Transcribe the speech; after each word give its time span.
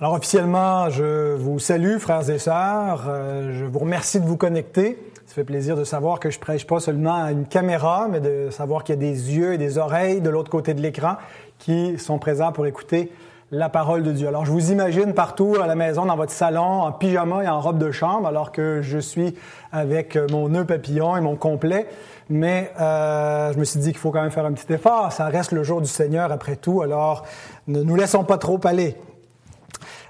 Alors 0.00 0.12
officiellement, 0.12 0.90
je 0.90 1.34
vous 1.34 1.58
salue, 1.58 1.98
frères 1.98 2.30
et 2.30 2.38
sœurs. 2.38 3.06
Euh, 3.08 3.52
je 3.58 3.64
vous 3.64 3.80
remercie 3.80 4.20
de 4.20 4.26
vous 4.26 4.36
connecter. 4.36 4.96
Ça 5.26 5.34
fait 5.34 5.42
plaisir 5.42 5.76
de 5.76 5.82
savoir 5.82 6.20
que 6.20 6.30
je 6.30 6.38
prêche 6.38 6.64
pas 6.68 6.78
seulement 6.78 7.24
à 7.24 7.32
une 7.32 7.46
caméra, 7.46 8.06
mais 8.08 8.20
de 8.20 8.48
savoir 8.50 8.84
qu'il 8.84 8.94
y 8.94 8.98
a 8.98 9.00
des 9.00 9.34
yeux 9.34 9.54
et 9.54 9.58
des 9.58 9.76
oreilles 9.76 10.20
de 10.20 10.30
l'autre 10.30 10.50
côté 10.50 10.72
de 10.72 10.80
l'écran 10.80 11.16
qui 11.58 11.98
sont 11.98 12.20
présents 12.20 12.52
pour 12.52 12.64
écouter 12.66 13.10
la 13.50 13.68
parole 13.68 14.04
de 14.04 14.12
Dieu. 14.12 14.28
Alors 14.28 14.44
je 14.44 14.52
vous 14.52 14.70
imagine 14.70 15.14
partout 15.14 15.56
à 15.60 15.66
la 15.66 15.74
maison, 15.74 16.06
dans 16.06 16.14
votre 16.14 16.30
salon, 16.30 16.82
en 16.82 16.92
pyjama 16.92 17.42
et 17.42 17.48
en 17.48 17.60
robe 17.60 17.78
de 17.78 17.90
chambre, 17.90 18.28
alors 18.28 18.52
que 18.52 18.82
je 18.82 18.98
suis 19.00 19.34
avec 19.72 20.16
mon 20.30 20.48
nœud 20.48 20.64
papillon 20.64 21.16
et 21.16 21.20
mon 21.20 21.34
complet. 21.34 21.88
Mais 22.30 22.70
euh, 22.80 23.52
je 23.52 23.58
me 23.58 23.64
suis 23.64 23.80
dit 23.80 23.90
qu'il 23.90 23.98
faut 23.98 24.12
quand 24.12 24.22
même 24.22 24.30
faire 24.30 24.46
un 24.46 24.52
petit 24.52 24.72
effort. 24.72 25.10
Ça 25.10 25.26
reste 25.26 25.50
le 25.50 25.64
jour 25.64 25.80
du 25.80 25.88
Seigneur 25.88 26.30
après 26.30 26.54
tout, 26.54 26.82
alors 26.82 27.24
ne 27.66 27.82
nous 27.82 27.96
laissons 27.96 28.22
pas 28.22 28.38
trop 28.38 28.60
aller. 28.62 28.96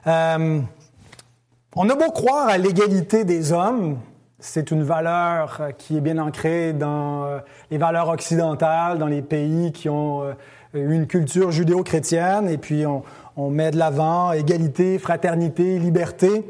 Euh, 0.09 0.61
on 1.77 1.91
a 1.91 1.95
beau 1.95 2.11
croire 2.11 2.49
à 2.49 2.57
l'égalité 2.57 3.25
des 3.25 3.53
hommes, 3.53 3.99
c'est 4.39 4.71
une 4.71 4.83
valeur 4.83 5.61
qui 5.77 5.99
est 5.99 6.01
bien 6.01 6.17
ancrée 6.17 6.73
dans 6.73 7.25
euh, 7.25 7.39
les 7.71 7.77
valeurs 7.77 8.09
occidentales, 8.09 8.99
dans 8.99 9.07
les 9.07 9.21
pays 9.21 9.71
qui 9.71 9.91
ont 9.91 10.23
euh, 10.23 10.33
une 10.73 11.07
culture 11.07 11.51
judéo-chrétienne, 11.51 12.49
et 12.49 12.57
puis 12.57 12.85
on, 12.87 13.51
met 13.51 13.71
de 13.71 13.77
l'avant 13.77 14.33
égalité, 14.33 14.99
fraternité, 14.99 15.79
liberté. 15.79 16.45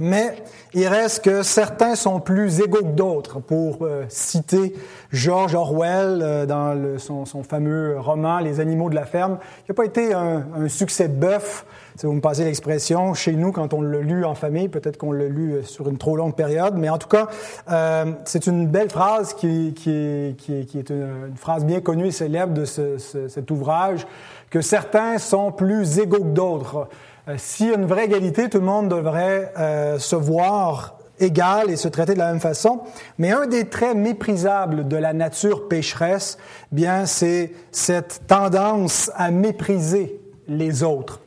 Mais 0.00 0.34
il 0.72 0.88
reste 0.88 1.24
que 1.24 1.42
certains 1.42 1.94
sont 1.94 2.18
plus 2.18 2.60
égaux 2.60 2.82
que 2.82 2.92
d'autres. 2.92 3.38
Pour 3.38 3.78
euh, 3.82 4.04
citer 4.08 4.74
George 5.12 5.54
Orwell 5.54 6.20
euh, 6.20 6.46
dans 6.46 6.98
son, 6.98 7.42
fameux 7.44 7.98
roman 7.98 8.40
Les 8.40 8.58
animaux 8.58 8.90
de 8.90 8.96
la 8.96 9.04
ferme, 9.04 9.38
qui 9.64 9.70
n'a 9.70 9.74
pas 9.74 9.84
été 9.84 10.12
un, 10.12 10.44
un 10.56 10.68
succès 10.68 11.06
bœuf, 11.06 11.64
si 11.96 12.06
vous 12.06 12.12
me 12.12 12.20
passez 12.20 12.44
l'expression, 12.44 13.14
chez 13.14 13.32
nous 13.32 13.52
quand 13.52 13.72
on 13.72 13.82
l'a 13.82 14.00
lu 14.00 14.24
en 14.24 14.34
famille, 14.34 14.68
peut-être 14.68 14.96
qu'on 14.96 15.12
l'a 15.12 15.28
lu 15.28 15.52
euh, 15.52 15.62
sur 15.62 15.88
une 15.88 15.98
trop 15.98 16.16
longue 16.16 16.34
période, 16.34 16.74
mais 16.76 16.88
en 16.88 16.98
tout 16.98 17.08
cas, 17.08 17.28
euh, 17.70 18.12
c'est 18.24 18.46
une 18.46 18.66
belle 18.66 18.90
phrase 18.90 19.34
qui, 19.34 19.74
est 19.86 20.90
une, 20.90 21.36
phrase 21.36 21.64
bien 21.64 21.80
connue 21.80 22.06
et 22.06 22.12
célèbre 22.12 22.54
de 22.54 22.64
ce, 22.64 22.98
ce, 22.98 23.28
cet 23.28 23.50
ouvrage, 23.50 24.06
que 24.50 24.60
certains 24.60 25.18
sont 25.18 25.52
plus 25.52 25.98
égaux 25.98 26.18
que 26.18 26.32
d'autres. 26.32 26.88
Euh, 27.28 27.34
S'il 27.38 27.68
y 27.68 27.72
a 27.72 27.74
une 27.74 27.86
vraie 27.86 28.04
égalité, 28.04 28.48
tout 28.48 28.58
le 28.58 28.64
monde 28.64 28.88
devrait 28.88 29.52
euh, 29.58 29.98
se 29.98 30.16
voir 30.16 30.98
égal 31.18 31.70
et 31.70 31.76
se 31.76 31.88
traiter 31.88 32.14
de 32.14 32.18
la 32.18 32.30
même 32.30 32.40
façon. 32.40 32.80
Mais 33.18 33.30
un 33.30 33.46
des 33.46 33.68
traits 33.68 33.96
méprisables 33.96 34.88
de 34.88 34.96
la 34.96 35.12
nature 35.12 35.68
pécheresse, 35.68 36.38
bien, 36.72 37.06
c'est 37.06 37.52
cette 37.72 38.22
tendance 38.26 39.10
à 39.14 39.30
mépriser 39.30 40.20
les 40.48 40.82
autres. 40.82 41.20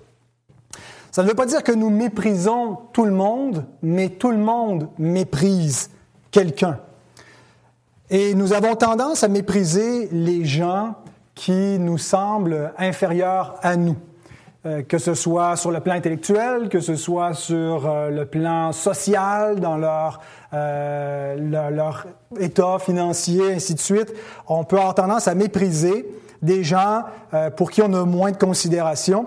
Ça 1.18 1.24
ne 1.24 1.30
veut 1.30 1.34
pas 1.34 1.48
dire 1.48 1.64
que 1.64 1.72
nous 1.72 1.90
méprisons 1.90 2.78
tout 2.94 3.04
le 3.04 3.12
monde, 3.12 3.66
mais 3.82 4.10
tout 4.10 4.30
le 4.30 4.38
monde 4.38 4.88
méprise 5.00 5.90
quelqu'un. 6.30 6.78
Et 8.12 8.36
nous 8.36 8.54
avons 8.54 8.76
tendance 8.76 9.24
à 9.24 9.28
mépriser 9.28 10.10
les 10.12 10.46
gens 10.46 10.94
qui 11.34 11.80
nous 11.80 11.98
semblent 11.98 12.72
inférieurs 12.78 13.56
à 13.64 13.78
nous. 13.78 13.96
Euh, 14.68 14.84
que 14.84 15.00
ce 15.00 15.16
soit 15.16 15.56
sur 15.56 15.72
le 15.72 15.80
plan 15.80 15.96
intellectuel, 15.96 16.70
que 16.70 16.82
ce 16.82 16.96
soit 16.96 17.34
sur 17.34 17.90
euh, 17.90 18.12
le 18.12 18.28
plan 18.28 18.72
social, 18.72 19.60
dans 19.60 19.78
leur, 19.78 20.22
euh, 20.54 21.72
leur, 21.72 22.06
état 22.40 22.78
financier, 22.78 23.54
ainsi 23.54 23.74
de 23.74 23.80
suite, 23.80 24.14
on 24.48 24.64
peut 24.64 24.78
avoir 24.78 24.94
tendance 24.94 25.28
à 25.28 25.34
mépriser 25.34 26.08
des 26.44 26.64
gens 26.64 27.06
pour 27.56 27.72
qui 27.72 27.82
on 27.82 27.92
a 27.94 28.06
moins 28.06 28.30
de 28.30 28.38
considération. 28.38 29.26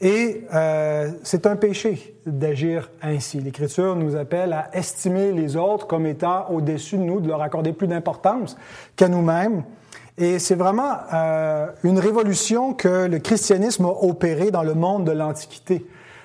Et 0.00 0.46
euh, 0.54 1.10
c'est 1.24 1.46
un 1.46 1.56
péché 1.56 2.14
d'agir 2.24 2.90
ainsi. 3.02 3.40
L'Écriture 3.40 3.96
nous 3.96 4.14
appelle 4.14 4.52
à 4.52 4.70
estimer 4.72 5.32
les 5.32 5.56
autres 5.56 5.86
comme 5.86 6.06
étant 6.06 6.48
au-dessus 6.50 6.98
de 6.98 7.02
nous, 7.02 7.20
de 7.20 7.26
leur 7.26 7.42
accorder 7.42 7.72
plus 7.72 7.88
d'importance 7.88 8.56
qu'à 8.94 9.08
nous-mêmes. 9.08 9.64
Et 10.16 10.38
c'est 10.38 10.54
vraiment 10.54 10.92
euh, 11.12 11.66
une 11.82 11.98
révolution 11.98 12.74
que 12.74 13.06
le 13.06 13.18
christianisme 13.18 13.86
a 13.86 14.04
opérée 14.04 14.50
dans 14.50 14.62
le 14.62 14.74
monde 14.74 15.04
de 15.04 15.12
l'Antiquité, 15.12 15.84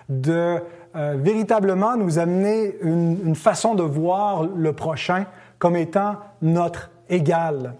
de 0.09 0.57
euh, 0.95 1.15
véritablement 1.17 1.97
nous 1.97 2.19
amener 2.19 2.75
une, 2.81 3.19
une, 3.25 3.35
façon 3.35 3.73
de 3.73 3.83
voir 3.83 4.43
le 4.43 4.73
prochain 4.73 5.25
comme 5.57 5.75
étant 5.75 6.17
notre 6.41 6.91
égal 7.09 7.73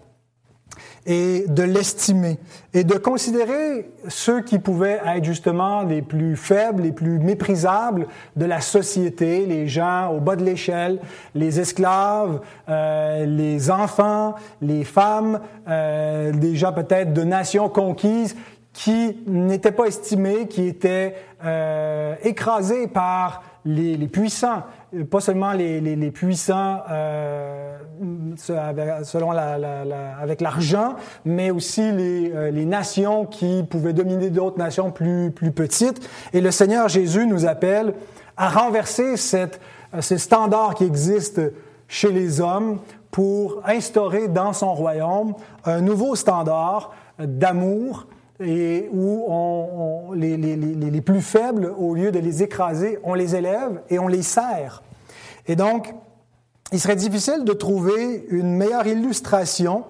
et 1.06 1.44
de 1.48 1.62
l'estimer 1.62 2.38
et 2.72 2.82
de 2.84 2.94
considérer 2.94 3.90
ceux 4.08 4.40
qui 4.40 4.58
pouvaient 4.58 5.00
être 5.06 5.24
justement 5.24 5.82
les 5.82 6.02
plus 6.02 6.36
faibles, 6.36 6.82
les 6.82 6.92
plus 6.92 7.18
méprisables 7.18 8.06
de 8.36 8.44
la 8.46 8.60
société, 8.60 9.46
les 9.46 9.68
gens 9.68 10.08
au 10.12 10.20
bas 10.20 10.36
de 10.36 10.44
l'échelle, 10.44 11.00
les 11.34 11.60
esclaves, 11.60 12.40
euh, 12.68 13.26
les 13.26 13.70
enfants, 13.70 14.34
les 14.62 14.84
femmes, 14.84 15.40
euh, 15.68 16.32
des 16.32 16.56
gens 16.56 16.72
peut-être 16.72 17.12
de 17.12 17.22
nations 17.22 17.68
conquises 17.68 18.34
qui 18.72 19.18
n'étaient 19.26 19.72
pas 19.72 19.86
estimés, 19.86 20.48
qui 20.48 20.66
étaient 20.66 21.14
euh, 21.44 22.14
écrasés 22.24 22.88
par 22.88 23.44
les, 23.64 23.96
les, 23.96 24.08
puissants, 24.08 24.64
pas 25.02 25.20
seulement 25.20 25.52
les, 25.52 26.10
puissants 26.10 26.82
euh, 26.90 27.78
selon 28.36 29.32
la, 29.32 29.58
la, 29.58 29.84
la, 29.84 30.16
avec 30.18 30.40
l'argent, 30.40 30.94
mais 31.24 31.50
aussi 31.50 31.90
les, 31.92 32.32
euh, 32.32 32.50
les 32.50 32.64
nations 32.64 33.26
qui 33.26 33.64
pouvaient 33.68 33.92
dominer 33.92 34.30
d'autres 34.30 34.58
nations 34.58 34.90
plus, 34.90 35.30
plus 35.30 35.50
petites. 35.50 36.08
Et 36.32 36.40
le 36.40 36.50
Seigneur 36.50 36.88
Jésus 36.88 37.26
nous 37.26 37.46
appelle 37.46 37.94
à 38.36 38.48
renverser 38.48 39.16
cette, 39.16 39.60
ce 40.00 40.16
standard 40.16 40.74
qui 40.74 40.84
existe 40.84 41.40
chez 41.88 42.10
les 42.10 42.40
hommes 42.40 42.78
pour 43.10 43.62
instaurer 43.64 44.28
dans 44.28 44.52
son 44.52 44.74
royaume 44.74 45.34
un 45.64 45.80
nouveau 45.80 46.16
standard 46.16 46.92
d'amour, 47.18 48.06
et 48.40 48.88
où 48.92 49.24
on, 49.28 50.12
les, 50.12 51.00
plus 51.00 51.20
faibles, 51.20 51.72
au 51.78 51.94
lieu 51.94 52.10
de 52.10 52.18
les 52.18 52.42
écraser, 52.42 52.98
on 53.04 53.14
les 53.14 53.36
élève 53.36 53.82
et 53.90 53.98
on 53.98 54.08
les 54.08 54.22
sert. 54.22 54.82
Et 55.46 55.56
donc, 55.56 55.94
il 56.72 56.80
serait 56.80 56.96
difficile 56.96 57.44
de 57.44 57.52
trouver 57.52 58.26
une 58.30 58.56
meilleure 58.56 58.86
illustration 58.86 59.84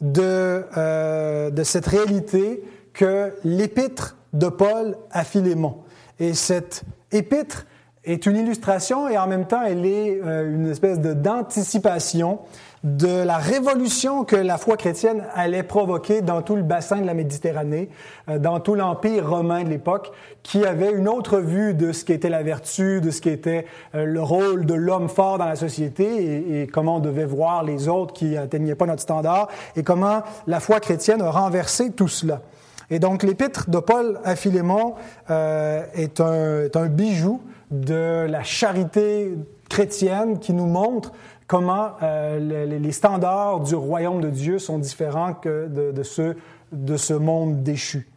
de, 0.00 0.64
euh, 0.76 1.64
cette 1.64 1.86
réalité 1.86 2.64
que 2.92 3.32
l'épître 3.44 4.16
de 4.32 4.48
Paul 4.48 4.96
à 5.10 5.24
Philémon. 5.24 5.78
Et 6.18 6.34
cette 6.34 6.82
épître 7.12 7.66
est 8.04 8.26
une 8.26 8.36
illustration 8.36 9.08
et 9.08 9.16
en 9.16 9.26
même 9.26 9.46
temps 9.46 9.62
elle 9.62 9.86
est 9.86 10.20
euh, 10.22 10.54
une 10.54 10.70
espèce 10.70 10.98
d'anticipation 10.98 12.40
de 12.84 13.24
la 13.24 13.38
révolution 13.38 14.24
que 14.24 14.36
la 14.36 14.58
foi 14.58 14.76
chrétienne 14.76 15.24
allait 15.34 15.62
provoquer 15.62 16.20
dans 16.20 16.42
tout 16.42 16.54
le 16.54 16.62
bassin 16.62 17.00
de 17.00 17.06
la 17.06 17.14
Méditerranée, 17.14 17.88
euh, 18.28 18.38
dans 18.38 18.60
tout 18.60 18.74
l'empire 18.74 19.28
romain 19.28 19.64
de 19.64 19.70
l'époque, 19.70 20.12
qui 20.42 20.66
avait 20.66 20.92
une 20.92 21.08
autre 21.08 21.38
vue 21.38 21.72
de 21.72 21.92
ce 21.92 22.04
qu'était 22.04 22.28
la 22.28 22.42
vertu, 22.42 23.00
de 23.00 23.10
ce 23.10 23.22
qu'était 23.22 23.64
euh, 23.94 24.04
le 24.04 24.22
rôle 24.22 24.66
de 24.66 24.74
l'homme 24.74 25.08
fort 25.08 25.38
dans 25.38 25.46
la 25.46 25.56
société 25.56 26.60
et, 26.60 26.66
comment 26.66 26.96
on 26.96 27.00
devait 27.00 27.24
voir 27.24 27.64
les 27.64 27.88
autres 27.88 28.12
qui 28.12 28.32
n'atteignaient 28.32 28.74
pas 28.74 28.86
notre 28.86 29.02
standard 29.02 29.48
et 29.76 29.82
comment 29.82 30.22
la 30.46 30.60
foi 30.60 30.78
chrétienne 30.78 31.22
a 31.22 31.30
renversé 31.30 31.90
tout 31.90 32.08
cela. 32.08 32.42
Et 32.90 32.98
donc 32.98 33.22
l'épître 33.22 33.70
de 33.70 33.78
Paul 33.78 34.20
à 34.24 34.36
Philémon 34.36 34.94
euh, 35.30 35.84
est 35.94 36.20
un 36.20 36.86
bijou 36.86 37.40
de 37.70 38.26
la 38.28 38.42
charité 38.42 39.32
chrétienne 39.70 40.38
qui 40.38 40.52
nous 40.52 40.66
montre 40.66 41.12
comment 41.46 41.92
euh, 42.02 42.66
les, 42.66 42.92
standards 42.92 43.60
du 43.60 43.74
royaume 43.74 44.20
de 44.20 44.30
Dieu 44.30 44.58
sont 44.58 44.78
différents 44.78 45.34
que 45.34 45.68
de, 45.68 46.02
ceux 46.02 46.36
de 46.72 46.96
ce 46.96 47.14
monde 47.14 47.62
déchu. 47.62 48.08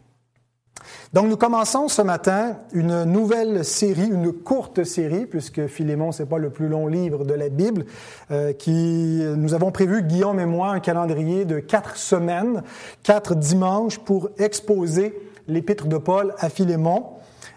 Donc 1.14 1.28
nous 1.28 1.38
commençons 1.38 1.88
ce 1.88 2.02
matin 2.02 2.58
une 2.72 3.04
nouvelle 3.04 3.66
série, 3.66 4.08
une 4.08 4.32
courte 4.32 4.84
série, 4.84 5.26
puisque 5.26 5.68
Philémon, 5.68 6.12
c'est 6.12 6.26
pas 6.26 6.38
le 6.38 6.50
plus 6.50 6.68
long 6.68 6.88
livre 6.88 7.26
de 7.26 7.34
la 7.34 7.50
Bible, 7.50 7.86
euh, 8.32 8.54
qui 8.54 9.24
nous 9.36 9.54
avons 9.54 9.72
prévu, 9.72 10.04
Guillaume 10.04 10.40
et 10.40 10.46
moi, 10.46 10.70
un 10.70 10.80
calendrier 10.80 11.46
de 11.46 11.60
quatre 11.60 11.98
semaines, 11.98 12.64
quatre 13.04 13.36
dimanches 13.36 14.00
pour 14.00 14.30
exposer 14.38 15.18
l'épître 15.48 15.88
de 15.88 15.98
Paul 15.98 16.34
à 16.40 16.50
Philémon. 16.50 17.06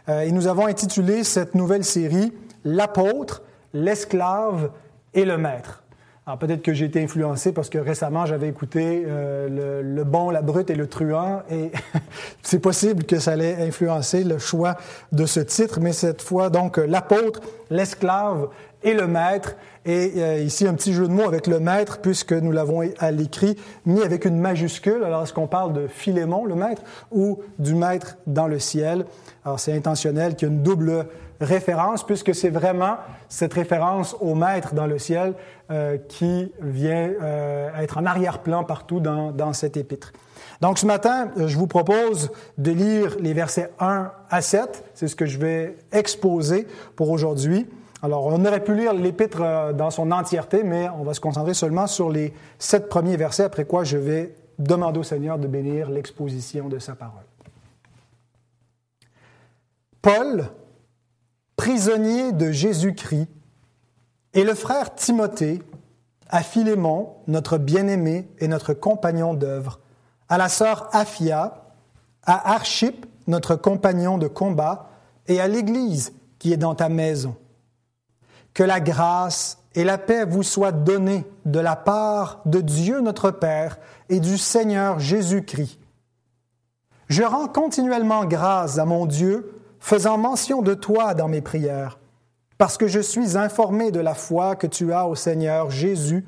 Euh, 0.09 0.23
et 0.23 0.33
nous 0.33 0.47
avons 0.47 0.67
intitulé 0.67 1.25
cette 1.25 1.55
nouvelle 1.55 1.85
série 1.85 2.33
L'apôtre, 2.63 3.43
l'esclave 3.73 4.71
et 5.15 5.25
le 5.25 5.39
maître. 5.39 5.83
Alors 6.27 6.39
peut-être 6.39 6.63
que 6.63 6.73
j'ai 6.73 6.85
été 6.85 7.03
influencé 7.03 7.53
parce 7.53 7.71
que 7.71 7.79
récemment 7.79 8.27
j'avais 8.27 8.49
écouté 8.49 9.05
euh, 9.07 9.81
le, 9.83 9.83
le, 9.83 10.05
bon, 10.05 10.31
la 10.31 10.43
brute 10.43 10.71
et 10.71 10.75
le 10.75 10.87
truand 10.87 11.43
et 11.51 11.73
c'est 12.43 12.61
possible 12.61 13.05
que 13.05 13.19
ça 13.19 13.33
allait 13.33 13.57
influencer 13.67 14.23
le 14.23 14.39
choix 14.39 14.77
de 15.13 15.27
ce 15.27 15.41
titre, 15.41 15.81
mais 15.81 15.93
cette 15.93 16.23
fois 16.23 16.51
donc 16.51 16.77
l'apôtre, 16.77 17.41
l'esclave 17.71 18.49
et 18.83 18.95
le 18.95 19.07
maître. 19.07 19.57
Et 19.85 20.13
euh, 20.17 20.39
ici, 20.39 20.67
un 20.67 20.75
petit 20.75 20.93
jeu 20.93 21.09
de 21.09 21.13
mots 21.13 21.27
avec 21.27 21.47
le 21.47 21.59
maître, 21.59 22.01
puisque 22.01 22.33
nous 22.33 22.53
l'avons 22.53 22.83
à 22.99 23.11
l'écrit 23.11 23.57
mis 23.87 24.03
avec 24.03 24.25
une 24.25 24.39
majuscule. 24.39 25.05
Alors, 25.05 25.23
est-ce 25.23 25.33
qu'on 25.33 25.47
parle 25.47 25.73
de 25.73 25.87
Philémon, 25.87 26.45
le 26.45 26.55
maître, 26.55 26.83
ou 27.11 27.41
du 27.59 27.75
maître 27.75 28.19
dans 28.27 28.47
le 28.47 28.59
ciel? 28.59 29.07
Alors, 29.45 29.59
c'est 29.59 29.73
intentionnel 29.73 30.37
qu'il 30.37 30.49
y 30.49 30.51
ait 30.51 30.55
une 30.55 30.63
double 30.63 31.07
référence, 31.41 32.05
puisque 32.05 32.35
c'est 32.35 32.51
vraiment 32.51 32.97
cette 33.29 33.55
référence 33.55 34.17
au 34.21 34.35
maître 34.35 34.75
dans 34.75 34.87
le 34.87 34.99
ciel 34.99 35.35
euh, 35.71 35.97
qui 36.09 36.53
vient 36.61 37.11
euh, 37.23 37.71
être 37.79 37.99
en 37.99 38.07
arrière-plan 38.07 38.65
partout 38.65 39.01
dans, 39.01 39.33
dans 39.33 39.53
cet 39.53 39.77
épître. 39.77 40.13
Donc 40.61 40.79
ce 40.79 40.85
matin, 40.85 41.31
je 41.37 41.57
vous 41.57 41.67
propose 41.67 42.31
de 42.59 42.71
lire 42.71 43.17
les 43.19 43.33
versets 43.33 43.73
1 43.81 44.11
à 44.29 44.43
7. 44.43 44.85
C'est 44.95 45.09
ce 45.09 45.17
que 45.17 45.25
je 45.25 45.39
vais 45.39 45.77
exposer 45.93 46.67
pour 46.97 47.11
aujourd'hui. 47.11 47.67
Alors, 48.03 48.27
on 48.27 48.45
aurait 48.47 48.65
pu 48.65 48.75
lire 48.75 48.95
l'épître 48.95 49.41
euh, 49.43 49.73
dans 49.73 49.91
son 49.91 50.11
entièreté, 50.11 50.63
mais 50.63 50.89
on 50.89 51.05
va 51.05 51.15
se 51.15 51.21
concentrer 51.21 51.55
seulement 51.55 51.87
sur 51.87 52.11
les 52.11 52.33
sept 52.59 52.89
premiers 52.89 53.17
versets, 53.17 53.45
après 53.45 53.65
quoi 53.65 53.85
je 53.85 53.99
vais 53.99 54.35
demander 54.59 55.01
au 55.01 55.03
Seigneur 55.03 55.39
de 55.39 55.47
bénir 55.47 55.91
l'exposition 55.91 56.69
de 56.69 56.79
sa 56.79 56.95
parole. 56.95 57.25
Paul, 60.03 60.47
prisonnier 61.61 62.33
de 62.33 62.51
Jésus-Christ, 62.51 63.29
et 64.33 64.45
le 64.45 64.55
frère 64.55 64.95
Timothée, 64.95 65.61
à 66.31 66.43
Philémon, 66.43 67.17
notre 67.27 67.59
bien-aimé 67.59 68.31
et 68.39 68.49
notre 68.49 68.73
compagnon 68.73 69.35
d'œuvre, 69.35 69.79
à 70.31 70.39
la 70.39 70.49
sœur 70.49 70.89
Aphia, 70.93 71.67
à 72.25 72.55
Archip, 72.55 73.05
notre 73.27 73.57
compagnon 73.57 74.17
de 74.17 74.27
combat, 74.27 74.89
et 75.27 75.39
à 75.39 75.49
l'Église 75.49 76.15
qui 76.39 76.51
est 76.55 76.57
dans 76.57 76.75
ta 76.75 76.89
maison. 76.89 77.37
Que 78.55 78.63
la 78.63 78.81
grâce 78.81 79.59
et 79.75 79.85
la 79.85 79.99
paix 79.99 80.25
vous 80.25 80.43
soient 80.43 80.73
données 80.73 81.27
de 81.45 81.61
la 81.61 81.77
part 81.77 82.41
de 82.47 82.63
Dieu 82.63 83.03
notre 83.03 83.31
Père 83.31 83.79
et 84.09 84.21
du 84.21 84.39
Seigneur 84.39 84.99
Jésus-Christ. 84.99 85.79
Je 87.09 87.23
rends 87.23 87.49
continuellement 87.49 88.25
grâce 88.25 88.79
à 88.79 88.87
mon 88.87 89.05
Dieu, 89.05 89.60
faisant 89.81 90.19
mention 90.19 90.63
de 90.63 90.75
toi 90.75 91.15
dans 91.15 91.29
mes 91.29 91.41
prières, 91.41 91.99
parce 92.59 92.77
que 92.77 92.87
je 92.87 93.01
suis 93.01 93.37
informé 93.37 93.91
de 93.91 94.01
la 94.01 94.15
foi 94.15 94.55
que 94.55 94.67
tu 94.67 94.93
as 94.93 95.07
au 95.07 95.15
Seigneur 95.15 95.71
Jésus 95.71 96.25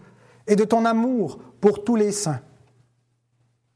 et 0.46 0.56
de 0.56 0.64
ton 0.64 0.84
amour 0.84 1.38
pour 1.60 1.84
tous 1.84 1.94
les 1.94 2.10
saints. 2.10 2.40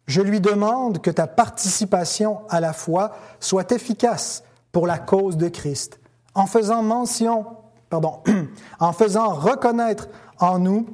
Je 0.06 0.22
lui 0.22 0.40
demande 0.40 1.00
que 1.00 1.10
ta 1.10 1.26
participation 1.26 2.40
à 2.48 2.60
la 2.60 2.72
foi 2.72 3.12
soit 3.38 3.70
efficace 3.72 4.42
pour 4.72 4.86
la 4.86 4.98
cause 4.98 5.36
de 5.36 5.48
Christ, 5.48 6.00
en 6.34 6.46
faisant 6.46 6.82
mention 6.82 7.46
pardon, 7.90 8.20
en 8.80 8.92
faisant 8.92 9.32
reconnaître 9.34 10.08
en 10.38 10.58
nous 10.58 10.86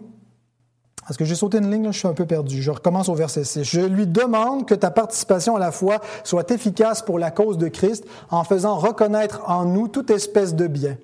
est-ce 1.12 1.18
que 1.18 1.26
j'ai 1.26 1.34
sauté 1.34 1.58
une 1.58 1.70
ligne, 1.70 1.92
je 1.92 1.98
suis 1.98 2.08
un 2.08 2.14
peu 2.14 2.24
perdu. 2.24 2.62
Je 2.62 2.70
recommence 2.70 3.10
au 3.10 3.14
verset 3.14 3.44
6. 3.44 3.64
Je 3.64 3.82
lui 3.82 4.06
demande 4.06 4.66
que 4.66 4.74
ta 4.74 4.90
participation 4.90 5.54
à 5.56 5.58
la 5.58 5.70
foi 5.70 6.00
soit 6.24 6.50
efficace 6.50 7.02
pour 7.02 7.18
la 7.18 7.30
cause 7.30 7.58
de 7.58 7.68
Christ 7.68 8.06
en 8.30 8.44
faisant 8.44 8.76
reconnaître 8.76 9.42
en 9.46 9.66
nous 9.66 9.88
toute 9.88 10.10
espèce 10.10 10.54
de 10.54 10.66
bien. 10.66 10.96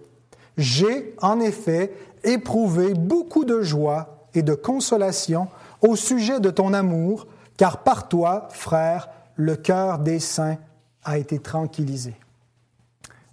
J'ai, 0.57 1.15
en 1.21 1.41
effet, 1.41 1.93
éprouvé 2.25 2.95
beaucoup 2.95 3.45
de 3.45 3.61
joie 3.61 4.25
et 4.33 4.41
de 4.41 4.55
consolation 4.55 5.49
au 5.83 5.95
sujet 5.95 6.41
de 6.41 6.49
ton 6.49 6.73
amour, 6.73 7.27
car 7.59 7.83
par 7.83 8.09
toi, 8.09 8.49
frère, 8.51 9.11
le 9.37 9.57
cœur 9.57 9.99
des 9.99 10.21
saints 10.21 10.57
a 11.05 11.19
été 11.19 11.39
tranquillisé. 11.39 12.15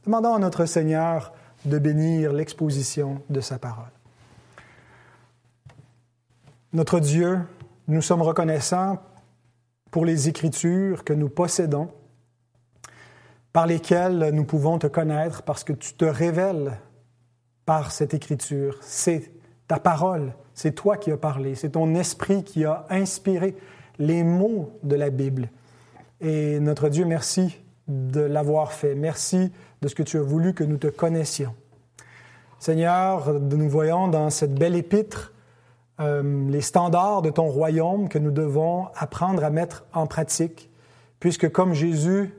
Demandons 0.06 0.34
à 0.34 0.40
notre 0.40 0.66
Seigneur 0.66 1.32
de 1.64 1.80
bénir 1.80 2.34
l'exposition 2.34 3.22
de 3.30 3.40
sa 3.40 3.60
parole. 3.60 3.95
Notre 6.76 7.00
Dieu, 7.00 7.40
nous 7.88 8.02
sommes 8.02 8.22
reconnaissants 8.22 8.98
pour 9.92 10.04
les 10.04 10.28
Écritures 10.28 11.06
que 11.06 11.14
nous 11.14 11.30
possédons, 11.30 11.88
par 13.54 13.66
lesquelles 13.66 14.32
nous 14.34 14.44
pouvons 14.44 14.78
te 14.78 14.88
connaître 14.88 15.44
parce 15.44 15.64
que 15.64 15.72
tu 15.72 15.94
te 15.94 16.04
révèles 16.04 16.78
par 17.66 17.94
cette 17.94 18.14
Écriture. 18.14 18.78
C'est 18.82 19.32
ta 19.70 19.80
parole, 19.80 20.34
c'est 20.54 20.74
toi 20.74 20.98
qui 20.98 21.12
as 21.12 21.18
parlé, 21.18 21.56
c'est 21.56 21.70
ton 21.70 21.96
esprit 21.96 22.44
qui 22.44 22.66
a 22.66 22.86
inspiré 22.90 23.56
les 23.98 24.26
mots 24.26 24.78
de 24.84 24.98
la 24.98 25.12
Bible. 25.12 25.52
Et 26.20 26.60
notre 26.60 26.90
Dieu, 26.90 27.06
merci 27.06 27.58
de 27.88 28.20
l'avoir 28.20 28.74
fait. 28.74 28.96
Merci 28.96 29.50
de 29.82 29.88
ce 29.88 29.96
que 29.96 30.04
tu 30.04 30.18
as 30.18 30.24
voulu 30.24 30.54
que 30.54 30.66
nous 30.66 30.78
te 30.78 30.88
connaissions. 30.88 31.56
Seigneur, 32.60 33.32
nous 33.40 33.70
voyons 33.70 34.10
dans 34.10 34.30
cette 34.30 34.56
belle 34.56 34.76
épître 34.76 35.32
euh, 36.00 36.50
les 36.50 36.62
standards 36.62 37.22
de 37.22 37.30
ton 37.30 37.48
royaume 37.48 38.10
que 38.10 38.20
nous 38.20 38.32
devons 38.32 38.88
apprendre 38.96 39.44
à 39.44 39.50
mettre 39.50 39.86
en 39.94 40.08
pratique, 40.08 40.70
puisque 41.20 41.50
comme 41.50 41.74
Jésus, 41.74 42.34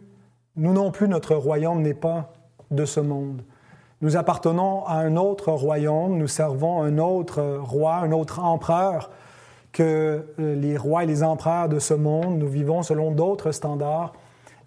nous 0.57 0.73
non 0.73 0.91
plus, 0.91 1.09
notre 1.09 1.35
royaume 1.35 1.83
n'est 1.83 1.95
pas 1.95 2.33
de 2.71 2.85
ce 2.85 3.01
monde. 3.01 3.43
Nous 4.03 4.17
appartenons 4.17 4.85
à 4.85 4.97
un 4.97 5.17
autre 5.17 5.53
royaume, 5.53 6.19
nous 6.19 6.29
servons 6.29 6.83
un 6.83 6.99
autre 6.99 7.59
roi, 7.63 7.97
un 7.97 8.13
autre 8.13 8.41
empereur 8.41 9.11
que 9.73 10.27
euh, 10.39 10.55
les 10.55 10.77
rois 10.77 11.05
et 11.05 11.07
les 11.07 11.23
empereurs 11.23 11.69
de 11.69 11.79
ce 11.79 11.95
monde. 11.95 12.39
Nous 12.39 12.49
vivons 12.49 12.83
selon 12.83 13.11
d'autres 13.11 13.53
standards. 13.53 14.13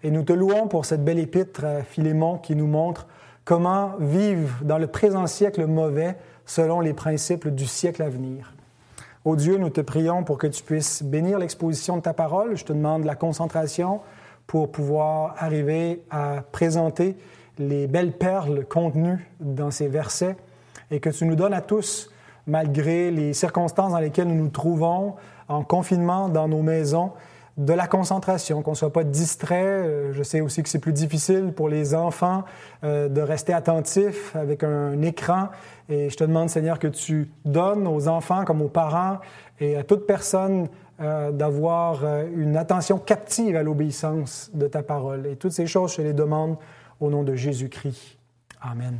Et 0.02 0.10
nous 0.10 0.22
te 0.22 0.32
louons 0.32 0.66
pour 0.66 0.84
cette 0.84 1.04
belle 1.04 1.18
épître, 1.18 1.64
Philémon, 1.84 2.38
qui 2.38 2.56
nous 2.56 2.66
montre 2.66 3.06
comment 3.44 3.92
vivre 3.98 4.64
dans 4.64 4.78
le 4.78 4.86
présent 4.86 5.26
siècle 5.26 5.66
mauvais 5.66 6.16
selon 6.46 6.80
les 6.80 6.94
principes 6.94 7.48
du 7.48 7.66
siècle 7.66 8.02
à 8.02 8.08
venir. 8.08 8.54
Ô 9.26 9.36
Dieu, 9.36 9.58
nous 9.58 9.68
te 9.68 9.82
prions 9.82 10.24
pour 10.24 10.38
que 10.38 10.46
tu 10.46 10.62
puisses 10.62 11.02
bénir 11.02 11.38
l'exposition 11.38 11.98
de 11.98 12.00
ta 12.00 12.14
parole. 12.14 12.56
Je 12.56 12.64
te 12.64 12.72
demande 12.72 13.04
la 13.04 13.14
concentration 13.14 14.00
pour 14.46 14.72
pouvoir 14.72 15.34
arriver 15.36 16.02
à 16.10 16.42
présenter 16.52 17.16
les 17.58 17.86
belles 17.86 18.16
perles 18.16 18.64
contenues 18.64 19.28
dans 19.38 19.70
ces 19.70 19.88
versets 19.88 20.36
et 20.90 21.00
que 21.00 21.10
tu 21.10 21.26
nous 21.26 21.36
donnes 21.36 21.52
à 21.52 21.60
tous, 21.60 22.10
malgré 22.46 23.10
les 23.10 23.34
circonstances 23.34 23.92
dans 23.92 23.98
lesquelles 23.98 24.26
nous 24.26 24.42
nous 24.42 24.48
trouvons, 24.48 25.16
en 25.48 25.64
confinement 25.64 26.30
dans 26.30 26.48
nos 26.48 26.62
maisons, 26.62 27.12
de 27.60 27.74
la 27.74 27.86
concentration, 27.86 28.62
qu'on 28.62 28.70
ne 28.70 28.76
soit 28.76 28.92
pas 28.92 29.04
distrait. 29.04 29.62
Euh, 29.62 30.12
je 30.14 30.22
sais 30.22 30.40
aussi 30.40 30.62
que 30.62 30.68
c'est 30.68 30.78
plus 30.78 30.94
difficile 30.94 31.52
pour 31.54 31.68
les 31.68 31.94
enfants 31.94 32.44
euh, 32.84 33.08
de 33.08 33.20
rester 33.20 33.52
attentifs 33.52 34.34
avec 34.34 34.64
un 34.64 35.00
écran. 35.02 35.48
Et 35.90 36.08
je 36.08 36.16
te 36.16 36.24
demande, 36.24 36.48
Seigneur, 36.48 36.78
que 36.78 36.88
tu 36.88 37.28
donnes 37.44 37.86
aux 37.86 38.08
enfants 38.08 38.46
comme 38.46 38.62
aux 38.62 38.68
parents 38.68 39.18
et 39.60 39.76
à 39.76 39.84
toute 39.84 40.06
personne 40.06 40.68
euh, 41.02 41.32
d'avoir 41.32 42.02
une 42.34 42.56
attention 42.56 42.98
captive 42.98 43.54
à 43.56 43.62
l'obéissance 43.62 44.50
de 44.54 44.66
ta 44.66 44.82
parole. 44.82 45.26
Et 45.26 45.36
toutes 45.36 45.52
ces 45.52 45.66
choses, 45.66 45.94
je 45.96 46.02
les 46.02 46.14
demande 46.14 46.56
au 46.98 47.10
nom 47.10 47.24
de 47.24 47.34
Jésus-Christ. 47.34 48.16
Amen. 48.62 48.98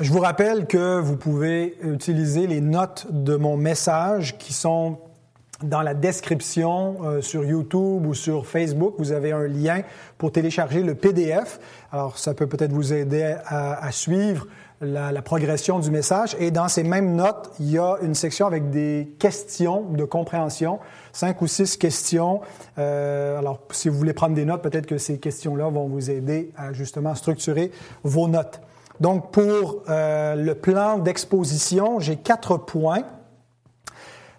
Je 0.00 0.10
vous 0.10 0.18
rappelle 0.18 0.66
que 0.66 0.98
vous 0.98 1.16
pouvez 1.16 1.76
utiliser 1.80 2.48
les 2.48 2.60
notes 2.60 3.06
de 3.10 3.36
mon 3.36 3.56
message 3.56 4.36
qui 4.38 4.52
sont 4.52 4.98
dans 5.62 5.82
la 5.82 5.94
description 5.94 6.96
euh, 7.04 7.20
sur 7.20 7.44
YouTube 7.44 8.04
ou 8.04 8.12
sur 8.12 8.44
Facebook. 8.44 8.96
Vous 8.98 9.12
avez 9.12 9.30
un 9.30 9.46
lien 9.46 9.82
pour 10.18 10.32
télécharger 10.32 10.82
le 10.82 10.96
PDF. 10.96 11.60
Alors, 11.92 12.18
ça 12.18 12.34
peut 12.34 12.48
peut-être 12.48 12.72
vous 12.72 12.92
aider 12.92 13.36
à, 13.46 13.92
suivre 13.92 14.48
la, 14.80 15.12
la, 15.12 15.22
progression 15.22 15.78
du 15.78 15.92
message. 15.92 16.34
Et 16.40 16.50
dans 16.50 16.66
ces 16.66 16.82
mêmes 16.82 17.14
notes, 17.14 17.52
il 17.60 17.70
y 17.70 17.78
a 17.78 17.94
une 18.02 18.16
section 18.16 18.48
avec 18.48 18.70
des 18.70 19.14
questions 19.20 19.82
de 19.82 20.04
compréhension, 20.04 20.80
cinq 21.12 21.40
ou 21.40 21.46
six 21.46 21.76
questions. 21.76 22.40
Euh, 22.78 23.38
alors, 23.38 23.60
si 23.70 23.88
vous 23.88 23.96
voulez 23.96 24.12
prendre 24.12 24.34
des 24.34 24.44
notes, 24.44 24.60
peut-être 24.60 24.86
que 24.86 24.98
ces 24.98 25.18
questions-là 25.18 25.68
vont 25.68 25.86
vous 25.86 26.10
aider 26.10 26.50
à 26.56 26.72
justement 26.72 27.14
structurer 27.14 27.70
vos 28.02 28.26
notes. 28.26 28.60
Donc, 29.00 29.32
pour 29.32 29.82
euh, 29.88 30.34
le 30.34 30.54
plan 30.54 30.98
d'exposition, 30.98 31.98
j'ai 31.98 32.16
quatre 32.16 32.56
points. 32.56 33.02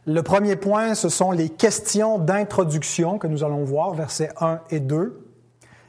Le 0.05 0.21
premier 0.21 0.55
point, 0.55 0.93
ce 0.93 1.09
sont 1.09 1.31
les 1.31 1.49
questions 1.49 2.19
d'introduction 2.19 3.17
que 3.17 3.27
nous 3.27 3.43
allons 3.43 3.63
voir, 3.63 3.93
versets 3.93 4.29
1 4.39 4.61
et 4.69 4.79
2. 4.79 5.21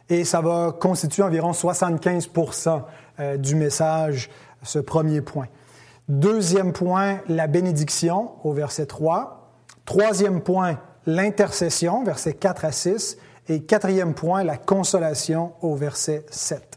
Et 0.08 0.24
ça 0.24 0.40
va 0.40 0.72
constituer 0.78 1.22
environ 1.22 1.50
75% 1.52 2.82
euh, 3.18 3.36
du 3.36 3.54
message, 3.54 4.30
ce 4.62 4.78
premier 4.78 5.20
point. 5.20 5.46
Deuxième 6.08 6.72
point, 6.72 7.18
la 7.28 7.46
bénédiction 7.46 8.32
au 8.44 8.52
verset 8.52 8.86
3. 8.86 9.50
Troisième 9.84 10.40
point, 10.40 10.78
l'intercession, 11.04 12.02
versets 12.04 12.34
4 12.34 12.64
à 12.64 12.72
6. 12.72 13.18
Et 13.48 13.62
quatrième 13.62 14.14
point, 14.14 14.42
la 14.44 14.56
consolation 14.56 15.52
au 15.60 15.74
verset 15.74 16.24
7. 16.30 16.75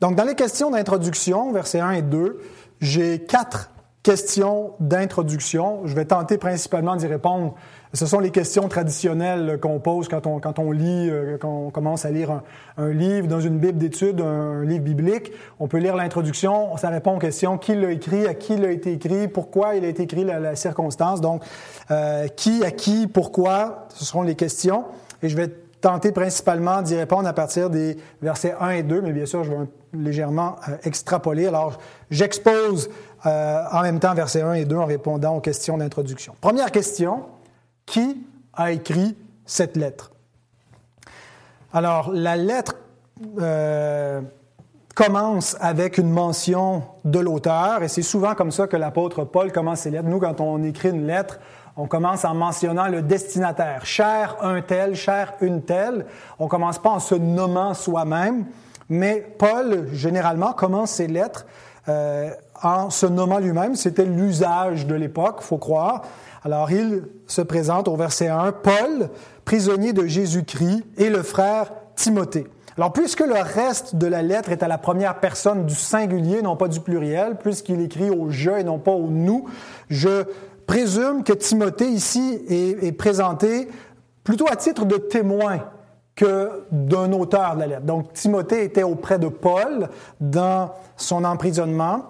Donc, 0.00 0.14
dans 0.14 0.24
les 0.24 0.34
questions 0.34 0.70
d'introduction, 0.70 1.52
versets 1.52 1.80
1 1.80 1.92
et 1.92 2.02
2, 2.02 2.40
j'ai 2.80 3.20
quatre 3.20 3.70
questions 4.02 4.74
d'introduction. 4.78 5.80
Je 5.86 5.94
vais 5.96 6.04
tenter 6.04 6.38
principalement 6.38 6.94
d'y 6.94 7.08
répondre. 7.08 7.54
Ce 7.92 8.06
sont 8.06 8.20
les 8.20 8.30
questions 8.30 8.68
traditionnelles 8.68 9.58
qu'on 9.60 9.80
pose 9.80 10.06
quand 10.06 10.28
on, 10.28 10.38
quand 10.38 10.60
on 10.60 10.70
lit, 10.70 11.08
euh, 11.10 11.38
quand 11.40 11.48
on 11.48 11.70
commence 11.70 12.04
à 12.04 12.10
lire 12.10 12.42
un, 12.76 12.88
livre 12.90 13.26
dans 13.26 13.40
une 13.40 13.58
Bible 13.58 13.78
d'études, 13.78 14.20
un, 14.20 14.62
livre 14.64 14.84
biblique. 14.84 15.32
On 15.58 15.66
peut 15.66 15.78
lire 15.78 15.96
l'introduction, 15.96 16.76
ça 16.76 16.88
répond 16.90 17.16
aux 17.16 17.18
questions 17.18 17.58
qui 17.58 17.74
l'a 17.74 17.90
écrit, 17.90 18.28
à 18.28 18.34
qui 18.34 18.54
il 18.54 18.64
a 18.64 18.70
été 18.70 18.92
écrit, 18.92 19.26
pourquoi 19.26 19.74
il 19.74 19.84
a 19.84 19.88
été 19.88 20.04
écrit, 20.04 20.22
la, 20.22 20.38
la 20.38 20.54
circonstance. 20.54 21.20
Donc, 21.20 21.42
euh, 21.90 22.28
qui, 22.28 22.62
à 22.64 22.70
qui, 22.70 23.08
pourquoi, 23.08 23.88
ce 23.88 24.04
seront 24.04 24.22
les 24.22 24.36
questions. 24.36 24.84
Et 25.22 25.28
je 25.28 25.36
vais 25.36 25.48
tenter 25.80 26.12
principalement 26.12 26.82
d'y 26.82 26.96
répondre 26.96 27.28
à 27.28 27.32
partir 27.32 27.70
des 27.70 27.96
versets 28.22 28.54
1 28.60 28.70
et 28.70 28.82
2, 28.82 29.00
mais 29.02 29.12
bien 29.12 29.26
sûr, 29.26 29.44
je 29.44 29.50
vais 29.50 29.58
légèrement 29.92 30.56
euh, 30.68 30.76
extrapoler. 30.84 31.46
Alors, 31.46 31.78
j'expose 32.10 32.90
euh, 33.24 33.64
en 33.72 33.82
même 33.82 33.98
temps 33.98 34.14
versets 34.14 34.42
1 34.42 34.54
et 34.54 34.64
2 34.64 34.76
en 34.76 34.86
répondant 34.86 35.36
aux 35.36 35.40
questions 35.40 35.78
d'introduction. 35.78 36.34
Première 36.40 36.70
question, 36.70 37.24
qui 37.84 38.26
a 38.52 38.72
écrit 38.72 39.16
cette 39.44 39.76
lettre? 39.76 40.12
Alors, 41.72 42.10
la 42.12 42.36
lettre 42.36 42.76
euh, 43.38 44.20
commence 44.94 45.56
avec 45.60 45.98
une 45.98 46.10
mention 46.10 46.82
de 47.04 47.18
l'auteur, 47.18 47.82
et 47.82 47.88
c'est 47.88 48.02
souvent 48.02 48.34
comme 48.34 48.50
ça 48.50 48.66
que 48.66 48.76
l'apôtre 48.76 49.24
Paul 49.24 49.52
commence 49.52 49.80
ses 49.80 49.90
lettres. 49.90 50.08
Nous, 50.08 50.20
quand 50.20 50.40
on 50.40 50.62
écrit 50.62 50.90
une 50.90 51.06
lettre, 51.06 51.38
on 51.76 51.86
commence 51.86 52.24
en 52.24 52.34
mentionnant 52.34 52.88
le 52.88 53.02
destinataire. 53.02 53.84
Cher 53.84 54.36
un 54.40 54.62
tel, 54.62 54.94
cher 54.94 55.34
une 55.42 55.62
telle. 55.62 56.06
On 56.38 56.48
commence 56.48 56.78
pas 56.78 56.90
en 56.90 57.00
se 57.00 57.14
nommant 57.14 57.74
soi-même, 57.74 58.46
mais 58.88 59.26
Paul, 59.38 59.88
généralement, 59.92 60.52
commence 60.52 60.92
ses 60.92 61.06
lettres 61.06 61.46
euh, 61.88 62.30
en 62.62 62.90
se 62.90 63.06
nommant 63.06 63.38
lui-même. 63.38 63.74
C'était 63.74 64.04
l'usage 64.04 64.86
de 64.86 64.94
l'époque, 64.94 65.40
faut 65.40 65.58
croire. 65.58 66.02
Alors, 66.44 66.70
il 66.70 67.02
se 67.26 67.42
présente 67.42 67.88
au 67.88 67.96
verset 67.96 68.28
1, 68.28 68.52
Paul, 68.52 69.10
prisonnier 69.44 69.92
de 69.92 70.06
Jésus-Christ, 70.06 70.84
et 70.96 71.10
le 71.10 71.22
frère 71.22 71.72
Timothée. 71.96 72.46
Alors, 72.76 72.92
puisque 72.92 73.20
le 73.20 73.34
reste 73.34 73.96
de 73.96 74.06
la 74.06 74.22
lettre 74.22 74.50
est 74.50 74.62
à 74.62 74.68
la 74.68 74.76
première 74.76 75.18
personne 75.18 75.64
du 75.64 75.74
singulier, 75.74 76.42
non 76.42 76.56
pas 76.56 76.68
du 76.68 76.80
pluriel, 76.80 77.36
puisqu'il 77.36 77.80
écrit 77.80 78.10
au 78.10 78.30
je 78.30 78.50
et 78.50 78.64
non 78.64 78.78
pas 78.78 78.92
au 78.92 79.08
nous, 79.08 79.46
je 79.88 80.24
présume 80.66 81.24
que 81.24 81.32
Timothée 81.32 81.88
ici 81.88 82.42
est, 82.48 82.92
présenté 82.92 83.68
plutôt 84.24 84.46
à 84.50 84.56
titre 84.56 84.84
de 84.84 84.96
témoin 84.96 85.60
que 86.16 86.64
d'un 86.72 87.12
auteur 87.12 87.54
de 87.54 87.60
la 87.60 87.66
lettre. 87.66 87.82
Donc 87.82 88.14
Timothée 88.14 88.64
était 88.64 88.82
auprès 88.82 89.18
de 89.18 89.28
Paul 89.28 89.88
dans 90.20 90.72
son 90.96 91.24
emprisonnement 91.24 92.06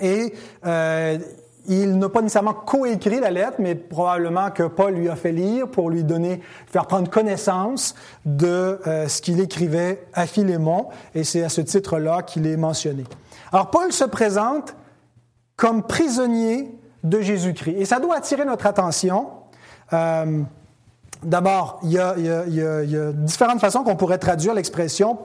et 0.00 0.34
euh, 0.66 1.18
il 1.66 1.98
n'a 1.98 2.08
pas 2.08 2.22
nécessairement 2.22 2.54
coécrit 2.54 3.20
la 3.20 3.30
lettre, 3.30 3.56
mais 3.58 3.74
probablement 3.74 4.50
que 4.50 4.64
Paul 4.64 4.94
lui 4.94 5.08
a 5.08 5.16
fait 5.16 5.32
lire 5.32 5.68
pour 5.68 5.90
lui 5.90 6.02
donner, 6.02 6.40
faire 6.66 6.86
prendre 6.86 7.08
connaissance 7.08 7.94
de 8.24 8.80
euh, 8.86 9.08
ce 9.08 9.22
qu'il 9.22 9.40
écrivait 9.40 10.06
à 10.12 10.26
Philémon, 10.26 10.88
et 11.14 11.22
c'est 11.22 11.44
à 11.44 11.48
ce 11.48 11.60
titre-là 11.60 12.22
qu'il 12.22 12.46
est 12.46 12.56
mentionné. 12.56 13.04
Alors 13.52 13.70
Paul 13.70 13.92
se 13.92 14.04
présente 14.04 14.74
comme 15.56 15.82
prisonnier 15.82 16.74
de 17.04 17.20
Jésus-Christ. 17.20 17.76
Et 17.78 17.84
ça 17.84 18.00
doit 18.00 18.16
attirer 18.16 18.44
notre 18.44 18.66
attention. 18.66 19.28
Euh, 19.92 20.42
D'abord, 21.22 21.80
il, 21.82 21.92
y, 21.92 21.98
a, 21.98 23.12
différentes 23.12 23.60
façons 23.60 23.82
qu'on 23.82 23.96
pourrait 23.96 24.18
traduire 24.18 24.54
l'expression 24.54 25.18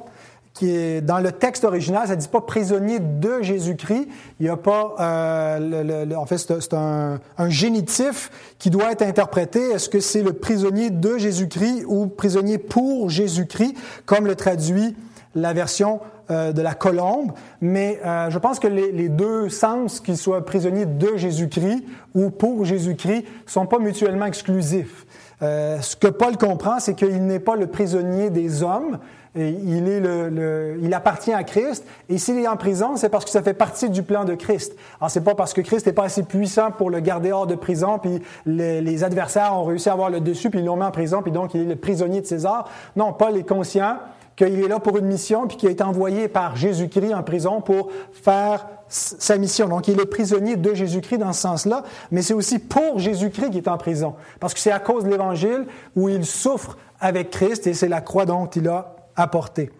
qui 0.53 0.69
est 0.69 1.01
dans 1.01 1.19
le 1.19 1.33
texte 1.33 1.65
original, 1.65 2.07
ça 2.07 2.15
ne 2.15 2.21
dit 2.21 2.29
pas 2.29 2.39
prisonnier 2.39 2.99
de 2.99 3.41
Jésus-Christ. 3.41 4.07
Il 4.39 4.45
n'y 4.45 4.49
a 4.49 4.55
pas, 4.55 4.95
euh, 5.01 6.15
en 6.15 6.25
fait, 6.25 6.37
c'est 6.37 6.73
un, 6.73 7.19
un, 7.37 7.49
génitif 7.49 8.31
qui 8.57 8.69
doit 8.69 8.93
être 8.93 9.01
interprété. 9.01 9.59
Est-ce 9.71 9.89
que 9.89 9.99
c'est 9.99 10.23
le 10.23 10.31
prisonnier 10.31 10.91
de 10.91 11.17
Jésus-Christ 11.17 11.83
ou 11.87 12.07
prisonnier 12.07 12.57
pour 12.57 13.09
Jésus-Christ, 13.09 13.75
comme 14.05 14.27
le 14.27 14.35
traduit 14.35 14.95
la 15.35 15.51
version 15.51 15.99
euh, 16.31 16.53
de 16.53 16.61
la 16.63 16.73
colombe, 16.73 17.33
mais 17.61 17.99
euh, 18.03 18.31
je 18.31 18.39
pense 18.39 18.57
que 18.59 18.67
les, 18.67 19.09
deux 19.09 19.49
sens, 19.49 19.99
qu'ils 19.99 20.17
soient 20.17 20.43
prisonniers 20.43 20.87
de 20.87 21.17
Jésus-Christ 21.17 21.83
ou 22.15 22.31
pour 22.31 22.65
Jésus-Christ, 22.65 23.25
sont 23.45 23.67
pas 23.67 23.77
mutuellement 23.77 24.25
exclusifs. 24.25 25.04
Euh, 25.41 25.79
ce 25.81 25.95
que 25.95 26.07
Paul 26.07 26.37
comprend, 26.37 26.79
c'est 26.79 26.95
qu'il 26.95 27.25
n'est 27.25 27.39
pas 27.39 27.55
le 27.55 27.67
prisonnier 27.67 28.29
des 28.29 28.63
hommes, 28.63 28.99
il, 29.37 29.89
est 29.89 29.99
le, 29.99 30.77
il 30.81 30.93
appartient 30.93 31.33
à 31.33 31.43
Christ. 31.43 31.85
Et 32.07 32.17
s'il 32.17 32.37
est 32.37 32.47
en 32.47 32.55
prison, 32.55 32.95
c'est 32.95 33.09
parce 33.09 33.25
que 33.25 33.31
ça 33.31 33.43
fait 33.43 33.53
partie 33.53 33.89
du 33.89 34.01
plan 34.01 34.23
de 34.23 34.33
Christ. 34.33 34.75
Alors, 34.99 35.11
c'est 35.11 35.23
pas 35.23 35.35
parce 35.35 35.53
que 35.53 35.59
Christ 35.59 35.85
n'est 35.87 35.93
pas 35.93 36.05
assez 36.05 36.23
puissant 36.23 36.71
pour 36.71 36.89
le 36.89 37.01
garder 37.01 37.33
hors 37.33 37.47
de 37.47 37.55
prison, 37.55 37.99
puis 37.99 38.21
les, 38.45 38.81
les, 38.81 39.03
adversaires 39.03 39.53
ont 39.53 39.65
réussi 39.65 39.89
à 39.89 39.93
avoir 39.93 40.09
le 40.09 40.21
dessus, 40.21 40.49
puis 40.49 40.59
ils 40.59 40.65
l'ont 40.65 40.77
mis 40.77 40.83
en 40.83 40.91
prison, 40.91 41.21
puis 41.21 41.33
donc 41.33 41.53
il 41.53 41.61
est 41.61 41.65
le 41.65 41.75
prisonnier 41.75 42.21
de 42.21 42.25
César. 42.25 42.69
Non, 42.95 43.11
Paul 43.11 43.35
est 43.35 43.47
conscient 43.47 43.97
qu'il 44.35 44.63
est 44.63 44.67
là 44.67 44.79
pour 44.79 44.97
une 44.97 45.05
mission, 45.05 45.47
puis 45.47 45.57
qu'il 45.57 45.69
été 45.69 45.83
envoyé 45.83 46.27
par 46.27 46.55
Jésus-Christ 46.55 47.13
en 47.13 47.23
prison 47.23 47.61
pour 47.61 47.89
faire 48.13 48.67
sa 48.87 49.37
mission. 49.37 49.67
Donc, 49.67 49.87
il 49.87 49.99
est 49.99 50.05
prisonnier 50.05 50.55
de 50.55 50.73
Jésus-Christ 50.73 51.17
dans 51.17 51.33
ce 51.33 51.41
sens-là, 51.41 51.83
mais 52.11 52.21
c'est 52.21 52.33
aussi 52.33 52.59
pour 52.59 52.99
Jésus-Christ 52.99 53.49
qu'il 53.49 53.57
est 53.57 53.67
en 53.67 53.77
prison, 53.77 54.15
parce 54.39 54.53
que 54.53 54.59
c'est 54.59 54.71
à 54.71 54.79
cause 54.79 55.03
de 55.03 55.09
l'Évangile 55.09 55.65
où 55.95 56.09
il 56.09 56.25
souffre 56.25 56.77
avec 56.99 57.31
Christ, 57.31 57.67
et 57.67 57.73
c'est 57.73 57.87
la 57.87 58.01
croix 58.01 58.25
dont 58.25 58.45
il 58.47 58.67
a 58.67 58.95
apporté. 59.15 59.71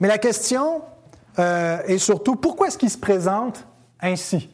Mais 0.00 0.08
la 0.08 0.18
question 0.18 0.82
euh, 1.38 1.78
est 1.86 1.98
surtout, 1.98 2.36
pourquoi 2.36 2.68
est-ce 2.68 2.78
qu'il 2.78 2.90
se 2.90 2.98
présente 2.98 3.66
ainsi? 4.00 4.50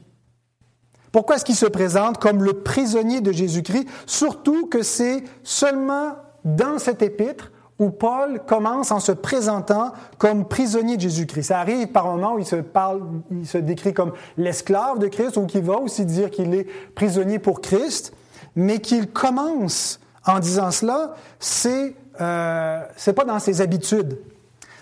Pourquoi 1.12 1.36
est-ce 1.36 1.44
qu'il 1.44 1.56
se 1.56 1.66
présente 1.66 2.18
comme 2.18 2.42
le 2.42 2.52
prisonnier 2.52 3.20
de 3.20 3.32
Jésus-Christ, 3.32 3.88
surtout 4.06 4.66
que 4.66 4.82
c'est 4.82 5.24
seulement 5.42 6.16
dans 6.44 6.78
cet 6.78 7.02
épître 7.02 7.50
où 7.80 7.90
Paul 7.90 8.42
commence 8.46 8.92
en 8.92 9.00
se 9.00 9.10
présentant 9.10 9.92
comme 10.18 10.44
prisonnier 10.44 10.96
de 10.96 11.00
Jésus-Christ. 11.00 11.44
Ça 11.44 11.60
arrive 11.60 11.88
par 11.88 12.06
moment 12.06 12.34
où 12.34 12.38
il 12.38 12.44
se 12.44 12.56
parle, 12.56 13.02
il 13.30 13.46
se 13.46 13.58
décrit 13.58 13.94
comme 13.94 14.12
l'esclave 14.36 14.98
de 14.98 15.08
Christ, 15.08 15.38
ou 15.38 15.46
qu'il 15.46 15.62
va 15.62 15.78
aussi 15.78 16.04
dire 16.04 16.30
qu'il 16.30 16.54
est 16.54 16.66
prisonnier 16.94 17.38
pour 17.38 17.62
Christ, 17.62 18.12
mais 18.54 18.80
qu'il 18.80 19.10
commence 19.10 19.98
en 20.26 20.38
disant 20.38 20.70
cela, 20.70 21.14
c'est 21.38 21.96
euh, 22.20 22.82
c'est 22.96 23.14
pas 23.14 23.24
dans 23.24 23.38
ses 23.38 23.62
habitudes. 23.62 24.18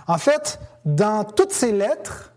En 0.08 0.18
fait, 0.18 0.58
dans 0.84 1.22
toutes 1.22 1.52
ses 1.52 1.70
lettres, 1.70 2.32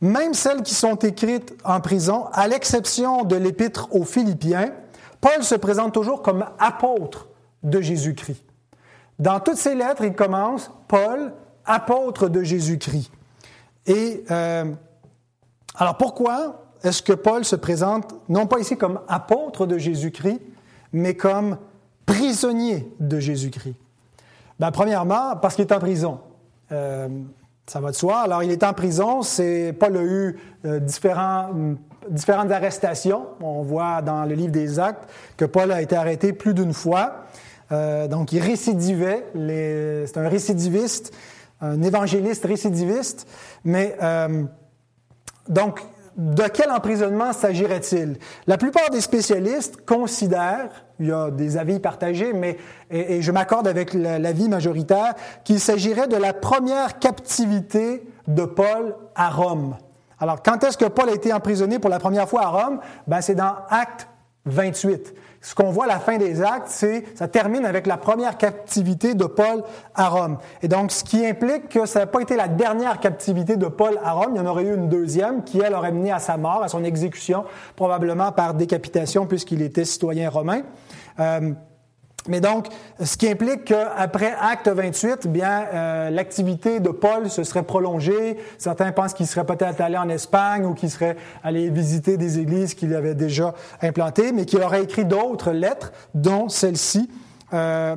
même 0.00 0.34
celles 0.34 0.62
qui 0.62 0.74
sont 0.74 0.94
écrites 0.96 1.52
en 1.64 1.80
prison, 1.80 2.26
à 2.32 2.46
l'exception 2.46 3.24
de 3.24 3.34
l'épître 3.34 3.88
aux 3.90 4.04
Philippiens, 4.04 4.70
Paul 5.20 5.42
se 5.42 5.56
présente 5.56 5.92
toujours 5.92 6.22
comme 6.22 6.46
apôtre 6.60 7.28
de 7.64 7.80
Jésus-Christ. 7.80 8.49
Dans 9.20 9.38
toutes 9.38 9.58
ses 9.58 9.74
lettres, 9.74 10.02
il 10.02 10.14
commence 10.14 10.70
Paul, 10.88 11.34
apôtre 11.66 12.30
de 12.30 12.42
Jésus-Christ. 12.42 13.12
Et 13.86 14.24
euh, 14.30 14.64
alors 15.74 15.98
pourquoi 15.98 16.64
est-ce 16.82 17.02
que 17.02 17.12
Paul 17.12 17.44
se 17.44 17.54
présente 17.54 18.14
non 18.30 18.46
pas 18.46 18.58
ici 18.58 18.78
comme 18.78 19.00
apôtre 19.08 19.66
de 19.66 19.76
Jésus-Christ, 19.76 20.40
mais 20.94 21.14
comme 21.14 21.58
prisonnier 22.06 22.90
de 22.98 23.20
Jésus-Christ? 23.20 23.76
Ben, 24.58 24.70
Premièrement, 24.70 25.36
parce 25.36 25.54
qu'il 25.54 25.66
est 25.66 25.72
en 25.72 25.80
prison. 25.80 26.20
Euh, 26.72 27.08
ça 27.66 27.78
va 27.80 27.90
de 27.90 27.96
soi. 27.96 28.20
Alors, 28.20 28.42
il 28.42 28.50
est 28.50 28.64
en 28.64 28.72
prison. 28.72 29.20
C'est 29.20 29.74
Paul 29.78 29.98
a 29.98 30.02
eu 30.02 30.38
euh, 30.64 30.80
différents, 30.80 31.50
différentes 32.08 32.50
arrestations. 32.50 33.26
On 33.42 33.62
voit 33.62 34.00
dans 34.00 34.24
le 34.24 34.34
livre 34.34 34.52
des 34.52 34.78
Actes 34.78 35.10
que 35.36 35.44
Paul 35.44 35.72
a 35.72 35.82
été 35.82 35.94
arrêté 35.94 36.32
plus 36.32 36.54
d'une 36.54 36.72
fois. 36.72 37.26
Euh, 37.72 38.08
donc, 38.08 38.32
il 38.32 38.40
récidivait. 38.40 39.24
C'est 40.06 40.18
un 40.18 40.28
récidiviste, 40.28 41.12
un 41.60 41.82
évangéliste 41.82 42.44
récidiviste. 42.44 43.26
Mais 43.64 43.96
euh, 44.02 44.44
donc, 45.48 45.80
de 46.16 46.42
quel 46.52 46.70
emprisonnement 46.70 47.32
s'agirait-il? 47.32 48.18
La 48.46 48.58
plupart 48.58 48.90
des 48.90 49.00
spécialistes 49.00 49.84
considèrent, 49.86 50.84
il 50.98 51.06
y 51.06 51.12
a 51.12 51.30
des 51.30 51.56
avis 51.56 51.78
partagés, 51.78 52.32
mais 52.32 52.58
et, 52.90 53.22
je 53.22 53.32
m'accorde 53.32 53.68
avec 53.68 53.94
l'avis 53.94 54.48
majoritaire, 54.48 55.14
qu'il 55.44 55.60
s'agirait 55.60 56.08
de 56.08 56.16
la 56.16 56.32
première 56.32 56.98
captivité 56.98 58.04
de 58.26 58.44
Paul 58.44 58.96
à 59.14 59.30
Rome. 59.30 59.76
Alors, 60.18 60.42
quand 60.42 60.62
est-ce 60.64 60.76
que 60.76 60.84
Paul 60.84 61.08
a 61.08 61.14
été 61.14 61.32
emprisonné 61.32 61.78
pour 61.78 61.88
la 61.88 61.98
première 61.98 62.28
fois 62.28 62.42
à 62.42 62.48
Rome? 62.48 62.80
Ben, 63.06 63.22
c'est 63.22 63.34
dans 63.34 63.54
Acte 63.70 64.08
28 64.44 65.14
ce 65.40 65.54
qu'on 65.54 65.70
voit 65.70 65.84
à 65.84 65.88
la 65.88 65.98
fin 65.98 66.18
des 66.18 66.42
actes, 66.42 66.68
c'est 66.68 67.04
ça 67.14 67.26
termine 67.26 67.64
avec 67.64 67.86
la 67.86 67.96
première 67.96 68.36
captivité 68.36 69.14
de 69.14 69.24
Paul 69.24 69.62
à 69.94 70.08
Rome. 70.08 70.38
Et 70.62 70.68
donc, 70.68 70.92
ce 70.92 71.02
qui 71.02 71.26
implique 71.26 71.68
que 71.68 71.86
ça 71.86 72.00
n'a 72.00 72.06
pas 72.06 72.20
été 72.20 72.36
la 72.36 72.48
dernière 72.48 73.00
captivité 73.00 73.56
de 73.56 73.66
Paul 73.66 73.98
à 74.04 74.12
Rome, 74.12 74.32
il 74.34 74.38
y 74.38 74.40
en 74.40 74.46
aurait 74.46 74.64
eu 74.64 74.74
une 74.74 74.88
deuxième 74.88 75.42
qui, 75.42 75.60
elle, 75.60 75.74
aurait 75.74 75.92
mené 75.92 76.12
à 76.12 76.18
sa 76.18 76.36
mort, 76.36 76.62
à 76.62 76.68
son 76.68 76.84
exécution, 76.84 77.44
probablement 77.74 78.32
par 78.32 78.54
décapitation 78.54 79.26
puisqu'il 79.26 79.62
était 79.62 79.86
citoyen 79.86 80.28
romain. 80.28 80.62
Euh, 81.18 81.52
Mais 82.30 82.40
donc, 82.40 82.68
ce 83.02 83.16
qui 83.16 83.28
implique 83.28 83.64
qu'après 83.64 84.32
Acte 84.40 84.68
28, 84.68 85.26
bien, 85.26 85.64
euh, 85.74 86.10
l'activité 86.10 86.78
de 86.78 86.90
Paul 86.90 87.28
se 87.28 87.42
serait 87.42 87.64
prolongée. 87.64 88.38
Certains 88.56 88.92
pensent 88.92 89.14
qu'il 89.14 89.26
serait 89.26 89.44
peut-être 89.44 89.80
allé 89.80 89.96
en 89.96 90.08
Espagne 90.08 90.64
ou 90.64 90.74
qu'il 90.74 90.90
serait 90.90 91.16
allé 91.42 91.70
visiter 91.70 92.16
des 92.16 92.38
églises 92.38 92.74
qu'il 92.74 92.94
avait 92.94 93.16
déjà 93.16 93.52
implantées, 93.82 94.30
mais 94.30 94.46
qu'il 94.46 94.62
aurait 94.62 94.84
écrit 94.84 95.04
d'autres 95.04 95.50
lettres, 95.50 95.92
dont 96.14 96.48
celle-ci. 96.48 97.10
Euh, 97.52 97.96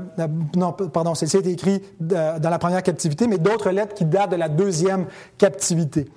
non, 0.55 0.71
pardon, 0.71 1.13
celle-ci 1.13 1.37
a 1.37 1.39
été 1.41 1.51
écrite 1.51 1.83
dans 1.99 2.49
la 2.49 2.57
première 2.59 2.81
captivité, 2.81 3.27
mais 3.27 3.37
d'autres 3.37 3.69
lettres 3.69 3.93
qui 3.93 4.05
datent 4.05 4.31
de 4.31 4.35
la 4.35 4.49
deuxième 4.49 5.05
captivité. 5.37 6.09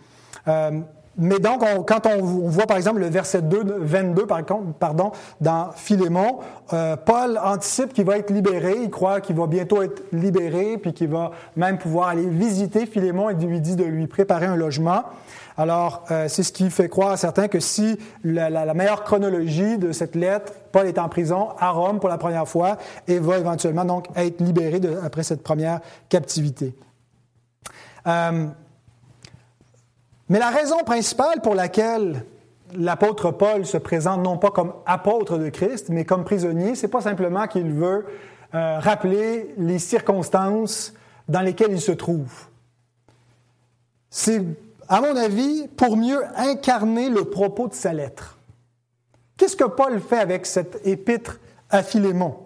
Euh, 0.49 0.81
mais 1.19 1.39
donc, 1.39 1.63
quand 1.87 2.07
on, 2.07 2.23
voit 2.23 2.67
par 2.67 2.77
exemple 2.77 3.01
le 3.01 3.09
verset 3.09 3.41
2, 3.41 3.79
22, 3.81 4.27
par 4.27 4.45
contre, 4.45 4.75
pardon, 4.75 5.13
dans 5.41 5.71
Philémon, 5.75 6.41
euh, 6.73 6.97
Paul 6.97 7.41
anticipe 7.43 7.95
qu'il 7.95 8.05
va 8.05 8.19
être 8.19 8.31
libéré, 8.31 8.77
il 8.83 8.91
croit 8.91 9.23
qu'il 9.23 9.37
va 9.37 9.47
bientôt 9.47 9.83
être 9.83 10.03
libéré, 10.13 10.77
puis 10.77 10.93
qu'il 10.93 11.09
va 11.09 11.31
même 11.57 11.79
pouvoir 11.79 12.09
aller 12.09 12.27
visiter 12.27 12.85
Philémon 12.85 13.31
et 13.31 13.35
lui 13.35 13.61
dit 13.61 13.77
de 13.77 13.85
lui 13.85 14.07
préparer 14.07 14.47
un 14.47 14.57
logement. 14.57 15.05
Alors, 15.57 16.05
euh, 16.11 16.29
c'est 16.29 16.43
ce 16.43 16.53
qui 16.53 16.69
fait 16.69 16.91
croire 16.91 17.13
à 17.13 17.17
certains 17.17 17.49
que 17.49 17.61
si 17.61 17.99
la, 18.23 18.75
meilleure 18.75 19.05
chronologie 19.05 19.79
de 19.79 19.93
cette 19.93 20.15
lettre, 20.15 20.53
Paul 20.71 20.87
est 20.87 20.99
en 20.99 21.09
prison 21.09 21.49
à 21.59 21.71
Rome 21.71 21.99
pour 21.99 22.11
la 22.11 22.19
première 22.19 22.47
fois 22.47 22.77
et 23.09 23.19
va 23.19 23.39
éventuellement 23.39 23.87
donc 23.87 24.07
être 24.17 24.43
libéré 24.43 24.81
après 25.03 25.23
cette 25.23 25.43
première 25.43 25.81
captivité. 26.11 26.75
Euh, 28.07 28.47
mais 30.29 30.39
la 30.39 30.51
raison 30.51 30.79
principale 30.85 31.41
pour 31.41 31.55
laquelle 31.55 32.25
l'apôtre 32.75 33.31
Paul 33.31 33.65
se 33.65 33.77
présente 33.77 34.23
non 34.23 34.39
pas 34.39 34.51
comme 34.51 34.73
apôtre 34.87 35.39
de 35.39 35.49
Christ, 35.49 35.89
mais 35.89 36.05
comme 36.05 36.25
prisonnier, 36.25 36.75
c'est 36.75 36.89
pas 36.89 37.01
simplement 37.01 37.47
qu'il 37.47 37.73
veut 37.73 38.07
euh, 38.55 38.79
rappeler 38.79 39.55
les 39.59 39.79
circonstances 39.79 40.95
dans 41.29 41.41
lesquelles 41.41 41.73
il 41.73 41.81
se 41.81 41.93
trouve. 41.93 42.47
C'est, 44.11 44.43
à 44.89 45.01
mon 45.01 45.17
avis, 45.17 45.69
pour 45.69 45.97
mieux 45.97 46.23
incarner 46.37 47.09
le 47.09 47.25
propos 47.25 47.69
de 47.69 47.75
sa 47.75 47.93
lettre. 47.93 48.39
Qu'est-ce 49.37 49.57
que 49.57 49.65
Paul 49.65 50.01
fait 50.01 50.19
avec 50.19 50.47
cette 50.47 50.81
épître 50.87 51.39
à 51.71 51.83
Philémon? 51.83 52.37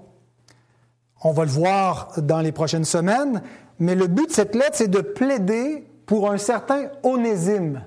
On 1.22 1.32
va 1.32 1.44
le 1.44 1.50
voir 1.50 2.12
dans 2.16 2.40
les 2.40 2.52
prochaines 2.52 2.84
semaines, 2.84 3.42
mais 3.78 3.94
le 3.94 4.06
but 4.06 4.28
de 4.28 4.32
cette 4.32 4.54
lettre, 4.54 4.76
c'est 4.76 4.88
de 4.88 5.00
plaider 5.00 5.86
pour 6.10 6.28
un 6.28 6.38
certain 6.38 6.88
Onésime, 7.04 7.84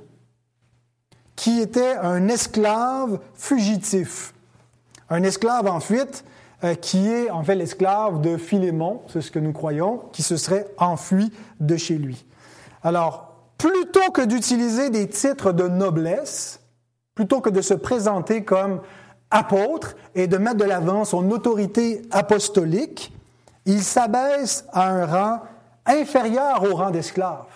qui 1.36 1.60
était 1.60 1.98
un 1.98 2.30
esclave 2.30 3.20
fugitif, 3.34 4.34
un 5.10 5.24
esclave 5.24 5.68
en 5.68 5.82
fuite 5.82 6.24
euh, 6.64 6.74
qui 6.74 7.10
est 7.10 7.30
en 7.30 7.44
fait 7.44 7.56
l'esclave 7.56 8.22
de 8.22 8.38
Philémon, 8.38 9.02
c'est 9.10 9.20
ce 9.20 9.30
que 9.30 9.40
nous 9.40 9.52
croyons, 9.52 10.04
qui 10.14 10.24
se 10.24 10.38
serait 10.38 10.68
enfui 10.78 11.34
de 11.60 11.76
chez 11.76 11.96
lui. 11.96 12.26
Alors, 12.82 13.34
plutôt 13.58 14.10
que 14.14 14.22
d'utiliser 14.22 14.90
des 14.90 15.10
titres 15.10 15.52
de 15.52 15.68
noblesse, 15.68 16.62
plutôt 17.16 17.42
que 17.42 17.50
de 17.50 17.60
se 17.60 17.74
présenter 17.74 18.46
comme 18.46 18.80
apôtre 19.32 19.98
et 20.16 20.28
de 20.28 20.38
mettre 20.38 20.60
de 20.60 20.64
l'avant 20.64 21.04
son 21.04 21.30
autorité 21.30 22.04
apostolique, 22.10 23.12
il 23.66 23.84
s'abaisse 23.84 24.64
à 24.72 24.88
un 24.88 25.06
rang 25.06 25.42
inférieur 25.86 26.64
au 26.64 26.74
rang 26.74 26.90
d'esclave 26.90 27.53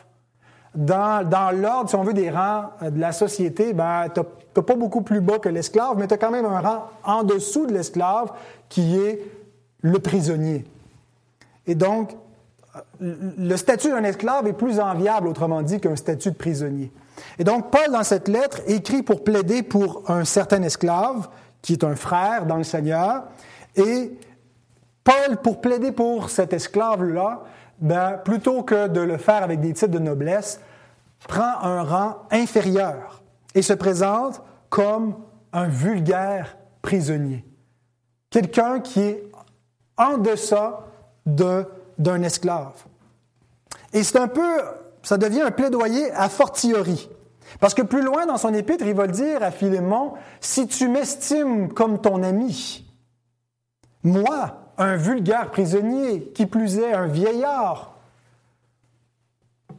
dans, 0.77 1.60
l'ordre, 1.60 1.89
si 1.89 1.96
on 1.96 2.03
veut, 2.03 2.13
des 2.13 2.29
rangs 2.29 2.69
euh, 2.84 2.91
de 2.91 3.00
la 3.00 3.12
société, 3.12 3.74
ben, 3.74 4.07
tu 4.13 4.22
n'as 4.22 4.63
pas 4.63 4.75
beaucoup 4.75 5.01
plus 5.01 5.22
bas 5.22 5.39
que 5.39 5.50
l'esclave, 5.50 5.98
mais 5.98 6.07
tu 6.07 6.13
as 6.13 6.17
quand 6.17 6.31
même 6.31 6.46
un 6.46 6.60
rang 6.60 6.89
en 7.03 7.24
dessous 7.24 7.65
de 7.65 7.74
l'esclave 7.74 8.31
qui 8.69 8.98
est 8.98 9.22
le 9.81 9.98
prisonnier. 10.00 10.65
Et 11.65 11.74
donc, 11.74 12.15
euh, 13.01 13.15
le 13.38 13.57
statut 13.57 13.89
d'un 13.89 14.03
esclave 14.03 14.46
est 14.48 14.53
plus 14.53 14.79
enviable, 14.79 15.27
autrement 15.27 15.63
dit, 15.63 15.79
qu'un 15.79 15.96
statut 15.96 16.29
de 16.29 16.38
prisonnier. 16.38 16.91
Et 17.39 17.43
donc, 17.43 17.72
Paul, 17.72 17.91
dans 17.91 18.03
cette 18.03 18.27
lettre, 18.27 18.62
écrit 18.67 19.01
pour 19.01 19.24
plaider 19.24 19.63
pour 19.63 20.03
un 20.07 20.25
certain 20.25 20.62
esclave, 20.62 21.27
qui 21.63 21.74
est 21.74 21.84
un 21.84 21.96
frère 21.96 22.46
dans 22.46 22.57
le 22.57 22.63
Seigneur, 22.63 23.24
et 23.75 24.12
Paul, 25.03 25.38
pour 25.41 25.60
plaider 25.60 25.91
pour 25.91 26.29
cet 26.29 26.53
esclave-là, 26.53 27.43
ben, 27.79 28.19
plutôt 28.24 28.62
que 28.62 28.88
de 28.88 29.01
le 29.01 29.17
faire 29.17 29.41
avec 29.41 29.60
des 29.60 29.74
titres 29.74 29.91
de 29.91 30.00
noblesse, 30.00 30.60
prend 31.27 31.62
un 31.62 31.83
rang 31.83 32.27
inférieur 32.31 33.24
et 33.55 33.62
se 33.62 33.74
présente 33.74 34.41
comme 34.69 35.15
un 35.53 35.67
vulgaire 35.67 36.57
prisonnier. 36.81 37.45
Quelqu'un 38.29 38.79
qui 38.79 39.01
est 39.01 39.31
en 39.97 40.17
deçà 40.17 40.86
d'un 41.25 42.21
esclave. 42.21 42.86
Et 43.93 44.03
c'est 44.03 44.19
un 44.19 44.27
peu, 44.27 44.61
ça 45.01 45.18
devient 45.18 45.42
un 45.42 45.51
plaidoyer 45.51 46.11
a 46.11 46.29
fortiori. 46.29 47.09
Parce 47.59 47.74
que 47.74 47.81
plus 47.81 48.01
loin 48.01 48.25
dans 48.25 48.37
son 48.37 48.53
épître, 48.53 48.85
il 48.85 48.94
va 48.94 49.07
dire 49.07 49.42
à 49.42 49.51
Philémon, 49.51 50.13
si 50.42 50.68
tu 50.68 50.87
m'estimes 50.87 51.74
comme 51.74 52.00
ton 52.00 52.22
ami, 52.24 52.85
moi, 54.03 54.74
un 54.77 54.96
vulgaire 54.96 55.50
prisonnier, 55.50 56.31
qui 56.35 56.46
plus 56.46 56.77
est 56.77 56.94
un 56.94 57.07
vieillard, 57.07 57.97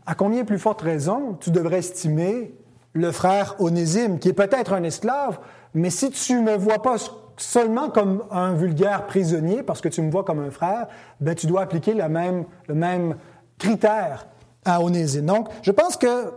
à 0.08 0.14
combien 0.14 0.46
plus 0.46 0.58
forte 0.58 0.80
raison 0.80 1.36
tu 1.38 1.50
devrais 1.50 1.80
estimer 1.80 2.54
le 2.94 3.12
frère 3.12 3.56
Onésime, 3.58 4.18
qui 4.18 4.30
est 4.30 4.32
peut-être 4.32 4.72
un 4.72 4.82
esclave, 4.82 5.38
mais 5.74 5.90
si 5.90 6.10
tu 6.10 6.32
ne 6.32 6.40
me 6.40 6.56
vois 6.56 6.80
pas 6.80 6.96
seulement 7.36 7.90
comme 7.90 8.24
un 8.30 8.54
vulgaire 8.54 9.04
prisonnier, 9.04 9.62
parce 9.62 9.82
que 9.82 9.88
tu 9.90 10.00
me 10.00 10.10
vois 10.10 10.24
comme 10.24 10.38
un 10.38 10.50
frère, 10.50 10.86
ben 11.20 11.34
tu 11.34 11.46
dois 11.46 11.60
appliquer 11.60 11.92
le 11.92 12.08
même, 12.08 12.46
le 12.68 12.74
même 12.74 13.16
critère 13.58 14.26
à 14.64 14.80
Onésime. 14.80 15.26
Donc, 15.26 15.50
je 15.60 15.72
pense 15.72 15.98
que 15.98 16.32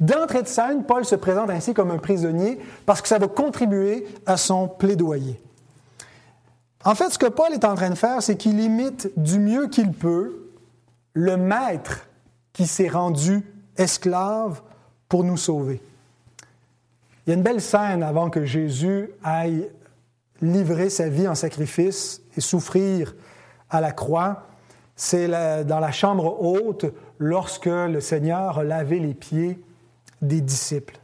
d'entrée 0.00 0.42
de 0.42 0.48
scène, 0.48 0.84
Paul 0.84 1.04
se 1.04 1.14
présente 1.14 1.50
ainsi 1.50 1.74
comme 1.74 1.90
un 1.90 1.98
prisonnier 1.98 2.58
parce 2.86 3.02
que 3.02 3.08
ça 3.08 3.18
va 3.18 3.28
contribuer 3.28 4.08
à 4.24 4.38
son 4.38 4.66
plaidoyer. 4.66 5.38
En 6.86 6.94
fait, 6.94 7.10
ce 7.10 7.18
que 7.18 7.26
Paul 7.26 7.52
est 7.52 7.66
en 7.66 7.74
train 7.74 7.90
de 7.90 7.96
faire, 7.96 8.22
c'est 8.22 8.38
qu'il 8.38 8.60
imite 8.60 9.10
du 9.18 9.38
mieux 9.38 9.68
qu'il 9.68 9.92
peut 9.92 10.48
le 11.12 11.36
maître 11.36 12.06
qui 12.54 12.66
s'est 12.66 12.88
rendu 12.88 13.42
esclave 13.76 14.62
pour 15.10 15.24
nous 15.24 15.36
sauver. 15.36 15.82
Il 17.26 17.30
y 17.30 17.32
a 17.32 17.36
une 17.36 17.42
belle 17.42 17.60
scène 17.60 18.02
avant 18.02 18.30
que 18.30 18.44
Jésus 18.44 19.10
aille 19.22 19.68
livrer 20.40 20.88
sa 20.88 21.08
vie 21.08 21.28
en 21.28 21.34
sacrifice 21.34 22.22
et 22.36 22.40
souffrir 22.40 23.14
à 23.70 23.80
la 23.80 23.92
croix. 23.92 24.46
C'est 24.96 25.28
dans 25.64 25.80
la 25.80 25.90
chambre 25.90 26.40
haute 26.42 26.86
lorsque 27.18 27.66
le 27.66 28.00
Seigneur 28.00 28.58
a 28.58 28.64
lavé 28.64 29.00
les 29.00 29.14
pieds 29.14 29.60
des 30.22 30.40
disciples. 30.40 30.98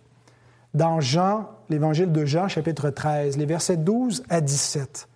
Dans 0.73 1.01
Jean, 1.01 1.51
l'évangile 1.69 2.13
de 2.13 2.25
Jean, 2.25 2.49
chapitre 2.49 2.91
13, 2.91 3.37
les 3.37 3.47
versets 3.47 3.77
12 3.77 4.23
à 4.29 4.41
17. 4.41 5.09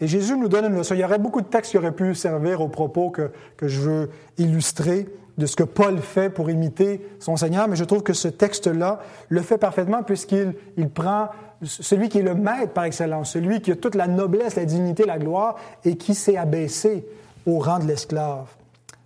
Et 0.00 0.06
Jésus 0.06 0.36
nous 0.36 0.48
donne 0.48 0.64
une 0.66 0.76
leçon. 0.76 0.94
Il 0.94 1.00
y 1.00 1.04
aurait 1.04 1.18
beaucoup 1.18 1.42
de 1.42 1.46
textes 1.46 1.72
qui 1.72 1.78
auraient 1.78 1.94
pu 1.94 2.14
servir 2.14 2.60
aux 2.60 2.68
propos 2.68 3.10
que, 3.10 3.30
que 3.56 3.68
je 3.68 3.80
veux 3.80 4.10
illustrer 4.38 5.08
de 5.38 5.46
ce 5.46 5.56
que 5.56 5.64
Paul 5.64 5.98
fait 5.98 6.30
pour 6.30 6.50
imiter 6.50 7.06
son 7.18 7.36
Seigneur, 7.36 7.68
mais 7.68 7.76
je 7.76 7.84
trouve 7.84 8.02
que 8.02 8.12
ce 8.12 8.28
texte-là 8.28 9.00
le 9.28 9.42
fait 9.42 9.58
parfaitement 9.58 10.02
puisqu'il 10.02 10.54
il 10.76 10.88
prend 10.88 11.28
celui 11.62 12.08
qui 12.08 12.18
est 12.18 12.22
le 12.22 12.34
maître 12.34 12.72
par 12.72 12.84
excellence, 12.84 13.32
celui 13.32 13.60
qui 13.60 13.72
a 13.72 13.76
toute 13.76 13.94
la 13.94 14.06
noblesse, 14.06 14.56
la 14.56 14.64
dignité, 14.64 15.04
la 15.04 15.18
gloire 15.18 15.56
et 15.84 15.96
qui 15.96 16.14
s'est 16.14 16.36
abaissé 16.36 17.06
au 17.46 17.58
rang 17.58 17.78
de 17.78 17.86
l'esclave. 17.86 18.48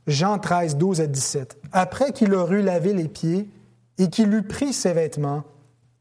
Jean 0.07 0.39
13, 0.39 0.77
12 0.77 1.01
à 1.01 1.07
17. 1.07 1.59
Après 1.73 2.13
qu'il 2.13 2.31
leur 2.31 2.53
eut 2.53 2.63
lavé 2.63 2.95
les 2.95 3.09
pieds 3.09 3.49
et 3.99 4.09
qu'il 4.09 4.33
eut 4.33 4.43
pris 4.43 4.73
ses 4.73 4.93
vêtements, 4.93 5.45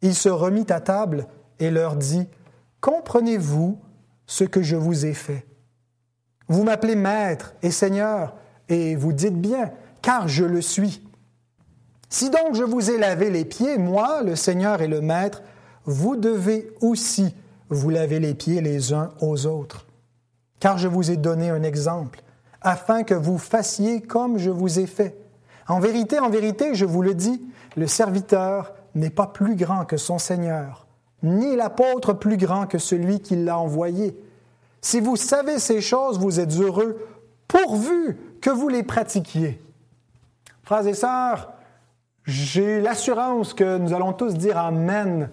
il 0.01 0.15
se 0.15 0.29
remit 0.29 0.65
à 0.69 0.79
table 0.79 1.27
et 1.59 1.71
leur 1.71 1.95
dit, 1.95 2.27
Comprenez-vous 2.81 3.79
ce 4.25 4.43
que 4.43 4.61
je 4.61 4.75
vous 4.75 5.05
ai 5.05 5.13
fait? 5.13 5.45
Vous 6.47 6.63
m'appelez 6.63 6.95
Maître 6.95 7.53
et 7.61 7.71
Seigneur, 7.71 8.35
et 8.69 8.95
vous 8.95 9.13
dites 9.13 9.39
bien, 9.39 9.71
car 10.07 10.29
je 10.29 10.45
le 10.45 10.61
suis. 10.61 11.01
Si 12.07 12.29
donc 12.29 12.55
je 12.55 12.63
vous 12.63 12.91
ai 12.91 12.97
lavé 12.97 13.29
les 13.29 13.43
pieds, 13.43 13.77
moi, 13.77 14.21
le 14.23 14.37
Seigneur 14.37 14.81
et 14.81 14.87
le 14.87 15.01
Maître, 15.01 15.41
vous 15.83 16.15
devez 16.15 16.71
aussi 16.79 17.35
vous 17.67 17.89
laver 17.89 18.21
les 18.21 18.33
pieds 18.33 18.61
les 18.61 18.93
uns 18.93 19.09
aux 19.19 19.47
autres. 19.47 19.85
Car 20.61 20.77
je 20.77 20.87
vous 20.87 21.11
ai 21.11 21.17
donné 21.17 21.49
un 21.49 21.61
exemple, 21.61 22.21
afin 22.61 23.03
que 23.03 23.13
vous 23.13 23.37
fassiez 23.37 23.99
comme 23.99 24.37
je 24.37 24.49
vous 24.49 24.79
ai 24.79 24.85
fait. 24.85 25.17
En 25.67 25.81
vérité, 25.81 26.19
en 26.19 26.29
vérité, 26.29 26.73
je 26.73 26.85
vous 26.85 27.01
le 27.01 27.13
dis, 27.13 27.41
le 27.75 27.87
serviteur 27.87 28.75
n'est 28.95 29.09
pas 29.09 29.27
plus 29.27 29.57
grand 29.57 29.83
que 29.83 29.97
son 29.97 30.19
Seigneur 30.19 30.87
ni 31.21 31.57
l'apôtre 31.57 32.13
plus 32.13 32.37
grand 32.37 32.65
que 32.65 32.77
celui 32.77 33.19
qui 33.19 33.35
l'a 33.35 33.57
envoyé. 33.59 34.17
Si 34.79 35.01
vous 35.01 35.17
savez 35.17 35.59
ces 35.59 35.81
choses, 35.81 36.17
vous 36.17 36.39
êtes 36.39 36.53
heureux, 36.53 36.97
pourvu 37.49 38.17
que 38.39 38.51
vous 38.51 38.69
les 38.69 38.83
pratiquiez. 38.83 39.59
Frères 40.67 40.85
et 40.85 40.93
sœurs, 40.93 41.53
j'ai 42.25 42.81
l'assurance 42.81 43.53
que 43.53 43.77
nous 43.77 43.93
allons 43.93 44.11
tous 44.11 44.33
dire 44.33 44.57
Amen 44.57 45.29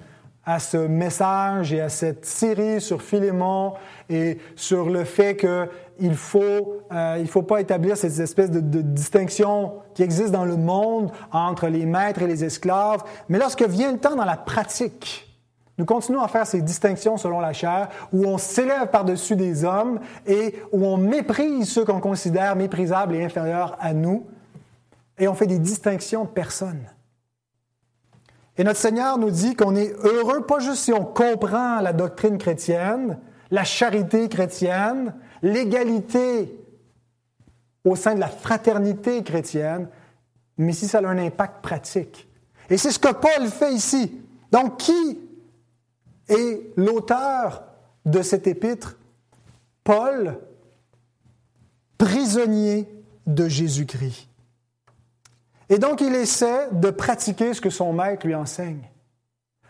à 0.47 0.61
ce 0.61 0.77
message 0.77 1.73
et 1.73 1.81
à 1.81 1.88
cette 1.88 2.25
série 2.25 2.81
sur 2.81 3.03
Philémon 3.03 3.73
et 4.09 4.38
sur 4.55 4.88
le 4.90 5.03
fait 5.03 5.37
qu'il 5.37 6.14
faut, 6.14 6.83
euh, 6.92 7.27
faut 7.27 7.42
pas 7.42 7.61
établir 7.61 7.97
cette 7.97 8.16
espèce 8.20 8.49
de, 8.49 8.61
de, 8.61 8.81
distinction 8.81 9.73
qui 9.94 10.05
existe 10.05 10.31
dans 10.31 10.44
le 10.44 10.57
monde 10.57 11.11
entre 11.33 11.66
les 11.66 11.85
maîtres 11.85 12.23
et 12.23 12.29
les 12.29 12.44
esclaves. 12.44 13.03
Mais 13.29 13.40
lorsque 13.40 13.64
vient 13.64 13.90
le 13.90 13.99
temps 13.99 14.14
dans 14.14 14.25
la 14.25 14.37
pratique, 14.37 15.37
nous 15.79 15.85
continuons 15.85 16.23
à 16.23 16.29
faire 16.29 16.47
ces 16.47 16.62
distinctions 16.62 17.16
selon 17.16 17.40
la 17.40 17.53
chair, 17.53 17.88
où 18.12 18.25
on 18.25 18.38
s'élève 18.38 18.87
par-dessus 18.92 19.35
des 19.35 19.64
hommes 19.64 19.99
et 20.29 20.55
où 20.70 20.87
on 20.87 20.97
méprise 20.97 21.68
ceux 21.70 21.85
qu'on 21.85 21.99
considère 21.99 22.55
méprisables 22.55 23.16
et 23.16 23.25
inférieurs 23.25 23.77
à 23.81 23.94
nous, 23.94 24.29
et 25.18 25.29
on 25.29 25.35
fait 25.35 25.46
des 25.46 25.59
distinctions 25.59 26.24
de 26.24 26.31
personnes. 26.31 26.87
Et 28.57 28.64
notre 28.64 28.79
Seigneur 28.79 29.18
nous 29.18 29.31
dit 29.31 29.57
qu'on 29.57 29.74
est 29.74 29.92
heureux, 30.05 30.46
pas 30.46 30.61
juste 30.61 30.85
si 30.85 30.92
on 30.92 31.05
comprend 31.05 31.81
la 31.81 31.92
doctrine 31.92 32.38
chrétienne, 32.38 33.18
la 33.50 33.64
charité 33.64 34.29
chrétienne, 34.29 35.14
l'égalité 35.42 36.59
au 37.85 37.96
sein 37.96 38.14
de 38.14 38.20
la 38.20 38.29
fraternité 38.29 39.22
chrétienne, 39.22 39.88
mais 40.57 40.72
si 40.72 40.87
ça 40.87 40.98
a 40.98 41.07
un 41.07 41.18
impact 41.18 41.62
pratique. 41.62 42.29
Et 42.70 42.77
c'est 42.77 42.90
ce 42.90 42.98
que 42.98 43.12
Paul 43.12 43.48
fait 43.48 43.72
ici. 43.72 44.20
Donc, 44.50 44.79
qui 44.79 45.18
est 46.29 46.72
l'auteur 46.77 47.64
de 48.07 48.22
cet 48.22 48.46
épître? 48.46 48.96
Paul, 49.83 50.38
prisonnier 51.98 52.88
de 53.27 53.48
Jésus-Christ. 53.48 54.29
Et 55.68 55.79
donc, 55.79 56.00
il 56.00 56.14
essaie 56.14 56.68
de 56.72 56.90
pratiquer 56.90 57.55
ce 57.55 57.61
que 57.61 57.70
son 57.70 57.92
maître 57.92 58.27
lui 58.27 58.35
enseigne, 58.35 58.88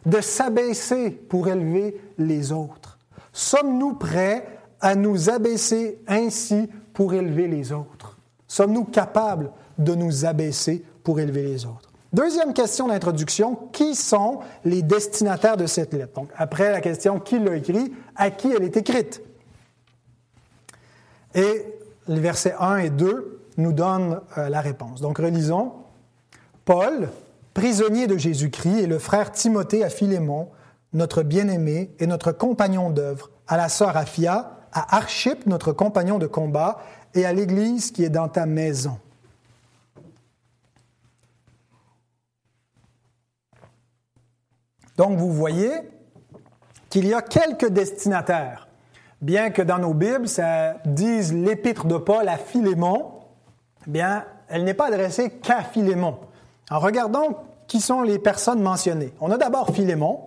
de 0.07 0.21
s'abaisser 0.21 1.11
pour 1.11 1.49
élever 1.49 2.01
les 2.19 2.53
autres. 2.53 2.99
Sommes-nous 3.33 3.95
prêts 3.95 4.47
à 4.81 4.95
nous 4.95 5.31
abaisser 5.31 5.99
ainsi 6.07 6.69
pour 6.93 7.15
élever 7.15 7.49
les 7.49 7.73
autres? 7.73 8.19
Sommes-nous 8.47 8.85
capables 8.85 9.51
de 9.79 9.95
nous 9.95 10.25
abaisser 10.25 10.85
pour 11.03 11.21
élever 11.21 11.43
les 11.43 11.65
autres? 11.65 11.91
Deuxième 12.13 12.55
question 12.55 12.87
d'introduction, 12.87 13.57
qui 13.73 13.97
sont 13.97 14.39
les 14.65 14.83
destinataires 14.83 15.57
de 15.57 15.67
cette 15.67 15.93
lettre? 15.95 16.13
Donc, 16.15 16.29
après 16.37 16.71
la 16.71 16.81
question 16.81 17.19
qui 17.19 17.41
l'a 17.41 17.57
écrit, 17.57 17.93
à 18.15 18.31
qui 18.31 18.53
elle 18.53 18.63
est 18.63 18.77
écrite? 18.77 19.21
Et 21.35 21.67
les 22.07 22.21
versets 22.21 22.55
1 22.59 22.77
et 22.79 22.91
2 22.91 23.41
nous 23.57 23.73
donnent 23.73 24.21
euh, 24.39 24.49
la 24.49 24.61
réponse. 24.61 25.01
Donc, 25.01 25.19
relisons. 25.19 25.73
Paul, 26.65 27.11
prisonnier 27.53 28.07
de 28.07 28.17
Jésus-Christ, 28.17 28.81
et 28.81 28.87
le 28.87 28.99
frère 28.99 29.33
Timothée 29.33 29.85
à 29.85 29.91
Philémon, 29.91 30.49
notre 30.93 31.23
bien-aimé 31.23 31.91
et 31.99 32.07
notre 32.07 32.33
compagnon 32.33 32.91
d'œuvre, 32.91 33.31
à 33.47 33.57
la 33.57 33.69
sœur 33.69 33.97
Aphia, 33.97 34.59
à 34.73 34.97
Archip, 34.97 35.47
notre 35.47 35.73
compagnon 35.73 36.19
de 36.19 36.27
combat, 36.27 36.79
et 37.15 37.27
à 37.27 37.33
l'Église 37.33 37.91
qui 37.91 38.05
est 38.05 38.11
dans 38.11 38.29
ta 38.29 38.47
maison. 38.47 38.99
Donc 44.97 45.19
vous 45.19 45.33
voyez 45.33 45.71
qu'il 46.89 47.07
y 47.07 47.15
a 47.15 47.23
quelques 47.23 47.69
destinataires. 47.69 48.69
Bien 49.21 49.51
que 49.51 49.63
dans 49.63 49.79
nos 49.79 49.95
Bibles, 49.95 50.29
ça 50.29 50.75
dise 50.85 51.33
l'épître 51.33 51.87
de 51.87 51.97
Paul 51.97 52.29
à 52.29 52.37
Philémon, 52.37 53.13
bien, 53.87 54.25
elle 54.49 54.65
n'est 54.65 54.75
pas 54.75 54.87
adressée 54.87 55.31
qu'à 55.31 55.63
Philémon. 55.63 56.19
En 56.71 56.79
regardons 56.79 57.37
qui 57.67 57.81
sont 57.81 58.03
les 58.03 58.19
personnes 58.19 58.61
mentionnées. 58.61 59.13
On 59.21 59.31
a 59.31 59.39
d'abord 59.39 59.75
Philémon, 59.75 60.21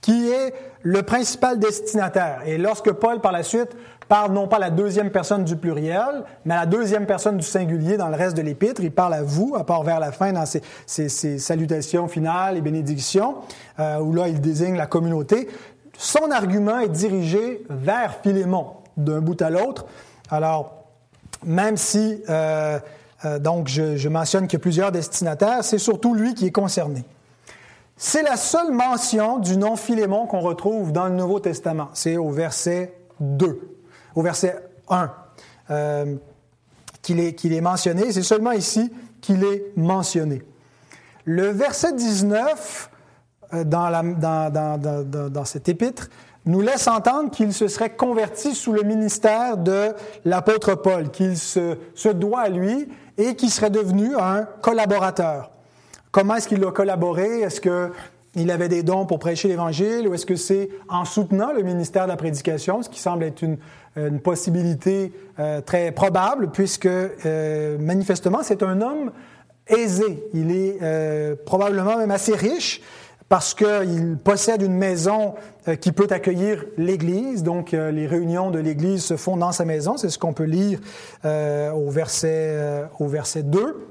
qui 0.00 0.30
est 0.30 0.52
le 0.82 1.02
principal 1.02 1.58
destinataire. 1.58 2.40
Et 2.46 2.58
lorsque 2.58 2.90
Paul, 2.92 3.20
par 3.20 3.32
la 3.32 3.42
suite, 3.42 3.70
parle 4.08 4.32
non 4.32 4.48
pas 4.48 4.58
la 4.58 4.70
deuxième 4.70 5.10
personne 5.10 5.44
du 5.44 5.56
pluriel, 5.56 6.24
mais 6.44 6.54
la 6.54 6.66
deuxième 6.66 7.06
personne 7.06 7.36
du 7.36 7.46
singulier 7.46 7.96
dans 7.96 8.08
le 8.08 8.16
reste 8.16 8.36
de 8.36 8.42
l'épître, 8.42 8.82
il 8.82 8.90
parle 8.90 9.14
à 9.14 9.22
vous, 9.22 9.54
à 9.56 9.64
part 9.64 9.84
vers 9.84 10.00
la 10.00 10.12
fin 10.12 10.32
dans 10.32 10.44
ses, 10.44 11.38
salutations 11.38 12.08
finales 12.08 12.56
et 12.56 12.60
bénédictions, 12.60 13.36
euh, 13.78 13.98
où 14.00 14.12
là, 14.12 14.28
il 14.28 14.40
désigne 14.40 14.76
la 14.76 14.86
communauté. 14.86 15.48
Son 15.96 16.30
argument 16.30 16.80
est 16.80 16.88
dirigé 16.88 17.64
vers 17.70 18.16
Philémon, 18.22 18.66
d'un 18.96 19.20
bout 19.20 19.40
à 19.40 19.50
l'autre. 19.50 19.86
Alors, 20.30 20.84
même 21.44 21.76
si... 21.76 22.22
Euh, 22.28 22.78
euh, 23.24 23.38
donc, 23.38 23.68
je, 23.68 24.08
mentionne 24.08 24.46
qu'il 24.46 24.58
y 24.58 24.60
a 24.60 24.62
plusieurs 24.62 24.92
destinataires, 24.92 25.62
c'est 25.62 25.78
surtout 25.78 26.14
lui 26.14 26.34
qui 26.34 26.46
est 26.46 26.52
concerné. 26.52 27.04
C'est 27.96 28.22
la 28.22 28.36
seule 28.36 28.72
mention 28.72 29.38
du 29.38 29.56
nom 29.56 29.76
Philémon 29.76 30.26
qu'on 30.26 30.40
retrouve 30.40 30.92
dans 30.92 31.06
le 31.06 31.14
Nouveau 31.14 31.38
Testament. 31.38 31.88
C'est 31.92 32.16
au 32.16 32.30
verset 32.30 32.94
2, 33.20 33.60
au 34.16 34.22
verset 34.22 34.56
1 34.88 35.10
euh, 35.70 36.16
qu'il 37.02 37.20
est, 37.20 37.60
mentionné. 37.60 38.10
C'est 38.12 38.22
seulement 38.22 38.52
ici 38.52 38.92
qu'il 39.20 39.44
est 39.44 39.72
mentionné. 39.76 40.42
Le 41.24 41.48
verset 41.48 41.92
19 41.92 42.90
euh, 43.54 43.64
dans, 43.64 45.30
dans 45.30 45.44
cet 45.44 45.68
épître 45.68 46.08
nous 46.44 46.60
laisse 46.60 46.88
entendre 46.88 47.30
qu'il 47.30 47.52
se 47.52 47.68
serait 47.68 47.90
converti 47.90 48.54
sous 48.54 48.72
le 48.72 48.82
ministère 48.82 49.56
de 49.56 49.92
l'apôtre 50.24 50.74
Paul, 50.74 51.10
qu'il 51.10 51.36
se, 51.36 51.76
doit 52.12 52.40
à 52.40 52.48
lui 52.48 52.88
et 53.18 53.36
qu'il 53.36 53.50
serait 53.50 53.70
devenu 53.70 54.16
un 54.16 54.44
collaborateur. 54.60 55.50
Comment 56.10 56.36
est-ce 56.36 56.48
qu'il 56.48 56.64
a 56.64 56.72
collaboré? 56.72 57.40
Est-ce 57.40 57.60
qu'il 57.60 58.50
avait 58.50 58.68
des 58.68 58.82
dons 58.82 59.06
pour 59.06 59.18
prêcher 59.18 59.48
l'Évangile 59.48 60.08
ou 60.08 60.14
est-ce 60.14 60.26
que 60.26 60.36
c'est 60.36 60.68
en 60.88 61.04
soutenant 61.04 61.52
le 61.52 61.62
ministère 61.62 62.04
de 62.04 62.08
la 62.08 62.16
prédication, 62.16 62.82
ce 62.82 62.88
qui 62.88 63.00
semble 63.00 63.24
être 63.24 63.42
une, 63.42 63.58
une 63.96 64.20
possibilité 64.20 65.12
euh, 65.38 65.60
très 65.60 65.92
probable, 65.92 66.50
puisque 66.50 66.86
euh, 66.86 67.78
manifestement 67.78 68.40
c'est 68.42 68.62
un 68.62 68.80
homme 68.80 69.12
aisé. 69.68 70.22
Il 70.34 70.50
est 70.50 70.78
euh, 70.82 71.36
probablement 71.46 71.96
même 71.96 72.10
assez 72.10 72.34
riche 72.34 72.80
parce 73.32 73.54
qu'il 73.54 74.18
possède 74.22 74.60
une 74.60 74.76
maison 74.76 75.32
euh, 75.66 75.74
qui 75.74 75.92
peut 75.92 76.08
accueillir 76.10 76.66
l'Église. 76.76 77.42
Donc, 77.42 77.72
euh, 77.72 77.90
les 77.90 78.06
réunions 78.06 78.50
de 78.50 78.58
l'Église 78.58 79.02
se 79.02 79.16
font 79.16 79.38
dans 79.38 79.52
sa 79.52 79.64
maison. 79.64 79.96
C'est 79.96 80.10
ce 80.10 80.18
qu'on 80.18 80.34
peut 80.34 80.44
lire 80.44 80.80
euh, 81.24 81.70
au, 81.70 81.88
verset, 81.88 82.84
au 83.00 83.06
verset 83.06 83.42
2. 83.42 83.88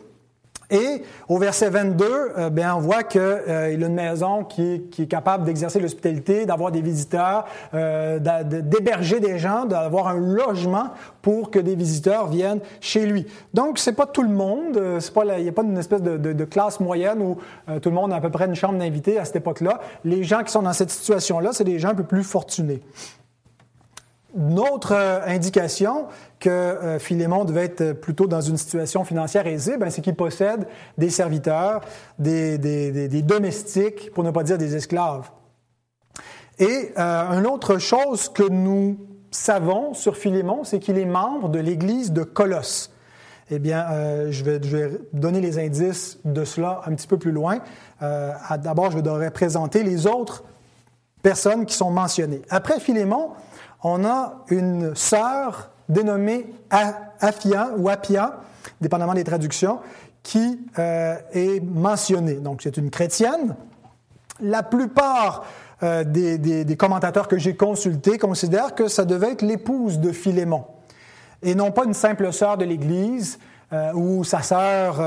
Et 0.71 1.03
au 1.27 1.37
verset 1.37 1.69
22, 1.69 2.05
euh, 2.05 2.49
bien, 2.49 2.75
on 2.75 2.79
voit 2.79 3.03
qu'il 3.03 3.19
euh, 3.19 3.65
a 3.65 3.69
une 3.69 3.89
maison 3.89 4.45
qui, 4.45 4.81
est 4.97 5.05
capable 5.05 5.43
d'exercer 5.43 5.81
l'hospitalité, 5.81 6.45
d'avoir 6.45 6.71
des 6.71 6.81
visiteurs, 6.81 7.45
euh, 7.73 8.19
d'héberger 8.19 9.19
des 9.19 9.37
gens, 9.37 9.65
d'avoir 9.65 10.07
un 10.07 10.17
logement 10.17 10.91
pour 11.21 11.51
que 11.51 11.59
des 11.59 11.75
visiteurs 11.75 12.27
viennent 12.27 12.61
chez 12.79 13.05
lui. 13.05 13.27
Donc, 13.53 13.79
c'est 13.79 13.91
pas 13.93 14.05
tout 14.05 14.23
le 14.23 14.29
monde, 14.29 14.79
pas, 15.13 15.37
il 15.37 15.43
n'y 15.43 15.49
a 15.49 15.51
pas 15.51 15.63
une 15.63 15.77
espèce 15.77 16.01
de, 16.01 16.15
de, 16.17 16.31
de 16.31 16.45
classe 16.45 16.79
moyenne 16.79 17.21
où 17.21 17.37
tout 17.79 17.89
le 17.89 17.95
monde 17.95 18.13
a 18.13 18.15
à 18.15 18.21
peu 18.21 18.29
près 18.29 18.45
une 18.45 18.55
chambre 18.55 18.79
d'invité 18.79 19.19
à 19.19 19.25
cette 19.25 19.35
époque-là. 19.35 19.81
Les 20.05 20.23
gens 20.23 20.43
qui 20.43 20.51
sont 20.51 20.61
dans 20.61 20.73
cette 20.73 20.89
situation-là, 20.89 21.49
c'est 21.51 21.63
des 21.65 21.79
gens 21.79 21.89
un 21.89 21.95
peu 21.95 22.03
plus 22.03 22.23
fortunés. 22.23 22.81
Une 24.37 24.59
autre 24.59 24.93
euh, 24.93 25.19
indication 25.25 26.07
que 26.39 26.49
euh, 26.49 26.99
Philémon 26.99 27.43
devait 27.43 27.65
être 27.65 27.93
plutôt 27.93 28.27
dans 28.27 28.39
une 28.39 28.57
situation 28.57 29.03
financière 29.03 29.45
aisée, 29.45 29.77
ben, 29.77 29.89
c'est 29.89 30.01
qu'il 30.01 30.15
possède 30.15 30.67
des 30.97 31.09
serviteurs, 31.09 31.81
des, 32.17 32.57
domestiques, 33.23 34.11
pour 34.13 34.23
ne 34.23 34.31
pas 34.31 34.43
dire 34.43 34.57
des 34.57 34.75
esclaves. 34.75 35.29
Et 36.59 36.93
euh, 36.97 37.39
une 37.39 37.45
autre 37.45 37.77
chose 37.77 38.29
que 38.29 38.43
nous 38.43 38.97
savons 39.31 39.93
sur 39.93 40.15
Philémon, 40.15 40.63
c'est 40.63 40.79
qu'il 40.79 40.97
est 40.97 41.05
membre 41.05 41.49
de 41.49 41.59
l'Église 41.59 42.11
de 42.11 42.23
Colosse. 42.23 42.91
Eh 43.49 43.59
bien, 43.59 43.85
je, 44.29 44.45
vais, 44.45 44.59
je, 44.63 44.77
vais, 44.77 44.91
donner 45.11 45.41
les 45.41 45.59
indices 45.59 46.19
de 46.23 46.45
cela 46.45 46.81
un 46.85 46.93
petit 46.95 47.07
peu 47.07 47.17
plus 47.17 47.33
loin. 47.33 47.59
D'abord, 47.99 48.91
je 48.91 48.99
devrais 48.99 49.29
présenter 49.29 49.83
les 49.83 50.07
autres 50.07 50.45
personnes 51.21 51.65
qui 51.65 51.75
sont 51.75 51.91
mentionnées. 51.91 52.43
Après 52.49 52.79
Philémon, 52.79 53.31
on 53.83 54.05
a 54.05 54.43
une 54.49 54.95
sœur 54.95 55.69
dénommée 55.89 56.53
Afia 57.19 57.71
ou 57.77 57.89
Apia, 57.89 58.39
dépendamment 58.79 59.13
des 59.13 59.23
traductions, 59.23 59.79
qui 60.23 60.59
euh, 60.77 61.15
est 61.33 61.63
mentionnée. 61.63 62.35
Donc, 62.35 62.61
c'est 62.63 62.77
une 62.77 62.89
chrétienne. 62.89 63.55
La 64.39 64.63
plupart 64.63 65.45
euh, 65.83 66.03
des, 66.03 66.75
commentateurs 66.77 67.27
que 67.27 67.37
j'ai 67.37 67.55
consultés 67.55 68.17
considèrent 68.17 68.75
que 68.75 68.87
ça 68.87 69.03
devait 69.03 69.31
être 69.31 69.41
l'épouse 69.41 69.99
de 69.99 70.11
Philémon, 70.11 70.65
et 71.41 71.55
non 71.55 71.71
pas 71.71 71.85
une 71.85 71.93
simple 71.93 72.31
sœur 72.31 72.57
de 72.57 72.65
l'Église 72.65 73.39
euh, 73.73 73.93
ou 73.93 74.23
sa 74.23 74.41
sœur 74.41 74.97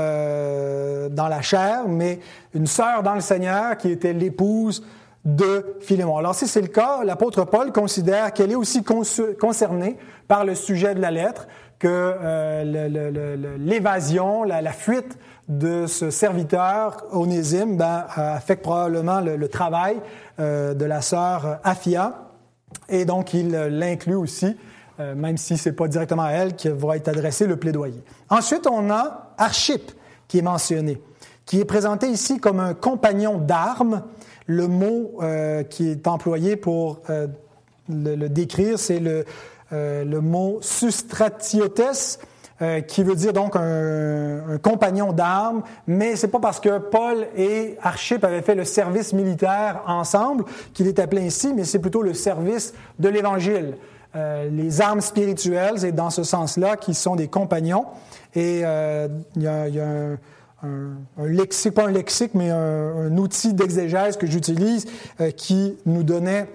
dans 1.11 1.27
la 1.27 1.41
chair, 1.41 1.87
mais 1.87 2.19
une 2.53 2.67
sœur 2.67 3.03
dans 3.03 3.13
le 3.13 3.21
Seigneur 3.21 3.77
qui 3.77 3.89
était 3.89 4.13
l'épouse 4.13 4.83
de 5.25 5.75
Philémon. 5.81 6.17
Alors 6.17 6.35
si 6.35 6.47
c'est 6.47 6.61
le 6.61 6.67
cas, 6.67 7.03
l'apôtre 7.03 7.43
Paul 7.45 7.71
considère 7.71 8.31
qu'elle 8.31 8.51
est 8.51 8.55
aussi 8.55 8.83
concernée 8.83 9.97
par 10.27 10.45
le 10.45 10.55
sujet 10.55 10.93
de 10.93 11.01
la 11.01 11.11
lettre, 11.11 11.47
que 11.79 11.87
euh, 11.89 13.57
l'évasion, 13.57 14.43
la, 14.43 14.71
fuite 14.71 15.17
de 15.49 15.87
ce 15.87 16.09
serviteur 16.09 17.03
Onésime 17.11 17.77
ben, 17.77 18.05
affecte 18.15 18.63
probablement 18.63 19.19
le, 19.19 19.47
travail 19.47 19.97
euh, 20.39 20.73
de 20.73 20.85
la 20.85 21.01
sœur 21.01 21.59
Afia. 21.63 22.29
Et 22.89 23.05
donc, 23.05 23.33
il 23.33 23.51
l'inclut 23.51 24.15
aussi, 24.15 24.57
euh, 24.99 25.15
même 25.15 25.37
si 25.37 25.57
ce 25.57 25.69
n'est 25.69 25.75
pas 25.75 25.87
directement 25.87 26.23
à 26.23 26.31
elle 26.31 26.55
qui 26.55 26.69
va 26.69 26.95
être 26.95 27.07
adressé 27.07 27.45
le 27.45 27.57
plaidoyer. 27.57 28.03
Ensuite, 28.29 28.67
on 28.67 28.89
a 28.89 29.33
Archip 29.37 29.91
qui 30.27 30.39
est 30.39 30.43
mentionné, 30.43 31.01
qui 31.45 31.59
est 31.59 31.65
présenté 31.65 32.07
ici 32.07 32.39
comme 32.39 32.59
un 32.59 32.73
compagnon 32.73 33.37
d'armes. 33.37 34.03
Le 34.47 34.67
mot 34.67 35.19
qui 35.69 35.89
est 35.89 36.07
employé 36.07 36.55
pour 36.55 37.01
le, 37.89 38.27
décrire, 38.27 38.77
c'est 38.77 38.99
le, 38.99 39.25
le 39.71 40.19
mot 40.19 40.59
sustratiotes, 40.61 42.19
euh, 42.61 42.79
qui 42.79 43.03
veut 43.03 43.15
dire 43.15 43.33
donc 43.33 43.57
un, 43.57 44.57
compagnon 44.63 45.11
d'armes, 45.11 45.61
mais 45.87 46.15
c'est 46.15 46.29
pas 46.29 46.39
parce 46.39 46.61
que 46.61 46.77
Paul 46.77 47.27
et 47.35 47.75
Archip 47.81 48.23
avaient 48.23 48.41
fait 48.41 48.55
le 48.55 48.63
service 48.63 49.11
militaire 49.11 49.81
ensemble 49.87 50.45
qu'il 50.73 50.87
est 50.87 50.97
appelé 50.99 51.25
ainsi, 51.25 51.53
mais 51.53 51.65
c'est 51.65 51.79
plutôt 51.79 52.01
le 52.01 52.13
service 52.13 52.73
de 52.97 53.09
l'Évangile. 53.09 53.75
Euh, 54.15 54.49
les 54.49 54.79
armes 54.79 55.01
spirituelles, 55.01 55.79
c'est 55.79 55.91
dans 55.91 56.09
ce 56.09 56.23
sens-là 56.23 56.77
qu'ils 56.77 56.95
sont 56.95 57.17
des 57.17 57.27
compagnons. 57.27 57.87
Et 58.35 58.61
euh, 58.63 59.09
il 59.35 59.43
y 59.43 59.47
a, 59.47 59.63
un, 59.83 60.17
un, 60.63 60.97
lexique, 61.25 61.73
pas 61.73 61.87
un 61.87 61.91
lexique, 61.91 62.33
mais 62.33 62.49
un, 62.49 63.15
outil 63.17 63.53
d'exégèse 63.53 64.17
que 64.17 64.25
j'utilise 64.25 64.85
qui 65.35 65.77
nous 65.85 66.03
donnait 66.03 66.47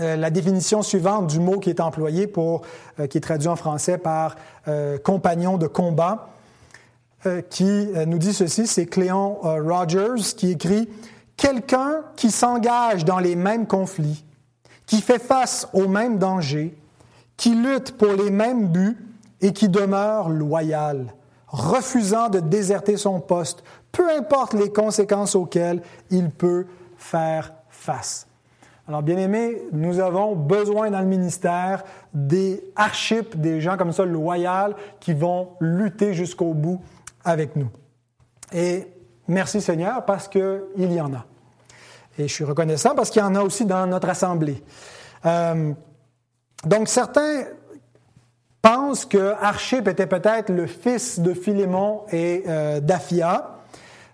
euh, 0.00 0.16
la 0.16 0.30
définition 0.30 0.82
suivante 0.82 1.26
du 1.26 1.40
mot 1.40 1.58
qui 1.58 1.70
est 1.70 1.80
employé 1.80 2.26
pour, 2.26 2.62
euh, 3.00 3.06
qui 3.06 3.18
est 3.18 3.20
traduit 3.20 3.48
en 3.48 3.56
français 3.56 3.98
par 3.98 4.36
euh, 4.68 4.98
compagnon 4.98 5.58
de 5.58 5.66
combat, 5.66 6.30
qui 7.50 7.88
nous 8.06 8.16
dit 8.16 8.32
ceci, 8.32 8.68
c'est 8.68 8.86
Cléon 8.86 9.40
Rogers 9.42 10.22
qui 10.36 10.52
écrit 10.52 10.88
Quelqu'un 11.36 12.02
qui 12.14 12.30
s'engage 12.30 13.04
dans 13.04 13.18
les 13.18 13.34
mêmes 13.34 13.66
conflits, 13.66 14.24
qui 14.86 15.00
fait 15.00 15.18
face 15.18 15.68
aux 15.74 15.88
mêmes 15.88 16.18
dangers, 16.18 16.78
qui 17.36 17.56
lutte 17.56 17.98
pour 17.98 18.12
les 18.12 18.30
mêmes 18.30 18.68
buts 18.68 18.96
et 19.40 19.52
qui 19.52 19.68
demeure 19.68 20.28
loyal, 20.28 21.12
refusant 21.48 22.28
de 22.28 22.40
déserter 22.40 22.96
son 22.96 23.20
poste, 23.20 23.64
peu 23.92 24.08
importe 24.10 24.54
les 24.54 24.70
conséquences 24.70 25.34
auxquelles 25.34 25.82
il 26.10 26.30
peut 26.30 26.66
faire 26.96 27.52
face. 27.68 28.26
Alors, 28.86 29.02
bien 29.02 29.18
aimé, 29.18 29.62
nous 29.72 30.00
avons 30.00 30.34
besoin 30.34 30.90
dans 30.90 31.00
le 31.00 31.06
ministère 31.06 31.84
des 32.14 32.64
archipes, 32.74 33.38
des 33.38 33.60
gens 33.60 33.76
comme 33.76 33.92
ça, 33.92 34.04
loyaux, 34.04 34.74
qui 34.98 35.12
vont 35.12 35.50
lutter 35.60 36.14
jusqu'au 36.14 36.54
bout 36.54 36.80
avec 37.22 37.54
nous. 37.54 37.68
Et 38.52 38.86
merci 39.26 39.60
Seigneur 39.60 40.06
parce 40.06 40.26
qu'il 40.26 40.62
y 40.78 41.00
en 41.00 41.12
a. 41.12 41.26
Et 42.18 42.28
je 42.28 42.32
suis 42.32 42.44
reconnaissant 42.44 42.94
parce 42.94 43.10
qu'il 43.10 43.20
y 43.20 43.24
en 43.24 43.34
a 43.34 43.42
aussi 43.42 43.66
dans 43.66 43.86
notre 43.86 44.08
assemblée. 44.08 44.62
Euh, 45.26 45.72
donc, 46.64 46.88
certains 46.88 47.44
pensent 48.62 49.04
que 49.04 49.34
Archip 49.40 49.88
était 49.88 50.06
peut-être 50.06 50.50
le 50.50 50.66
fils 50.66 51.20
de 51.20 51.34
Philémon 51.34 52.02
et 52.12 52.44
euh, 52.48 52.80
d'Aphia. 52.80 53.58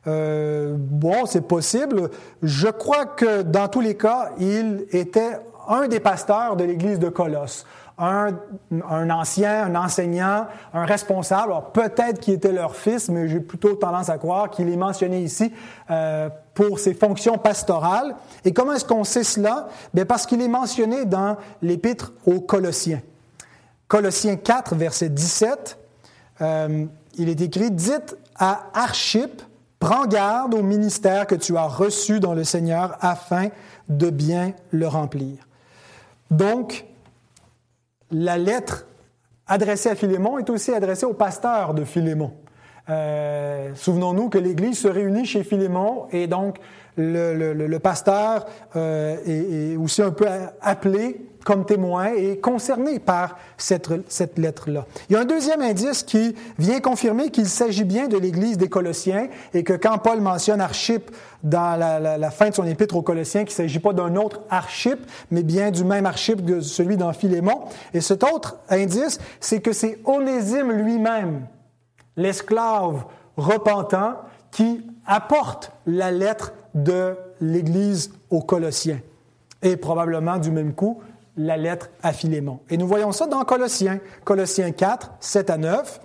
Euh, 0.07 0.75
bon, 0.77 1.27
c'est 1.27 1.47
possible. 1.47 2.11
Je 2.43 2.69
crois 2.69 3.07
que 3.07 3.43
dans 3.43 3.69
tous 3.69 3.81
les 3.81 3.97
cas, 3.97 4.31
il 4.39 4.87
était 4.91 5.39
un 5.69 5.89
des 5.89 6.01
pasteurs 6.01 6.57
de 6.57 6.65
l'église 6.65 6.99
de 6.99 7.09
Colosse. 7.09 7.65
Un, 7.97 8.35
ancien, 8.83 9.67
un 9.67 9.77
enseignant, 9.77 10.49
un 10.73 10.85
responsable. 10.85 11.53
Alors 11.53 11.71
peut-être 11.71 12.19
qu'il 12.19 12.35
était 12.35 12.51
leur 12.51 12.75
fils, 12.75 13.09
mais 13.09 13.29
j'ai 13.29 13.39
plutôt 13.39 13.75
tendance 13.75 14.09
à 14.09 14.19
croire 14.19 14.51
qu'il 14.51 14.69
est 14.69 14.77
mentionné 14.77 15.21
ici 15.21 15.53
euh, 15.93 16.29
pour 16.55 16.81
ses 16.81 16.93
fonctions 16.93 17.39
pastorales. 17.39 18.17
Et 18.45 18.53
comment 18.53 18.73
est-ce 18.73 18.85
qu'on 18.85 19.05
sait 19.05 19.23
cela? 19.23 19.69
Bien 19.95 20.05
parce 20.05 20.27
qu'il 20.27 20.43
est 20.43 20.49
mentionné 20.49 21.05
dans 21.05 21.37
l'épître 21.63 22.13
aux 22.27 22.41
Colossiens. 22.41 23.01
Colossiens 23.89 24.37
4, 24.37 24.75
verset 24.75 25.09
17, 25.11 25.79
euh, 26.41 26.87
il 27.17 27.29
est 27.29 27.41
écrit 27.41 27.71
Dites 27.71 28.17
à 28.37 28.71
Archip, 28.75 29.43
Prends 29.85 30.07
garde 30.07 30.55
au 30.55 30.63
ministère 30.63 31.27
que 31.27 31.35
tu 31.35 31.59
as 31.59 31.67
reçu 31.67 32.19
dans 32.19 32.33
le 32.33 32.43
Seigneur 32.43 32.97
afin 33.03 33.49
de 33.91 34.09
bien 34.09 34.55
le 34.71 34.89
remplir. 34.89 35.47
Donc, 36.31 36.87
la 38.11 38.39
lettre 38.39 38.87
adressée 39.47 39.91
à 39.91 39.95
Philémon 39.95 40.39
est 40.39 40.49
aussi 40.49 40.73
adressée 40.73 41.05
au 41.05 41.13
pasteur 41.13 41.75
de 41.75 41.85
Philémon. 41.85 42.33
Euh, 42.89 43.73
souvenons-nous 43.75 44.31
que 44.31 44.39
l'Église 44.39 44.79
se 44.79 44.89
réunit 44.89 45.27
chez 45.27 45.45
Philémon 45.45 46.07
et 46.13 46.29
donc 46.29 46.61
le, 46.97 47.77
pasteur 47.77 48.47
euh, 48.77 49.17
est, 49.27 49.77
aussi 49.77 50.01
un 50.01 50.13
peu 50.13 50.27
appelé 50.63 51.27
comme 51.45 51.65
témoin 51.67 52.13
et 52.15 52.39
concerné 52.39 52.99
par 52.99 53.37
cette, 53.57 53.91
cette 54.09 54.39
lettre-là. 54.39 54.87
Il 55.09 55.13
y 55.13 55.17
a 55.17 55.21
un 55.21 55.25
deuxième 55.25 55.61
indice 55.61 56.03
qui 56.03 56.35
vient 56.59 56.81
confirmer 56.81 57.31
qu'il 57.31 57.47
s'agit 57.47 57.85
bien 57.85 58.09
de 58.09 58.17
l'Église 58.17 58.59
des 58.59 58.69
Colossiens 58.69 59.29
et 59.53 59.63
que 59.63 59.75
quand 59.75 59.99
Paul 59.99 60.21
mentionne 60.21 60.61
Archip 60.61 61.11
dans 61.43 61.79
la, 61.79 62.31
fin 62.31 62.49
de 62.49 62.55
son 62.55 62.65
épître 62.65 62.97
aux 62.97 63.03
Colossiens, 63.03 63.45
qu'il 63.45 63.53
ne 63.53 63.69
s'agit 63.69 63.79
pas 63.79 63.93
d'un 63.93 64.17
autre 64.17 64.41
Archip, 64.49 64.99
mais 65.31 65.43
bien 65.43 65.71
du 65.71 65.85
même 65.85 66.07
Archip 66.07 66.45
que 66.45 66.61
celui 66.61 66.97
dans 66.97 67.13
Philémon. 67.13 67.65
Et 67.93 68.01
cet 68.01 68.25
autre 68.25 68.57
indice, 68.71 69.19
c'est 69.41 69.61
que 69.61 69.73
c'est 69.73 69.99
Onésime 70.07 70.73
lui-même, 70.73 71.47
l'esclave 72.17 73.05
repentant, 73.37 74.15
qui 74.51 74.87
apporte 75.07 75.73
la 75.87 76.11
lettre 76.11 76.55
de 76.75 77.17
l'Église 77.41 78.13
aux 78.31 78.41
Colossiens. 78.41 79.01
Et 79.63 79.77
probablement 79.77 80.39
du 80.39 80.51
même 80.51 80.73
coup, 80.73 81.03
la 81.37 81.57
lettre 81.57 81.91
à 82.03 82.13
Philémon. 82.13 82.61
Et 82.71 82.77
nous 82.77 82.87
voyons 82.87 83.13
ça 83.13 83.27
dans 83.27 83.45
Colossiens, 83.45 84.01
Colossiens 84.25 84.71
4, 84.71 85.13
7 85.21 85.51
à 85.51 85.57
9. 85.57 86.01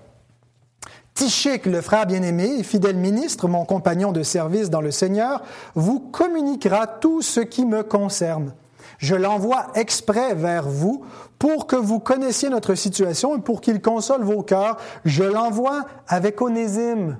Tichic, 1.14 1.66
le 1.66 1.82
frère 1.82 2.06
bien-aimé 2.06 2.64
fidèle 2.64 2.96
ministre, 2.96 3.48
mon 3.48 3.66
compagnon 3.66 4.12
de 4.12 4.24
service 4.24 4.70
dans 4.70 4.82
le 4.82 4.92
Seigneur, 4.92 5.44
vous 5.76 6.00
communiquera 6.00 6.88
tout 6.88 7.22
ce 7.22 7.42
qui 7.42 7.66
me 7.66 7.84
concerne. 7.84 8.54
Je 8.98 9.16
l'envoie 9.16 9.68
exprès 9.76 10.34
vers 10.34 10.68
vous 10.68 11.04
pour 11.38 11.68
que 11.68 11.76
vous 11.76 12.00
connaissiez 12.00 12.50
notre 12.50 12.76
situation 12.76 13.38
et 13.38 13.42
pour 13.42 13.62
qu'il 13.62 13.82
console 13.82 14.24
vos 14.24 14.44
cœurs. 14.44 14.78
Je 15.06 15.24
l'envoie 15.24 15.86
avec 16.08 16.42
Onésime, 16.42 17.18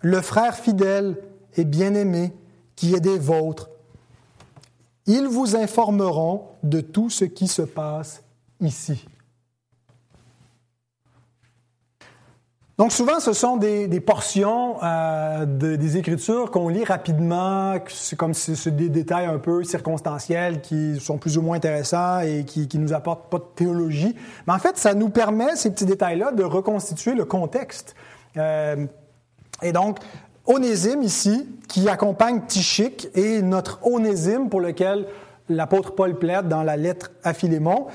le 0.00 0.20
frère 0.20 0.54
fidèle 0.54 1.16
et 1.56 1.64
bien-aimé 1.64 2.32
qui 2.76 2.94
est 2.94 3.00
des 3.00 3.18
vôtres. 3.18 3.70
Ils 5.06 5.26
vous 5.26 5.56
informeront 5.56 6.44
de 6.62 6.80
tout 6.80 7.10
ce 7.10 7.24
qui 7.24 7.48
se 7.48 7.62
passe 7.62 8.22
ici. 8.60 9.04
Donc 12.78 12.90
souvent, 12.90 13.20
ce 13.20 13.32
sont 13.32 13.58
des, 13.58 14.00
portions 14.00 14.82
euh, 14.82 15.44
des 15.46 15.96
Écritures 15.98 16.50
qu'on 16.50 16.68
lit 16.68 16.84
rapidement, 16.84 17.76
c'est 17.86 18.16
comme 18.16 18.34
si 18.34 18.56
c'est 18.56 18.74
des 18.74 18.88
détails 18.88 19.26
un 19.26 19.38
peu 19.38 19.62
circonstanciels 19.62 20.60
qui 20.62 20.98
sont 20.98 21.18
plus 21.18 21.36
ou 21.36 21.42
moins 21.42 21.58
intéressants 21.58 22.20
et 22.20 22.44
qui, 22.44 22.68
qui 22.68 22.78
nous 22.78 22.92
apportent 22.92 23.30
pas 23.30 23.38
de 23.38 23.46
théologie. 23.54 24.16
Mais 24.46 24.54
en 24.54 24.58
fait, 24.58 24.78
ça 24.78 24.94
nous 24.94 25.10
permet, 25.10 25.54
ces 25.54 25.70
petits 25.70 25.84
détails-là, 25.84 26.32
de 26.32 26.42
reconstituer 26.42 27.14
le 27.14 27.24
contexte. 27.24 27.94
Euh, 28.36 28.86
et 29.62 29.72
donc, 29.72 29.98
Onésime 30.46 31.02
ici, 31.02 31.48
qui 31.68 31.88
accompagne 31.88 32.42
Tichic, 32.46 33.08
et 33.14 33.42
notre 33.42 33.78
Onésime 33.86 34.48
pour 34.48 34.60
lequel 34.60 35.06
l'apôtre 35.48 35.94
Paul 35.94 36.18
plaide 36.18 36.48
dans 36.48 36.62
la 36.62 36.76
lettre 36.76 37.12
à 37.22 37.32
Philémon. 37.32 37.86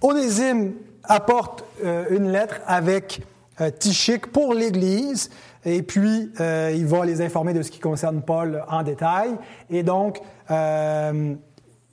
Onésime 0.00 0.74
apporte 1.04 1.64
euh, 1.84 2.04
une 2.10 2.30
lettre 2.30 2.60
avec 2.66 3.22
euh, 3.60 3.70
Tichic 3.70 4.26
pour 4.32 4.54
l'Église, 4.54 5.30
et 5.64 5.82
puis 5.82 6.32
euh, 6.40 6.72
il 6.74 6.86
va 6.86 7.04
les 7.04 7.22
informer 7.22 7.54
de 7.54 7.62
ce 7.62 7.70
qui 7.70 7.78
concerne 7.78 8.22
Paul 8.22 8.64
en 8.68 8.82
détail. 8.82 9.36
Et 9.70 9.82
donc, 9.82 10.20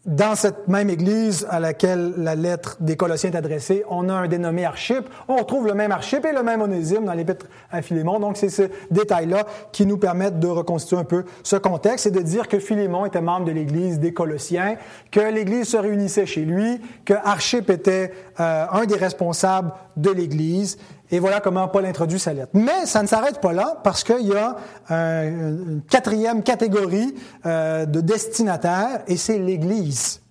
dans 0.05 0.35
cette 0.35 0.67
même 0.67 0.89
église 0.89 1.45
à 1.49 1.59
laquelle 1.59 2.13
la 2.17 2.33
lettre 2.35 2.77
des 2.79 2.95
Colossiens 2.95 3.31
est 3.31 3.35
adressée, 3.35 3.83
on 3.89 4.07
a 4.07 4.13
un 4.13 4.27
dénommé 4.27 4.63
Archip. 4.63 5.09
On 5.27 5.35
retrouve 5.35 5.67
le 5.67 5.73
même 5.73 5.91
Archip 5.91 6.25
et 6.25 6.31
le 6.31 6.41
même 6.41 6.61
Onésime 6.61 7.05
dans 7.05 7.13
l'épître 7.13 7.47
à 7.69 7.81
Philémon. 7.81 8.19
Donc, 8.19 8.37
c'est 8.37 8.49
ce 8.49 8.63
détail-là 8.91 9.45
qui 9.71 9.85
nous 9.85 9.97
permet 9.97 10.31
de 10.31 10.47
reconstituer 10.47 10.97
un 10.97 11.03
peu 11.03 11.25
ce 11.43 11.57
contexte 11.57 12.07
et 12.07 12.11
de 12.11 12.21
dire 12.21 12.47
que 12.47 12.59
Philémon 12.59 13.05
était 13.05 13.21
membre 13.21 13.45
de 13.45 13.51
l'église 13.51 13.99
des 13.99 14.13
Colossiens, 14.13 14.77
que 15.11 15.19
l'église 15.19 15.67
se 15.67 15.77
réunissait 15.77 16.25
chez 16.25 16.45
lui, 16.45 16.79
que 17.03 17.13
Archip 17.13 17.69
était 17.69 18.13
euh, 18.39 18.65
un 18.71 18.85
des 18.85 18.95
responsables 18.95 19.71
de 19.97 20.11
l'église 20.11 20.77
et 21.11 21.19
voilà 21.19 21.39
comment 21.39 21.67
Paul 21.67 21.85
introduit 21.85 22.19
sa 22.19 22.33
lettre. 22.33 22.51
Mais 22.53 22.85
ça 22.85 23.01
ne 23.01 23.07
s'arrête 23.07 23.41
pas 23.41 23.53
là 23.53 23.79
parce 23.83 24.03
qu'il 24.03 24.27
y 24.27 24.35
a 24.35 24.55
une 24.89 25.81
quatrième 25.89 26.43
catégorie 26.43 27.15
euh, 27.45 27.85
de 27.85 28.01
destinataires 28.01 29.01
et 29.07 29.17
c'est 29.17 29.39
l'Église. 29.39 30.21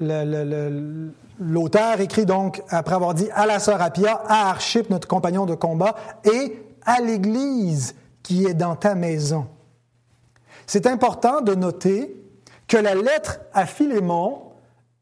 l'auteur 0.00 2.00
écrit 2.00 2.26
donc, 2.26 2.62
après 2.68 2.94
avoir 2.94 3.14
dit 3.14 3.28
à 3.34 3.46
la 3.46 3.58
sœur 3.58 3.80
Appia, 3.80 4.20
à 4.26 4.50
Archip, 4.50 4.90
notre 4.90 5.08
compagnon 5.08 5.46
de 5.46 5.54
combat, 5.54 5.94
et 6.24 6.62
à 6.84 7.00
l'Église 7.00 7.94
qui 8.22 8.44
est 8.44 8.54
dans 8.54 8.76
ta 8.76 8.94
maison. 8.94 9.46
C'est 10.66 10.86
important 10.86 11.40
de 11.40 11.54
noter 11.54 12.14
que 12.66 12.76
la 12.76 12.94
lettre 12.94 13.40
à 13.54 13.64
Philémon 13.64 14.42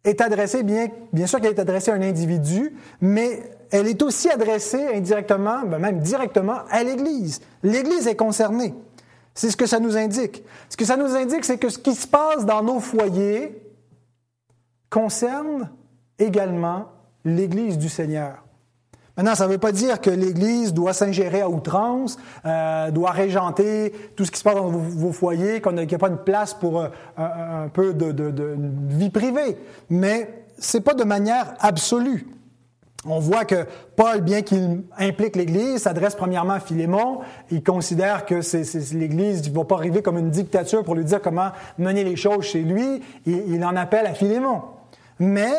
est 0.05 0.21
adressée, 0.21 0.63
bien, 0.63 0.87
bien 1.13 1.27
sûr 1.27 1.41
qu'elle 1.41 1.55
est 1.55 1.61
adressée 1.61 1.91
à 1.91 1.95
un 1.95 2.03
individu, 2.03 2.77
mais 3.01 3.56
elle 3.71 3.89
est 3.89 4.03
aussi 4.03 4.29
adressée 4.29 4.87
indirectement, 4.95 5.63
ben 5.65 5.79
même 5.79 6.01
directement, 6.01 6.59
à 6.71 6.83
l'Église. 6.83 7.41
L'Église 7.63 8.07
est 8.07 8.17
concernée. 8.17 8.75
C'est 9.35 9.51
ce 9.51 9.57
que 9.57 9.67
ça 9.67 9.81
nous 9.81 9.97
indique. 9.97 10.43
Ce 10.69 10.77
que 10.77 10.85
ça 10.85 10.97
nous 10.97 11.15
indique, 11.15 11.45
c'est 11.45 11.59
que 11.59 11.69
ce 11.69 11.79
qui 11.79 11.95
se 11.95 12.07
passe 12.07 12.47
dans 12.47 12.63
nos 12.63 12.81
foyers 12.81 13.63
concerne 14.89 15.71
également 16.19 16.87
l'Église 17.25 17.77
du 17.77 17.89
Seigneur. 17.89 18.47
Maintenant, 19.17 19.35
ça 19.35 19.47
ne 19.47 19.53
veut 19.53 19.59
pas 19.59 19.73
dire 19.73 20.01
que 20.01 20.11
l'Église 20.11 20.75
doit 20.75 20.93
s'ingérer 20.93 21.41
à 21.41 21.49
outrance, 21.49 22.19
euh, 22.45 22.91
doit 22.91 23.13
régenter 23.13 23.93
tout 24.15 24.27
ce 24.27 24.31
qui 24.31 24.39
se 24.39 24.45
passe 24.45 24.57
dans 24.57 24.69
vos, 24.69 25.13
foyers, 25.13 25.63
qu'il 25.63 25.73
n'y 25.73 25.95
a 25.95 25.99
pas 25.99 26.11
de 26.11 26.17
place 26.17 26.53
pour 26.53 26.81
euh, 26.81 26.89
un, 27.17 27.69
peu 27.69 27.95
de, 27.95 28.57
vie 28.89 29.09
privée. 29.09 29.57
Mais 29.89 30.45
ce 30.59 30.77
n'est 30.77 30.83
pas 30.83 30.93
de 30.93 31.05
manière 31.05 31.55
absolue. 31.61 32.27
On 33.09 33.19
voit 33.19 33.45
que 33.45 33.67
Paul, 33.95 34.21
bien 34.21 34.43
qu'il 34.43 34.83
implique 34.99 35.37
l'Église, 35.37 35.83
s'adresse 35.83 36.15
premièrement 36.15 36.55
à 36.55 36.61
Philémon. 36.61 37.21
Il 37.51 37.63
considère 37.63 38.27
que 38.27 38.41
l'Église 38.95 39.49
ne 39.49 39.55
va 39.55 39.65
pas 39.65 39.77
arriver 39.77 40.03
comme 40.03 40.19
une 40.19 40.31
dictature 40.31 40.83
pour 40.85 40.95
lui 40.95 41.05
dire 41.05 41.23
comment 41.23 41.51
mener 41.79 42.05
les 42.05 42.17
choses 42.17 42.45
chez 42.45 42.63
lui. 42.63 43.03
il 43.27 43.65
en 43.65 43.77
appelle 43.77 44.07
à 44.07 44.15
Philémon. 44.15 44.63
Mais 45.19 45.55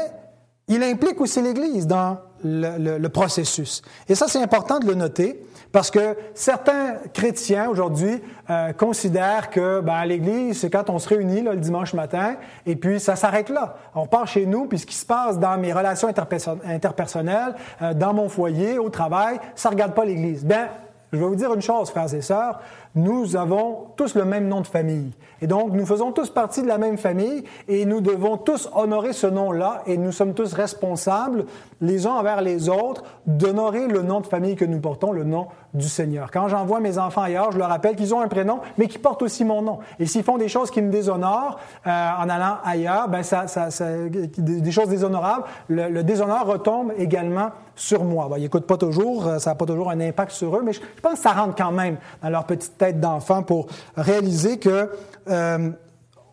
il 0.68 0.84
implique 0.84 1.20
aussi 1.22 1.42
l'Église 1.42 1.88
dans 1.88 2.18
le, 2.44 3.08
processus. 3.08 3.82
Et 4.08 4.16
ça, 4.16 4.28
c'est 4.28 4.42
important 4.42 4.80
de 4.80 4.88
le 4.88 4.96
noter 4.96 5.40
parce 5.72 5.92
que 5.92 6.18
certains 6.34 6.96
chrétiens 7.14 7.70
aujourd'hui 7.70 8.22
euh, 8.50 8.74
considèrent 8.74 9.50
que 9.50 9.82
ben, 9.82 10.06
l'Église, 10.06 10.62
c'est 10.62 10.70
quand 10.70 10.90
on 10.90 11.00
se 11.00 11.10
réunit 11.10 11.42
le 11.42 11.56
dimanche 11.56 11.94
matin 11.94 12.36
et 12.66 12.76
puis 12.76 13.00
ça 13.00 13.16
s'arrête 13.16 13.50
là. 13.50 13.78
On 13.96 14.08
part 14.08 14.28
chez 14.28 14.46
nous, 14.46 14.66
puis 14.66 14.80
ce 14.80 14.86
qui 14.86 14.96
se 14.96 15.06
passe 15.06 15.40
dans 15.40 15.58
mes 15.58 15.74
relations 15.74 16.08
interpersonnelles, 16.08 17.56
euh, 17.82 17.94
dans 17.94 18.14
mon 18.14 18.30
foyer, 18.30 18.80
au 18.80 18.90
travail, 18.90 19.40
ça 19.56 19.70
ne 19.70 19.74
regarde 19.74 19.94
pas 19.94 20.06
l'Église. 20.06 20.46
Bien, 20.46 20.70
je 21.12 21.18
vais 21.18 21.26
vous 21.26 21.36
dire 21.36 21.54
une 21.54 21.62
chose, 21.62 21.90
frères 21.90 22.14
et 22.14 22.22
sœurs, 22.22 22.60
nous 22.96 23.36
avons 23.36 23.88
tous 23.96 24.16
le 24.16 24.26
même 24.26 24.48
nom 24.48 24.62
de 24.62 24.68
famille. 24.68 25.12
Et 25.42 25.48
donc, 25.48 25.72
nous 25.74 25.86
faisons 25.86 26.12
tous 26.12 26.30
partie 26.30 26.62
de 26.62 26.68
la 26.68 26.78
même 26.78 26.98
famille 26.98 27.44
et 27.68 27.86
nous 27.86 28.02
devons 28.02 28.38
tous 28.38 28.70
honorer 28.76 29.14
ce 29.14 29.28
nom-là 29.28 29.84
et 29.86 29.98
nous 29.98 30.12
sommes 30.12 30.34
tous 30.34 30.54
responsables, 30.54 31.46
les 31.82 32.08
uns 32.08 32.14
envers 32.14 32.42
les 32.42 32.70
autres, 32.70 33.04
d'honorer 33.26 33.88
le 33.88 34.02
nom 34.02 34.22
de 34.22 34.28
famille 34.28 34.56
que 34.56 34.66
nous 34.66 34.80
portons, 34.80 35.12
le 35.12 35.24
nom 35.24 35.48
du 35.74 35.88
Seigneur. 35.88 36.32
Quand 36.32 36.48
j'envoie 36.48 36.80
mes 36.80 36.98
enfants 36.98 37.22
ailleurs, 37.22 37.52
je 37.52 37.60
leur 37.60 37.70
rappelle 37.70 37.96
qu'ils 37.96 38.16
ont 38.16 38.22
un 38.22 38.28
prénom, 38.28 38.60
mais 38.78 38.88
qui 38.88 38.98
portent 38.98 39.22
aussi 39.22 39.46
mon 39.46 39.62
nom. 39.62 39.80
Et 40.00 40.06
s'ils 40.06 40.24
font 40.24 40.38
des 40.38 40.48
choses 40.48 40.72
qui 40.72 40.82
me 40.82 40.90
déshonorent 40.92 41.60
euh, 41.86 41.90
en 41.90 42.30
allant 42.30 42.58
ailleurs, 42.64 43.08
ben 43.10 43.24
ça, 43.24 43.48
ça, 43.48 43.70
ça, 43.70 43.86
des 44.08 44.72
choses 44.72 44.90
déshonorables, 44.90 45.44
le, 45.70 46.02
déshonneur 46.04 46.48
retombe 46.48 46.94
également 46.98 47.50
sur 47.76 48.04
moi. 48.04 48.28
Ben, 48.30 48.38
ils 48.38 48.44
n'écoutent 48.44 48.66
pas 48.66 48.78
toujours, 48.78 49.28
euh, 49.28 49.40
ça 49.40 49.52
n'a 49.52 49.56
pas 49.56 49.66
toujours 49.66 49.92
un 49.92 50.00
impact 50.00 50.32
sur 50.32 50.56
eux, 50.56 50.62
mais 50.64 50.74
je, 50.74 50.80
je 50.96 51.02
pense 51.02 51.14
que 51.14 51.20
ça 51.20 51.34
rentre 51.34 51.56
quand 51.56 51.72
même 51.72 51.98
dans 52.24 52.30
leur 52.30 52.46
petite 52.46 52.78
tête 52.78 53.00
d'enfants 53.00 53.44
pour 53.44 53.68
réaliser 53.96 54.58
que 54.58 54.90
euh, 55.30 55.70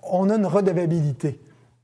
on 0.02 0.30
a 0.30 0.36
une 0.36 0.46
redevabilité. 0.46 1.40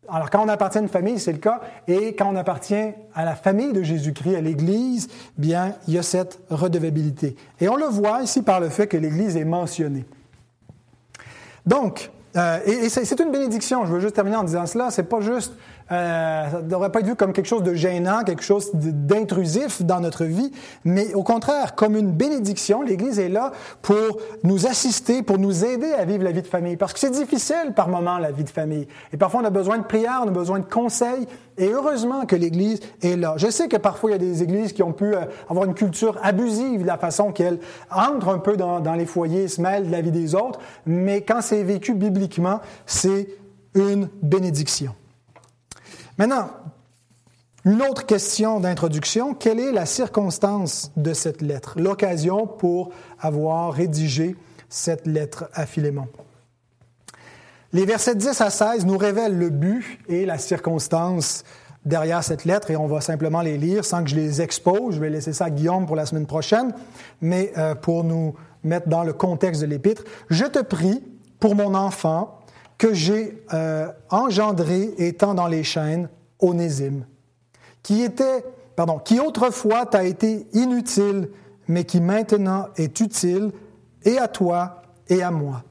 Alors, 0.08 0.28
quand 0.28 0.44
on 0.44 0.48
appartient 0.48 0.78
à 0.78 0.80
une 0.80 0.88
famille, 0.88 1.20
c'est 1.20 1.32
le 1.32 1.38
cas, 1.38 1.60
et 1.86 2.16
quand 2.16 2.26
on 2.28 2.36
appartient 2.36 2.92
à 3.14 3.24
la 3.24 3.36
famille 3.36 3.72
de 3.72 3.82
Jésus-Christ, 3.82 4.34
à 4.34 4.40
l'Église, 4.40 5.08
bien, 5.38 5.74
il 5.86 5.94
y 5.94 5.98
a 5.98 6.02
cette 6.02 6.40
redevabilité. 6.50 7.36
Et 7.60 7.68
on 7.68 7.76
le 7.76 7.86
voit 7.86 8.22
ici 8.22 8.42
par 8.42 8.58
le 8.58 8.68
fait 8.70 8.88
que 8.88 8.96
l'Église 8.96 9.36
est 9.36 9.44
mentionnée. 9.44 10.04
Donc, 11.64 12.10
euh, 12.36 12.58
et, 12.64 12.88
c'est 12.88 13.20
une 13.20 13.30
bénédiction. 13.30 13.86
Je 13.86 13.92
veux 13.92 14.00
juste 14.00 14.14
terminer 14.14 14.36
en 14.36 14.44
disant 14.44 14.66
cela. 14.66 14.90
C'est 14.90 15.04
pas 15.04 15.20
juste 15.20 15.52
euh, 15.92 16.50
ça 16.50 16.62
ne 16.62 16.68
devrait 16.68 16.90
pas 16.92 17.00
être 17.00 17.06
vu 17.06 17.16
comme 17.16 17.32
quelque 17.32 17.46
chose 17.46 17.64
de 17.64 17.74
gênant, 17.74 18.22
quelque 18.22 18.44
chose 18.44 18.70
d'intrusif 18.74 19.82
dans 19.82 20.00
notre 20.00 20.24
vie, 20.24 20.52
mais 20.84 21.14
au 21.14 21.22
contraire, 21.22 21.74
comme 21.74 21.96
une 21.96 22.12
bénédiction. 22.12 22.82
L'Église 22.82 23.18
est 23.18 23.28
là 23.28 23.52
pour 23.82 24.18
nous 24.44 24.66
assister, 24.66 25.22
pour 25.22 25.38
nous 25.38 25.64
aider 25.64 25.92
à 25.92 26.04
vivre 26.04 26.22
la 26.22 26.32
vie 26.32 26.42
de 26.42 26.46
famille. 26.46 26.76
Parce 26.76 26.92
que 26.92 27.00
c'est 27.00 27.10
difficile 27.10 27.72
par 27.74 27.88
moments, 27.88 28.18
la 28.18 28.30
vie 28.30 28.44
de 28.44 28.50
famille. 28.50 28.86
Et 29.12 29.16
parfois, 29.16 29.40
on 29.40 29.44
a 29.44 29.50
besoin 29.50 29.78
de 29.78 29.84
prières, 29.84 30.22
on 30.24 30.28
a 30.28 30.32
besoin 30.32 30.60
de 30.60 30.64
conseils. 30.64 31.26
Et 31.58 31.68
heureusement 31.68 32.24
que 32.24 32.36
l'Église 32.36 32.80
est 33.02 33.16
là. 33.16 33.34
Je 33.36 33.50
sais 33.50 33.68
que 33.68 33.76
parfois, 33.76 34.10
il 34.10 34.12
y 34.12 34.16
a 34.16 34.18
des 34.18 34.42
églises 34.42 34.72
qui 34.72 34.82
ont 34.82 34.92
pu 34.92 35.14
euh, 35.14 35.24
avoir 35.48 35.66
une 35.66 35.74
culture 35.74 36.18
abusive 36.22 36.82
de 36.82 36.86
la 36.86 36.98
façon 36.98 37.32
qu'elles 37.32 37.58
entrent 37.90 38.28
un 38.28 38.38
peu 38.38 38.56
dans, 38.56 38.80
dans 38.80 38.94
les 38.94 39.06
foyers, 39.06 39.48
se 39.48 39.60
mêlent 39.60 39.86
de 39.86 39.92
la 39.92 40.00
vie 40.00 40.12
des 40.12 40.34
autres. 40.34 40.60
Mais 40.86 41.22
quand 41.22 41.40
c'est 41.42 41.62
vécu 41.62 41.94
bibliquement, 41.94 42.60
c'est 42.86 43.28
une 43.74 44.08
bénédiction. 44.22 44.94
Maintenant, 46.20 46.50
une 47.64 47.80
autre 47.80 48.04
question 48.04 48.60
d'introduction, 48.60 49.32
quelle 49.32 49.58
est 49.58 49.72
la 49.72 49.86
circonstance 49.86 50.92
de 50.98 51.14
cette 51.14 51.40
lettre, 51.40 51.80
l'occasion 51.80 52.46
pour 52.46 52.90
avoir 53.18 53.72
rédigé 53.72 54.36
cette 54.68 55.06
lettre 55.06 55.48
à 55.54 55.64
Philémon? 55.64 56.08
Les 57.72 57.86
versets 57.86 58.16
10 58.16 58.38
à 58.38 58.50
16 58.50 58.84
nous 58.84 58.98
révèlent 58.98 59.38
le 59.38 59.48
but 59.48 59.98
et 60.08 60.26
la 60.26 60.36
circonstance 60.36 61.42
derrière 61.86 62.22
cette 62.22 62.44
lettre 62.44 62.70
et 62.70 62.76
on 62.76 62.86
va 62.86 63.00
simplement 63.00 63.40
les 63.40 63.56
lire 63.56 63.86
sans 63.86 64.04
que 64.04 64.10
je 64.10 64.16
les 64.16 64.42
expose. 64.42 64.96
Je 64.96 65.00
vais 65.00 65.08
laisser 65.08 65.32
ça 65.32 65.46
à 65.46 65.50
Guillaume 65.50 65.86
pour 65.86 65.96
la 65.96 66.04
semaine 66.04 66.26
prochaine, 66.26 66.74
mais 67.22 67.50
euh, 67.56 67.74
pour 67.74 68.04
nous 68.04 68.34
mettre 68.62 68.90
dans 68.90 69.04
le 69.04 69.14
contexte 69.14 69.62
de 69.62 69.66
l'épître. 69.66 70.04
Je 70.28 70.44
te 70.44 70.58
prie 70.58 71.02
pour 71.38 71.54
mon 71.54 71.74
enfant 71.74 72.39
que 72.80 72.94
j'ai 72.94 73.44
euh, 73.52 73.88
engendré 74.08 74.94
étant 74.96 75.34
dans 75.34 75.48
les 75.48 75.64
chaînes, 75.64 76.08
Onésime, 76.38 77.04
qui 77.82 78.00
était, 78.00 78.42
pardon, 78.74 78.98
qui 78.98 79.20
autrefois 79.20 79.84
t'a 79.84 80.04
été 80.04 80.46
inutile, 80.54 81.28
mais 81.68 81.84
qui 81.84 82.00
maintenant 82.00 82.68
est 82.76 82.98
utile, 83.00 83.52
et 84.04 84.16
à 84.16 84.28
toi 84.28 84.80
et 85.10 85.22
à 85.22 85.30
moi. 85.30 85.62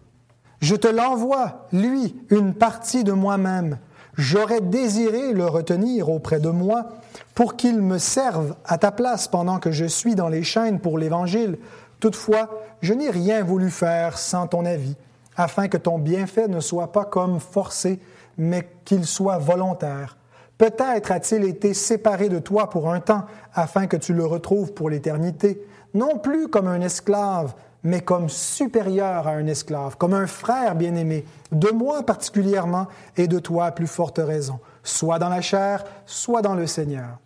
Je 0.61 0.75
te 0.75 0.87
l'envoie, 0.87 1.65
lui, 1.73 2.15
une 2.29 2.53
partie 2.53 3.03
de 3.03 3.11
moi-même. 3.11 3.79
J'aurais 4.15 4.61
désiré 4.61 5.33
le 5.33 5.47
retenir 5.47 6.09
auprès 6.09 6.39
de 6.39 6.49
moi 6.49 6.89
pour 7.33 7.55
qu'il 7.55 7.81
me 7.81 7.97
serve 7.97 8.53
à 8.65 8.77
ta 8.77 8.91
place 8.91 9.27
pendant 9.27 9.57
que 9.57 9.71
je 9.71 9.85
suis 9.85 10.13
dans 10.13 10.29
les 10.29 10.43
chaînes 10.43 10.79
pour 10.79 10.99
l'Évangile. 10.99 11.57
Toutefois, 11.99 12.61
je 12.81 12.93
n'ai 12.93 13.09
rien 13.09 13.43
voulu 13.43 13.71
faire 13.71 14.19
sans 14.19 14.45
ton 14.45 14.63
avis 14.63 14.95
afin 15.39 15.69
que 15.69 15.77
ton 15.77 15.99
bienfait 15.99 16.49
ne 16.49 16.59
soit 16.59 16.91
pas 16.91 17.05
comme 17.05 17.39
forcé, 17.39 18.01
mais 18.37 18.69
qu'il 18.83 19.05
soit 19.05 19.37
volontaire. 19.37 20.17
Peut-être 20.57 21.13
a-t-il 21.13 21.45
été 21.45 21.73
séparé 21.73 22.27
de 22.27 22.39
toi 22.39 22.69
pour 22.69 22.91
un 22.91 22.99
temps, 22.99 23.23
afin 23.53 23.87
que 23.87 23.95
tu 23.95 24.13
le 24.13 24.25
retrouves 24.25 24.73
pour 24.73 24.89
l'éternité, 24.89 25.65
non 25.93 26.17
plus 26.17 26.49
comme 26.49 26.67
un 26.67 26.81
esclave, 26.81 27.55
mais 27.83 28.01
comme 28.01 28.27
supérieur 28.27 29.29
à 29.29 29.31
un 29.31 29.47
esclave, 29.47 29.95
comme 29.95 30.13
un 30.13 30.27
frère 30.27 30.75
bien-aimé, 30.75 31.23
de 31.53 31.69
moi 31.69 32.03
particulièrement 32.03 32.87
et 33.15 33.29
de 33.29 33.39
toi 33.39 33.67
à 33.67 33.71
plus 33.71 33.87
forte 33.87 34.19
raison, 34.21 34.59
soit 34.83 35.19
dans 35.19 35.29
la 35.29 35.39
chair, 35.39 35.85
soit 36.05 36.41
dans 36.41 36.55
le 36.55 36.67
Seigneur. 36.67 37.17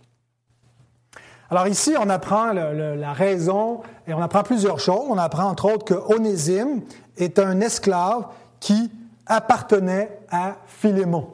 Alors 1.50 1.68
ici, 1.68 1.96
on 2.00 2.10
apprend 2.10 2.52
la 2.54 3.14
raison 3.14 3.82
et 4.08 4.14
on 4.14 4.22
apprend 4.22 4.44
plusieurs 4.44 4.80
choses. 4.80 5.06
On 5.08 5.18
apprend 5.18 5.46
entre 5.46 5.72
autres 5.72 5.86
que 5.86 6.14
Onésime 6.14 6.82
est 7.18 7.38
un 7.40 7.60
esclave 7.62 8.28
qui 8.60 8.92
appartenait 9.26 10.20
à 10.32 10.56
Philémon. 10.66 11.28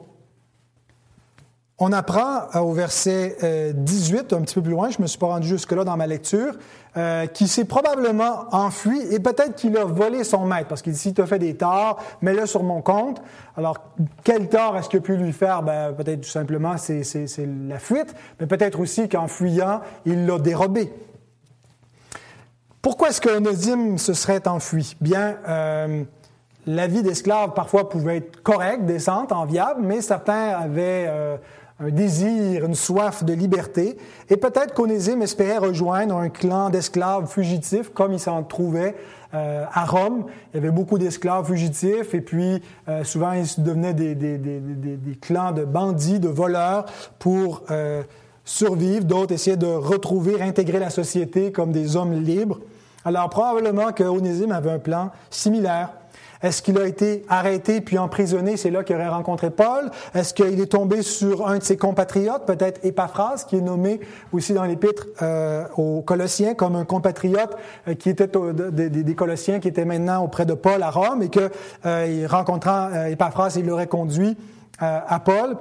On 1.82 1.92
apprend 1.92 2.42
euh, 2.54 2.58
au 2.58 2.72
verset 2.72 3.72
18, 3.74 4.32
euh, 4.34 4.36
un 4.36 4.42
petit 4.42 4.54
peu 4.54 4.60
plus 4.60 4.72
loin, 4.72 4.90
je 4.90 4.98
ne 4.98 5.02
me 5.02 5.06
suis 5.06 5.18
pas 5.18 5.28
rendu 5.28 5.48
jusque-là 5.48 5.82
dans 5.82 5.96
ma 5.96 6.06
lecture, 6.06 6.52
euh, 6.98 7.24
qu'il 7.26 7.48
s'est 7.48 7.64
probablement 7.64 8.44
enfui 8.52 9.00
et 9.10 9.18
peut-être 9.18 9.54
qu'il 9.54 9.74
a 9.78 9.86
volé 9.86 10.22
son 10.22 10.44
maître, 10.44 10.68
parce 10.68 10.82
qu'il 10.82 10.92
dit, 10.92 10.98
si 10.98 11.14
tu 11.14 11.22
as 11.22 11.26
fait 11.26 11.38
des 11.38 11.56
torts, 11.56 11.98
mets-le 12.20 12.44
sur 12.44 12.62
mon 12.62 12.82
compte. 12.82 13.22
Alors, 13.56 13.78
quel 14.24 14.50
tort 14.50 14.76
est-ce 14.76 14.90
qu'il 14.90 14.98
a 14.98 15.02
pu 15.02 15.16
lui 15.16 15.32
faire? 15.32 15.62
Ben, 15.62 15.94
peut-être 15.94 16.20
tout 16.20 16.28
simplement, 16.28 16.76
c'est 16.76 17.02
la 17.68 17.78
fuite, 17.78 18.14
mais 18.38 18.46
peut-être 18.46 18.78
aussi 18.78 19.08
qu'en 19.08 19.26
fuyant, 19.26 19.80
il 20.04 20.26
l'a 20.26 20.38
dérobé. 20.38 20.92
Pourquoi 22.82 23.08
est-ce 23.08 23.22
qu'Onésime 23.22 23.96
se 23.96 24.12
serait 24.12 24.46
enfui? 24.46 24.96
Bien, 25.00 25.36
euh, 25.48 26.04
la 26.66 26.86
vie 26.86 27.02
d'esclave 27.02 27.54
parfois 27.54 27.88
pouvait 27.88 28.18
être 28.18 28.42
correcte, 28.42 28.84
décente, 28.84 29.32
enviable, 29.32 29.80
mais 29.82 30.02
certains 30.02 30.48
avaient 30.48 31.10
un 31.80 31.90
désir, 31.90 32.66
une 32.66 32.74
soif 32.74 33.24
de 33.24 33.32
liberté. 33.32 33.96
Et 34.28 34.36
peut-être 34.36 34.74
qu'Onésime 34.74 35.22
espérait 35.22 35.58
rejoindre 35.58 36.16
un 36.16 36.28
clan 36.28 36.68
d'esclaves 36.68 37.26
fugitifs, 37.26 37.90
comme 37.92 38.12
il 38.12 38.20
s'en 38.20 38.42
trouvait 38.42 38.94
euh, 39.32 39.64
à 39.72 39.86
Rome. 39.86 40.26
Il 40.52 40.56
y 40.56 40.58
avait 40.58 40.70
beaucoup 40.70 40.98
d'esclaves 40.98 41.46
fugitifs, 41.46 42.14
et 42.14 42.20
puis 42.20 42.62
euh, 42.88 43.02
souvent 43.02 43.32
ils 43.32 43.62
devenaient 43.62 43.94
des, 43.94 44.14
des, 44.14 45.18
clans 45.20 45.52
de 45.52 45.64
bandits, 45.64 46.20
de 46.20 46.28
voleurs 46.28 46.84
pour 47.18 47.62
euh, 47.70 48.02
survivre. 48.44 49.04
D'autres 49.04 49.32
essayaient 49.32 49.56
de 49.56 49.66
retrouver, 49.66 50.36
réintégrer 50.36 50.78
la 50.78 50.90
société 50.90 51.50
comme 51.50 51.72
des 51.72 51.96
hommes 51.96 52.22
libres. 52.22 52.60
Alors 53.06 53.30
probablement 53.30 53.92
que 53.92 54.04
Onésime 54.04 54.52
avait 54.52 54.72
un 54.72 54.78
plan 54.78 55.10
similaire. 55.30 55.99
Est-ce 56.42 56.62
qu'il 56.62 56.78
a 56.78 56.86
été 56.86 57.22
arrêté 57.28 57.80
puis 57.80 57.98
emprisonné? 57.98 58.56
C'est 58.56 58.70
là 58.70 58.82
qu'il 58.82 58.96
aurait 58.96 59.08
rencontré 59.08 59.50
Paul. 59.50 59.90
Est-ce 60.14 60.32
qu'il 60.32 60.58
est 60.60 60.72
tombé 60.72 61.02
sur 61.02 61.46
un 61.46 61.58
de 61.58 61.62
ses 61.62 61.76
compatriotes, 61.76 62.46
peut-être 62.46 62.84
Épaphras, 62.84 63.44
qui 63.48 63.56
est 63.56 63.60
nommé 63.60 64.00
aussi 64.32 64.54
dans 64.54 64.64
l'épître 64.64 65.06
euh, 65.22 65.64
aux 65.76 66.02
Colossiens 66.02 66.54
comme 66.54 66.76
un 66.76 66.84
compatriote 66.84 67.56
euh, 67.88 67.94
qui 67.94 68.08
était 68.08 68.28
des 68.28 69.14
Colossiens 69.14 69.60
qui 69.60 69.68
étaient 69.68 69.84
maintenant 69.84 70.24
auprès 70.24 70.46
de 70.46 70.54
Paul 70.54 70.82
à 70.82 70.90
Rome 70.90 71.22
et 71.22 71.28
que 71.28 71.50
euh, 71.84 72.26
rencontrant 72.28 72.88
euh, 72.92 73.06
Épaphras, 73.06 73.54
il 73.56 73.66
l'aurait 73.66 73.86
conduit 73.86 74.36
à 74.82 75.20
Paul. 75.20 75.58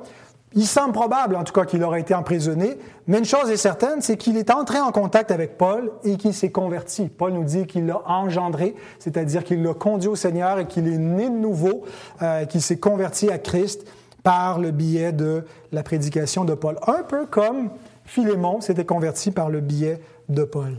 Il 0.56 0.66
semble 0.66 0.94
probable, 0.94 1.36
en 1.36 1.44
tout 1.44 1.54
cas, 1.54 1.66
qu'il 1.66 1.84
aurait 1.84 2.02
été 2.02 2.16
emprisonné, 2.16 2.80
mais 3.08 3.20
une 3.20 3.26
chose 3.26 3.52
est 3.52 3.58
certaine, 3.58 4.02
c'est 4.02 4.18
qu'il 4.18 4.36
est 4.36 4.50
entré 4.50 4.80
en 4.80 4.92
contact 4.92 5.30
avec 5.30 5.58
Paul 5.58 5.92
et 6.04 6.18
qu'il 6.18 6.34
s'est 6.34 6.52
converti. 6.52 7.08
Paul 7.08 7.34
nous 7.34 7.44
dit 7.44 7.68
qu'il 7.68 7.86
l'a 7.86 8.02
engendré, 8.08 8.76
c'est-à-dire 8.98 9.44
qu'il 9.44 9.62
l'a 9.62 9.76
conduit 9.76 10.10
au 10.10 10.16
Seigneur 10.16 10.58
et 10.58 10.66
qu'il 10.66 10.88
est 10.88 10.98
né 10.98 11.30
de 11.30 11.36
nouveau, 11.36 11.84
euh, 12.24 12.46
qu'il 12.46 12.64
s'est 12.64 12.80
converti 12.80 13.30
à 13.30 13.38
Christ 13.38 13.86
par 14.24 14.60
le 14.60 14.72
biais 14.72 15.12
de 15.12 15.46
la 15.72 15.84
prédication 15.84 16.46
de 16.46 16.56
Paul. 16.56 16.80
Un 16.88 17.04
peu 17.04 17.28
comme 17.28 17.70
Philémon 18.06 18.60
s'était 18.60 18.86
converti 18.86 19.30
par 19.30 19.50
le 19.50 19.62
biais 19.62 20.02
de 20.30 20.44
Paul. 20.44 20.78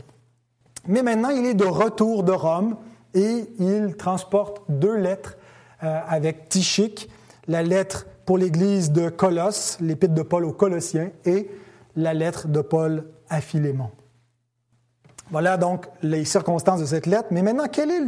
Mais 0.88 1.02
maintenant, 1.02 1.30
il 1.30 1.46
est 1.46 1.54
de 1.54 1.64
retour 1.64 2.24
de 2.24 2.32
Rome 2.32 2.76
et 3.14 3.44
il 3.60 3.94
transporte 3.96 4.62
deux 4.68 4.96
lettres 4.96 5.36
euh, 5.84 6.00
avec 6.08 6.48
Tichique, 6.48 7.08
la 7.49 7.62
lettre 7.62 8.07
pour 8.26 8.38
l'Église 8.38 8.93
de 8.93 9.09
Colosse, 9.09 9.78
l'épître 9.80 10.14
de 10.14 10.22
Paul 10.22 10.45
aux 10.45 10.53
Colossiens, 10.53 11.11
et 11.24 11.51
la 11.97 12.14
lettre 12.14 12.49
de 12.49 12.61
Paul 12.61 13.05
à 13.28 13.41
Philémon. 13.41 13.91
Voilà 15.30 15.57
donc 15.57 15.86
les 16.03 16.24
circonstances 16.24 16.80
de 16.80 16.86
cette 16.86 17.07
lettre. 17.07 17.28
Mais 17.30 17.43
maintenant, 17.43 17.68
quelle 17.68 17.91
est 17.91 18.03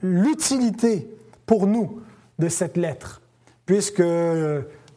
l'utilité 0.00 1.08
pour 1.46 1.66
nous 1.66 2.00
de 2.38 2.48
cette 2.48 2.76
lettre? 2.76 3.20
Puisque 3.66 4.02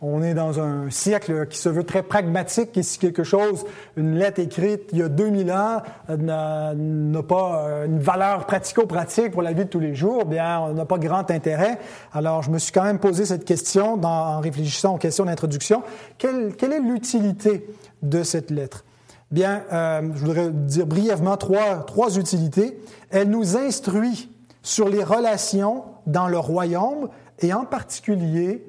on 0.01 0.21
est 0.21 0.33
dans 0.33 0.59
un 0.59 0.89
siècle 0.89 1.47
qui 1.47 1.57
se 1.57 1.69
veut 1.69 1.83
très 1.83 2.03
pragmatique 2.03 2.77
et 2.77 2.83
si 2.83 2.99
quelque 2.99 3.23
chose, 3.23 3.65
une 3.95 4.17
lettre 4.17 4.39
écrite 4.39 4.89
il 4.91 4.99
y 4.99 5.01
a 5.01 5.09
2000 5.09 5.51
ans, 5.51 5.81
n'a 6.09 7.23
pas 7.27 7.65
euh, 7.65 7.85
une 7.85 7.99
valeur 7.99 8.45
pratico-pratique 8.45 9.31
pour 9.31 9.41
la 9.41 9.53
vie 9.53 9.65
de 9.65 9.69
tous 9.69 9.79
les 9.79 9.95
jours, 9.95 10.25
bien, 10.25 10.59
on 10.59 10.73
n'a 10.73 10.85
pas 10.85 10.97
grand 10.97 11.31
intérêt. 11.31 11.79
Alors, 12.13 12.43
je 12.43 12.51
me 12.51 12.59
suis 12.59 12.71
quand 12.71 12.83
même 12.83 12.99
posé 12.99 13.25
cette 13.25 13.45
question 13.45 13.99
en 14.03 14.39
réfléchissant 14.41 14.95
aux 14.95 14.97
questions 14.97 15.25
d'introduction. 15.25 15.83
Quelle, 16.17 16.53
est 16.61 16.79
l'utilité 16.79 17.65
de 18.03 18.23
cette 18.23 18.51
lettre? 18.51 18.83
Bien, 19.31 19.63
euh, 19.71 20.01
je 20.13 20.19
voudrais 20.19 20.49
dire 20.49 20.85
brièvement 20.85 21.37
trois, 21.37 21.83
trois 21.85 22.17
utilités. 22.17 22.79
Elle 23.09 23.29
nous 23.29 23.57
instruit 23.57 24.29
sur 24.61 24.89
les 24.89 25.03
relations 25.03 25.83
dans 26.05 26.27
le 26.27 26.37
royaume 26.37 27.09
et 27.39 27.53
en 27.53 27.65
particulier 27.65 28.65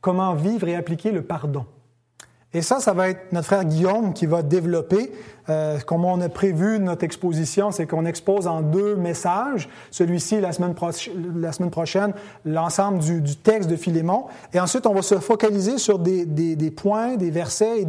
comment 0.00 0.34
vivre 0.34 0.68
et 0.68 0.76
appliquer 0.76 1.12
le 1.12 1.22
pardon. 1.22 1.66
Et 2.56 2.62
ça, 2.62 2.80
ça 2.80 2.94
va 2.94 3.10
être 3.10 3.32
notre 3.32 3.48
frère 3.48 3.66
Guillaume 3.66 4.14
qui 4.14 4.24
va 4.24 4.42
développer. 4.42 5.12
Euh, 5.50 5.78
comme 5.80 6.06
on 6.06 6.20
a 6.22 6.28
prévu 6.30 6.78
notre 6.80 7.04
exposition, 7.04 7.70
c'est 7.70 7.86
qu'on 7.86 8.06
expose 8.06 8.46
en 8.46 8.62
deux 8.62 8.96
messages. 8.96 9.68
Celui-ci, 9.90 10.40
la, 10.40 10.52
semaine 10.52 10.74
prochaine, 11.70 12.14
l'ensemble 12.46 13.00
du, 13.00 13.36
texte 13.36 13.68
de 13.68 13.76
Philémon. 13.76 14.24
Et 14.54 14.60
ensuite, 14.60 14.86
on 14.86 14.94
va 14.94 15.02
se 15.02 15.16
focaliser 15.16 15.76
sur 15.76 15.98
des, 15.98 16.70
points, 16.74 17.16
des 17.16 17.30
versets 17.30 17.82
et 17.82 17.86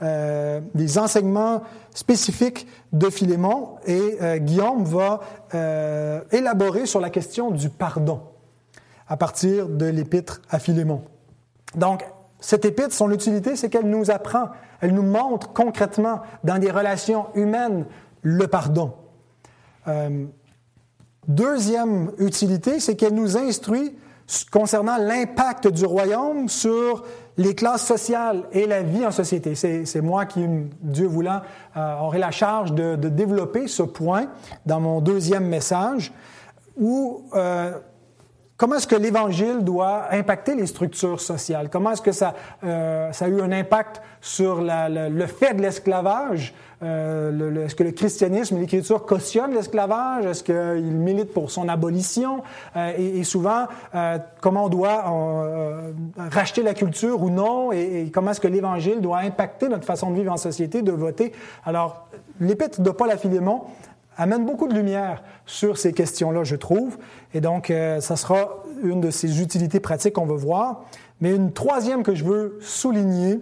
euh, 0.00 0.60
des 0.74 0.98
enseignements 0.98 1.62
spécifiques 1.92 2.66
de 2.94 3.10
Philémon. 3.10 3.76
Et 3.86 4.16
euh, 4.22 4.38
Guillaume 4.38 4.84
va 4.84 5.20
euh, 5.54 6.20
élaborer 6.32 6.86
sur 6.86 7.00
la 7.00 7.10
question 7.10 7.50
du 7.50 7.68
pardon 7.68 8.20
à 9.08 9.16
partir 9.16 9.68
de 9.68 9.86
l'épître 9.86 10.40
à 10.50 10.58
Philémon. 10.58 11.02
Donc, 11.74 12.04
cette 12.40 12.64
épître, 12.64 12.92
son 12.92 13.10
utilité, 13.10 13.56
c'est 13.56 13.70
qu'elle 13.70 13.88
nous 13.88 14.10
apprend, 14.10 14.48
elle 14.80 14.94
nous 14.94 15.02
montre 15.02 15.52
concrètement 15.52 16.20
dans 16.44 16.58
des 16.58 16.70
relations 16.70 17.26
humaines 17.34 17.86
le 18.22 18.46
pardon. 18.46 18.92
Euh, 19.88 20.26
deuxième 21.28 22.12
utilité, 22.18 22.80
c'est 22.80 22.96
qu'elle 22.96 23.14
nous 23.14 23.36
instruit 23.36 23.96
concernant 24.50 24.96
l'impact 24.96 25.68
du 25.68 25.84
royaume 25.86 26.48
sur 26.48 27.04
les 27.36 27.54
classes 27.54 27.86
sociales 27.86 28.44
et 28.50 28.66
la 28.66 28.82
vie 28.82 29.06
en 29.06 29.10
société. 29.12 29.54
C'est 29.54 30.00
moi 30.00 30.26
qui, 30.26 30.44
Dieu 30.80 31.06
voulant, 31.06 31.42
euh, 31.76 31.98
aurai 31.98 32.18
la 32.18 32.30
charge 32.30 32.72
de, 32.72 32.96
de, 32.96 33.08
développer 33.08 33.68
ce 33.68 33.82
point 33.82 34.26
dans 34.64 34.80
mon 34.80 35.00
deuxième 35.00 35.46
message 35.46 36.12
où 36.76 37.24
euh, 37.34 37.78
Comment 38.56 38.76
est-ce 38.76 38.86
que 38.86 38.96
l'Évangile 38.96 39.62
doit 39.62 40.04
impacter 40.12 40.54
les 40.54 40.66
structures 40.66 41.20
sociales? 41.20 41.68
Comment 41.70 41.90
est-ce 41.90 42.00
que 42.00 42.12
ça, 42.12 42.32
euh, 42.64 43.12
ça 43.12 43.26
a 43.26 43.28
eu 43.28 43.42
un 43.42 43.52
impact 43.52 44.00
sur 44.22 44.62
la, 44.62 44.88
le 44.88 45.26
fait 45.26 45.52
de 45.52 45.60
l'esclavage? 45.60 46.54
Euh, 46.82 47.64
est-ce 47.66 47.74
que 47.74 47.84
le 47.84 47.90
christianisme, 47.90 48.58
l'Écriture 48.58 49.04
cautionne 49.04 49.52
l'esclavage? 49.52 50.24
Est-ce 50.24 50.42
qu'il 50.42 50.90
milite 50.96 51.34
pour 51.34 51.50
son 51.50 51.68
abolition? 51.68 52.42
Euh, 52.76 52.92
et, 52.96 53.18
et, 53.18 53.24
souvent, 53.24 53.66
euh, 53.94 54.18
comment 54.40 54.64
on 54.64 54.68
doit 54.70 55.04
euh, 55.06 55.92
racheter 56.16 56.62
la 56.62 56.72
culture 56.72 57.22
ou 57.22 57.28
non? 57.28 57.72
Et, 57.72 58.06
et 58.06 58.10
comment 58.10 58.30
est-ce 58.30 58.40
que 58.40 58.48
l'Évangile 58.48 59.02
doit 59.02 59.18
impacter 59.18 59.68
notre 59.68 59.84
façon 59.84 60.10
de 60.10 60.16
vivre 60.16 60.32
en 60.32 60.38
société, 60.38 60.80
de 60.80 60.92
voter? 60.92 61.32
Alors, 61.66 62.08
l'Épître 62.40 62.80
de 62.80 62.90
Paul 62.90 63.10
à 63.10 63.18
Philémon 63.18 63.64
amène 64.16 64.44
beaucoup 64.44 64.68
de 64.68 64.74
lumière 64.74 65.22
sur 65.44 65.78
ces 65.78 65.92
questions-là, 65.92 66.44
je 66.44 66.56
trouve. 66.56 66.98
Et 67.34 67.40
donc, 67.40 67.70
euh, 67.70 68.00
ça 68.00 68.16
sera 68.16 68.64
une 68.82 69.00
de 69.00 69.10
ces 69.10 69.40
utilités 69.42 69.80
pratiques 69.80 70.14
qu'on 70.14 70.26
veut 70.26 70.36
voir. 70.36 70.84
Mais 71.20 71.34
une 71.34 71.52
troisième 71.52 72.02
que 72.02 72.14
je 72.14 72.24
veux 72.24 72.58
souligner, 72.60 73.40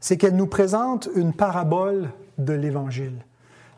c'est 0.00 0.16
qu'elle 0.16 0.36
nous 0.36 0.46
présente 0.46 1.08
une 1.14 1.32
parabole 1.32 2.10
de 2.38 2.52
l'Évangile. 2.52 3.24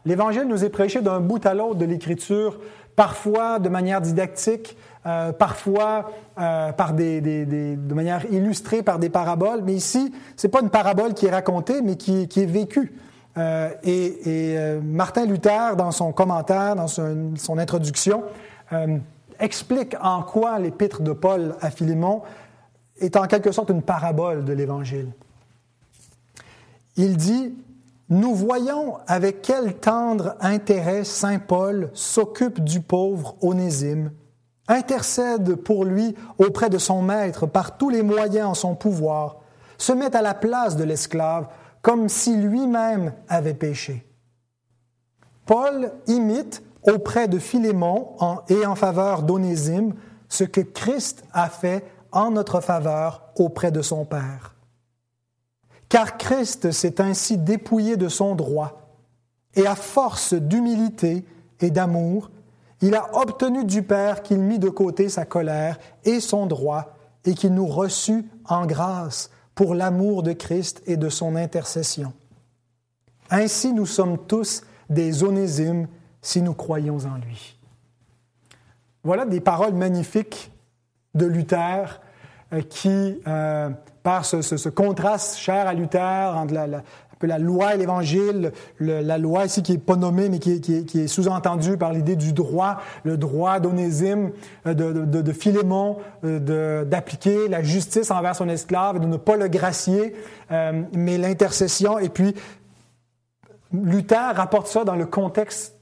L'Évangile 0.04 0.44
nous 0.44 0.64
est 0.64 0.70
prêché 0.70 1.00
d'un 1.00 1.20
bout 1.20 1.44
à 1.46 1.54
l'autre 1.54 1.76
de 1.76 1.84
l'Écriture, 1.84 2.58
parfois 2.96 3.58
de 3.58 3.68
manière 3.68 4.00
didactique, 4.00 4.76
euh, 5.06 5.32
parfois 5.32 6.10
euh, 6.38 6.72
par 6.72 6.94
des, 6.94 7.20
des, 7.20 7.44
des, 7.44 7.76
de 7.76 7.94
manière 7.94 8.24
illustrée 8.32 8.82
par 8.82 8.98
des 8.98 9.10
paraboles. 9.10 9.62
Mais 9.64 9.74
ici, 9.74 10.12
c'est 10.36 10.48
pas 10.48 10.60
une 10.60 10.70
parabole 10.70 11.14
qui 11.14 11.26
est 11.26 11.30
racontée, 11.30 11.82
mais 11.82 11.96
qui, 11.96 12.28
qui 12.28 12.42
est 12.42 12.46
vécue. 12.46 12.94
Euh, 13.36 13.70
et, 13.82 14.22
euh, 14.26 14.80
Martin 14.80 15.26
Luther, 15.26 15.76
dans 15.76 15.90
son 15.90 16.12
commentaire, 16.12 16.76
dans 16.76 16.86
son, 16.86 17.34
son 17.36 17.58
introduction, 17.58 18.22
euh, 18.72 18.98
explique 19.40 19.96
en 20.00 20.22
quoi 20.22 20.58
l'épître 20.58 21.02
de 21.02 21.12
Paul 21.12 21.56
à 21.60 21.70
Philémon 21.70 22.22
est 23.00 23.16
en 23.16 23.26
quelque 23.26 23.50
sorte 23.50 23.70
une 23.70 23.82
parabole 23.82 24.44
de 24.44 24.52
l'Évangile. 24.52 25.08
Il 26.96 27.16
dit, 27.16 27.52
Nous 28.08 28.34
voyons 28.34 28.98
avec 29.08 29.42
quel 29.42 29.74
tendre 29.74 30.36
intérêt 30.40 31.02
Saint 31.02 31.40
Paul 31.40 31.90
s'occupe 31.92 32.62
du 32.62 32.80
pauvre 32.80 33.34
Onésime, 33.40 34.12
intercède 34.68 35.56
pour 35.56 35.84
lui 35.84 36.14
auprès 36.38 36.70
de 36.70 36.78
son 36.78 37.02
maître 37.02 37.46
par 37.46 37.76
tous 37.76 37.90
les 37.90 38.02
moyens 38.02 38.46
en 38.46 38.54
son 38.54 38.74
pouvoir, 38.76 39.38
se 39.76 39.92
met 39.92 40.14
à 40.14 40.22
la 40.22 40.34
place 40.34 40.76
de 40.76 40.84
l'esclave, 40.84 41.48
comme 41.84 42.08
si 42.08 42.34
lui-même 42.34 43.12
avait 43.28 43.52
péché. 43.52 44.06
Paul 45.44 45.92
imite 46.06 46.62
auprès 46.82 47.28
de 47.28 47.38
Philémon 47.38 48.16
et 48.48 48.64
en 48.64 48.74
faveur 48.74 49.22
d'Onésime 49.22 49.92
ce 50.30 50.44
que 50.44 50.62
Christ 50.62 51.24
a 51.34 51.50
fait 51.50 51.84
en 52.10 52.30
notre 52.30 52.62
faveur 52.62 53.24
auprès 53.36 53.70
de 53.70 53.82
son 53.82 54.06
Père. 54.06 54.54
Car 55.90 56.16
Christ 56.16 56.70
s'est 56.72 57.02
ainsi 57.02 57.36
dépouillé 57.36 57.98
de 57.98 58.08
son 58.08 58.34
droit, 58.34 58.88
et 59.54 59.66
à 59.66 59.74
force 59.74 60.32
d'humilité 60.32 61.26
et 61.60 61.70
d'amour, 61.70 62.30
il 62.80 62.94
a 62.94 63.14
obtenu 63.14 63.66
du 63.66 63.82
Père 63.82 64.22
qu'il 64.22 64.38
mit 64.38 64.58
de 64.58 64.70
côté 64.70 65.10
sa 65.10 65.26
colère 65.26 65.78
et 66.06 66.20
son 66.20 66.46
droit, 66.46 66.96
et 67.26 67.34
qu'il 67.34 67.52
nous 67.52 67.66
reçut 67.66 68.24
en 68.46 68.64
grâce 68.64 69.28
pour 69.54 69.74
l'amour 69.74 70.22
de 70.22 70.32
Christ 70.32 70.82
et 70.86 70.96
de 70.96 71.08
son 71.08 71.36
intercession. 71.36 72.12
Ainsi 73.30 73.72
nous 73.72 73.86
sommes 73.86 74.18
tous 74.26 74.64
des 74.90 75.24
onésimes 75.24 75.88
si 76.22 76.42
nous 76.42 76.54
croyons 76.54 76.98
en 77.06 77.16
lui. 77.16 77.56
Voilà 79.02 79.26
des 79.26 79.40
paroles 79.40 79.74
magnifiques 79.74 80.50
de 81.14 81.26
Luther 81.26 82.00
euh, 82.52 82.62
qui 82.62 83.20
euh, 83.26 83.70
par 84.02 84.24
ce, 84.24 84.68
contraste 84.68 85.38
cher 85.38 85.66
à 85.66 85.72
Luther 85.72 86.34
entre 86.36 86.52
la, 86.52 86.82
loi 87.38 87.74
et 87.74 87.78
l'évangile, 87.78 88.52
la 88.80 89.18
loi 89.18 89.44
ici 89.44 89.62
qui 89.62 89.72
n'est 89.72 89.78
pas 89.78 89.96
nommée, 89.96 90.28
mais 90.28 90.38
qui 90.38 90.52
est, 90.52 91.06
sous-entendue 91.06 91.76
par 91.76 91.92
l'idée 91.92 92.16
du 92.16 92.32
droit, 92.32 92.80
le 93.04 93.16
droit 93.16 93.60
d'Onésime, 93.60 94.30
euh, 94.66 94.74
de, 94.74 95.22
de, 95.22 95.32
Philémon, 95.32 95.98
euh, 96.24 96.84
d'appliquer 96.84 97.48
la 97.48 97.62
justice 97.62 98.10
envers 98.10 98.36
son 98.36 98.48
esclave, 98.48 99.00
de 99.00 99.06
ne 99.06 99.16
pas 99.16 99.36
le 99.36 99.48
gracier, 99.48 100.14
euh, 100.50 100.82
mais 100.92 101.18
l'intercession. 101.18 101.98
Et 101.98 102.08
puis, 102.08 102.34
Luther 103.72 104.34
rapporte 104.34 104.66
ça 104.66 104.84
dans 104.84 104.96
le 104.96 105.06
contexte 105.06 105.74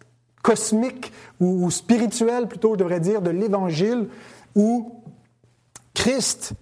cosmique 0.43 1.13
ou, 1.41 1.67
ou 1.67 1.71
spirituel, 1.71 2.49
plutôt, 2.49 2.75
je 2.75 2.79
devrais 2.79 3.01
dire, 3.01 3.23
de 3.23 3.31
l'Évangile, 3.31 4.09
où 4.55 5.03
Christ 5.95 6.55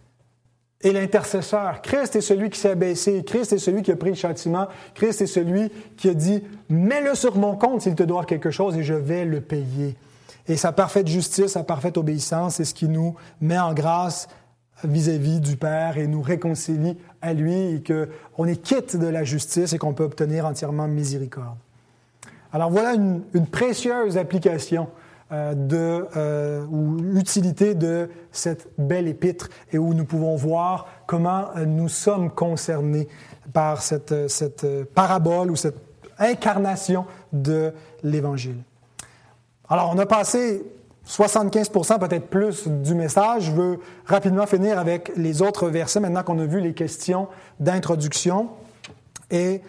et 0.83 0.93
l'intercesseur. 0.93 1.83
Christ 1.83 2.17
est 2.17 2.21
celui 2.21 2.51
qui 2.51 2.59
s'est 2.59 2.71
abaissé. 2.71 3.23
Christ 3.25 3.53
est 3.53 3.59
celui 3.59 3.83
qui 3.83 3.93
a 3.93 3.97
pris 3.97 4.11
le 4.11 4.17
châtiment. 4.17 4.69
Christ 4.95 5.21
est 5.21 5.27
celui 5.27 5.71
qui 5.97 6.09
a 6.09 6.15
dit, 6.15 6.43
mets-le 6.69 7.15
sur 7.15 7.37
mon 7.37 7.57
compte 7.57 7.83
s'il 7.83 7.95
te 7.95 8.03
doit 8.03 8.25
quelque 8.25 8.51
chose 8.51 8.77
et 8.77 8.83
je 8.83 8.95
vais 8.95 9.25
le 9.25 9.41
payer. 9.41 9.97
Et 10.49 10.57
sa 10.57 10.73
parfaite 10.73 11.07
justice, 11.07 11.49
sa 11.49 11.65
parfaite 11.65 11.99
obéissance, 11.99 12.57
c'est 12.57 12.65
ce 12.65 12.75
qui 12.75 12.89
nous 12.89 13.15
met 13.41 13.59
en 13.59 13.75
grâce 13.75 14.29
vis-à-vis 14.85 15.41
du 15.41 15.57
Père 15.57 15.99
et 15.99 16.07
nous 16.07 16.23
réconcilie 16.23 16.97
à 17.21 17.35
lui 17.35 17.75
et 17.75 17.83
qu'on 17.83 18.47
est 18.47 18.63
quitte 18.63 18.97
de 18.97 19.07
la 19.07 19.25
justice 19.25 19.75
et 19.75 19.79
qu'on 19.79 19.93
peut 19.93 20.05
obtenir 20.05 20.47
entièrement 20.47 20.89
miséricorde. 20.89 21.59
Alors 22.53 22.71
voilà 22.71 22.95
une, 22.95 23.23
précieuse 23.51 24.19
application 24.19 24.89
de, 25.55 26.07
euh, 26.17 26.65
ou 26.67 27.17
utilité 27.17 27.75
de 27.75 28.11
cette 28.33 28.69
belle 28.79 29.07
épître 29.07 29.49
et 29.73 29.79
où 29.79 29.95
nous 29.95 30.05
pouvons 30.05 30.35
voir 30.35 30.89
comment 31.07 31.51
euh, 31.57 31.65
nous 31.67 31.89
sommes 31.89 32.31
concernés 32.31 33.07
par 33.53 33.81
cette, 33.81 34.29
cette 34.29 34.67
parabole 34.93 35.53
ou 35.53 35.57
cette 35.57 35.77
incarnation 36.19 37.07
de 37.33 37.73
l'Évangile. 38.03 38.57
Alors, 39.69 39.93
on 39.95 39.99
a 39.99 40.07
passé 40.07 40.65
75% 41.07 42.01
peut-être 42.01 42.27
plus 42.27 42.67
du 42.67 42.95
message. 42.97 43.45
Je 43.45 43.53
veux 43.53 43.79
rapidement 44.07 44.47
finir 44.47 44.81
avec 44.81 45.13
les 45.17 45.43
autres 45.43 45.69
versets 45.69 46.01
maintenant 46.01 46.25
qu'on 46.25 46.39
a 46.41 46.45
vu 46.45 46.61
les 46.61 46.75
questions 46.75 47.29
d'introduction. 47.61 48.51
Et 49.31 49.63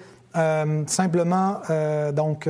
simplement, 0.87 1.61
donc, 2.13 2.49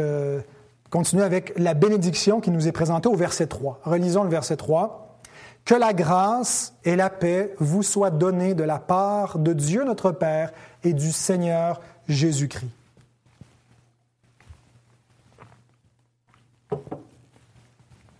Continuez 0.92 1.24
avec 1.24 1.58
la 1.58 1.74
bénédiction 1.74 2.42
qui 2.42 2.52
nous 2.52 2.68
est 2.68 2.74
présentée 2.74 3.08
au 3.08 3.16
verset 3.16 3.48
3. 3.48 3.80
Relisons 3.86 4.26
le 4.26 4.30
verset 4.30 4.58
3. 4.58 5.20
Que 5.64 5.74
la 5.74 5.94
grâce 5.94 6.74
et 6.84 6.98
la 6.98 7.10
paix 7.10 7.56
vous 7.60 7.82
soient 7.82 8.12
données 8.12 8.56
de 8.56 8.64
la 8.64 8.78
part 8.78 9.40
de 9.40 9.54
Dieu 9.54 9.86
notre 9.86 10.12
Père 10.12 10.52
et 10.84 10.92
du 10.92 11.14
Seigneur 11.14 11.80
Jésus-Christ. 12.10 12.70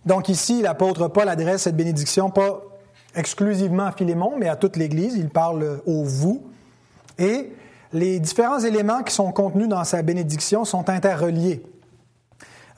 Donc 0.06 0.30
ici, 0.30 0.62
l'apôtre 0.62 1.08
Paul 1.08 1.28
adresse 1.28 1.62
cette 1.62 1.76
bénédiction 1.76 2.30
pas 2.30 2.62
exclusivement 3.14 3.84
à 3.84 3.92
Philémon, 3.92 4.32
mais 4.38 4.48
à 4.48 4.56
toute 4.56 4.76
l'Église. 4.76 5.14
Il 5.16 5.28
parle 5.28 5.82
au 5.84 6.04
vous. 6.04 6.42
Et 7.18 7.52
les 7.92 8.18
différents 8.18 8.60
éléments 8.60 9.02
qui 9.02 9.12
sont 9.12 9.30
contenus 9.30 9.68
dans 9.68 9.84
sa 9.84 10.00
bénédiction 10.00 10.64
sont 10.64 10.88
interreliés. 10.88 11.62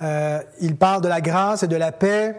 Euh, 0.02 0.40
il 0.60 0.76
parle 0.76 1.02
de 1.02 1.08
la 1.08 1.20
grâce 1.20 1.62
et 1.62 1.68
de 1.68 1.76
la 1.76 1.92
paix. 1.92 2.36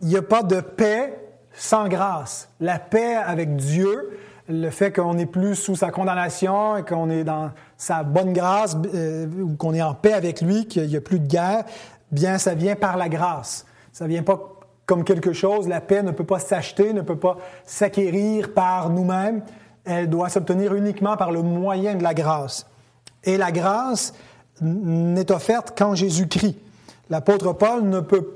Il 0.00 0.08
n'y 0.08 0.16
a 0.16 0.22
pas 0.22 0.42
de 0.42 0.60
paix 0.60 1.18
sans 1.52 1.88
grâce. 1.88 2.48
La 2.60 2.78
paix 2.78 3.14
avec 3.14 3.56
Dieu, 3.56 4.18
le 4.48 4.70
fait 4.70 4.92
qu'on 4.92 5.14
n'est 5.14 5.26
plus 5.26 5.54
sous 5.54 5.76
sa 5.76 5.90
condamnation 5.90 6.76
et 6.76 6.84
qu'on 6.84 7.08
est 7.10 7.24
dans 7.24 7.50
sa 7.76 8.02
bonne 8.02 8.32
grâce, 8.32 8.76
euh, 8.94 9.26
ou 9.26 9.56
qu'on 9.56 9.74
est 9.74 9.82
en 9.82 9.94
paix 9.94 10.12
avec 10.12 10.40
lui, 10.40 10.66
qu'il 10.66 10.86
n'y 10.86 10.96
a 10.96 11.00
plus 11.00 11.20
de 11.20 11.26
guerre, 11.26 11.64
bien, 12.10 12.38
ça 12.38 12.54
vient 12.54 12.76
par 12.76 12.96
la 12.96 13.08
grâce. 13.08 13.66
Ça 13.92 14.06
vient 14.06 14.22
pas 14.22 14.40
comme 14.86 15.04
quelque 15.04 15.32
chose. 15.32 15.68
La 15.68 15.80
paix 15.80 16.02
ne 16.02 16.10
peut 16.10 16.24
pas 16.24 16.38
s'acheter, 16.38 16.92
ne 16.92 17.02
peut 17.02 17.16
pas 17.16 17.38
s'acquérir 17.64 18.52
par 18.52 18.90
nous-mêmes. 18.90 19.42
Elle 19.84 20.08
doit 20.08 20.28
s'obtenir 20.28 20.74
uniquement 20.74 21.16
par 21.16 21.30
le 21.30 21.42
moyen 21.42 21.94
de 21.94 22.02
la 22.02 22.14
grâce. 22.14 22.66
Et 23.22 23.36
la 23.36 23.52
grâce, 23.52 24.14
n'est 24.60 25.32
offerte 25.32 25.76
qu'en 25.76 25.94
Jésus-Christ. 25.94 26.56
L'apôtre 27.10 27.52
Paul 27.52 27.82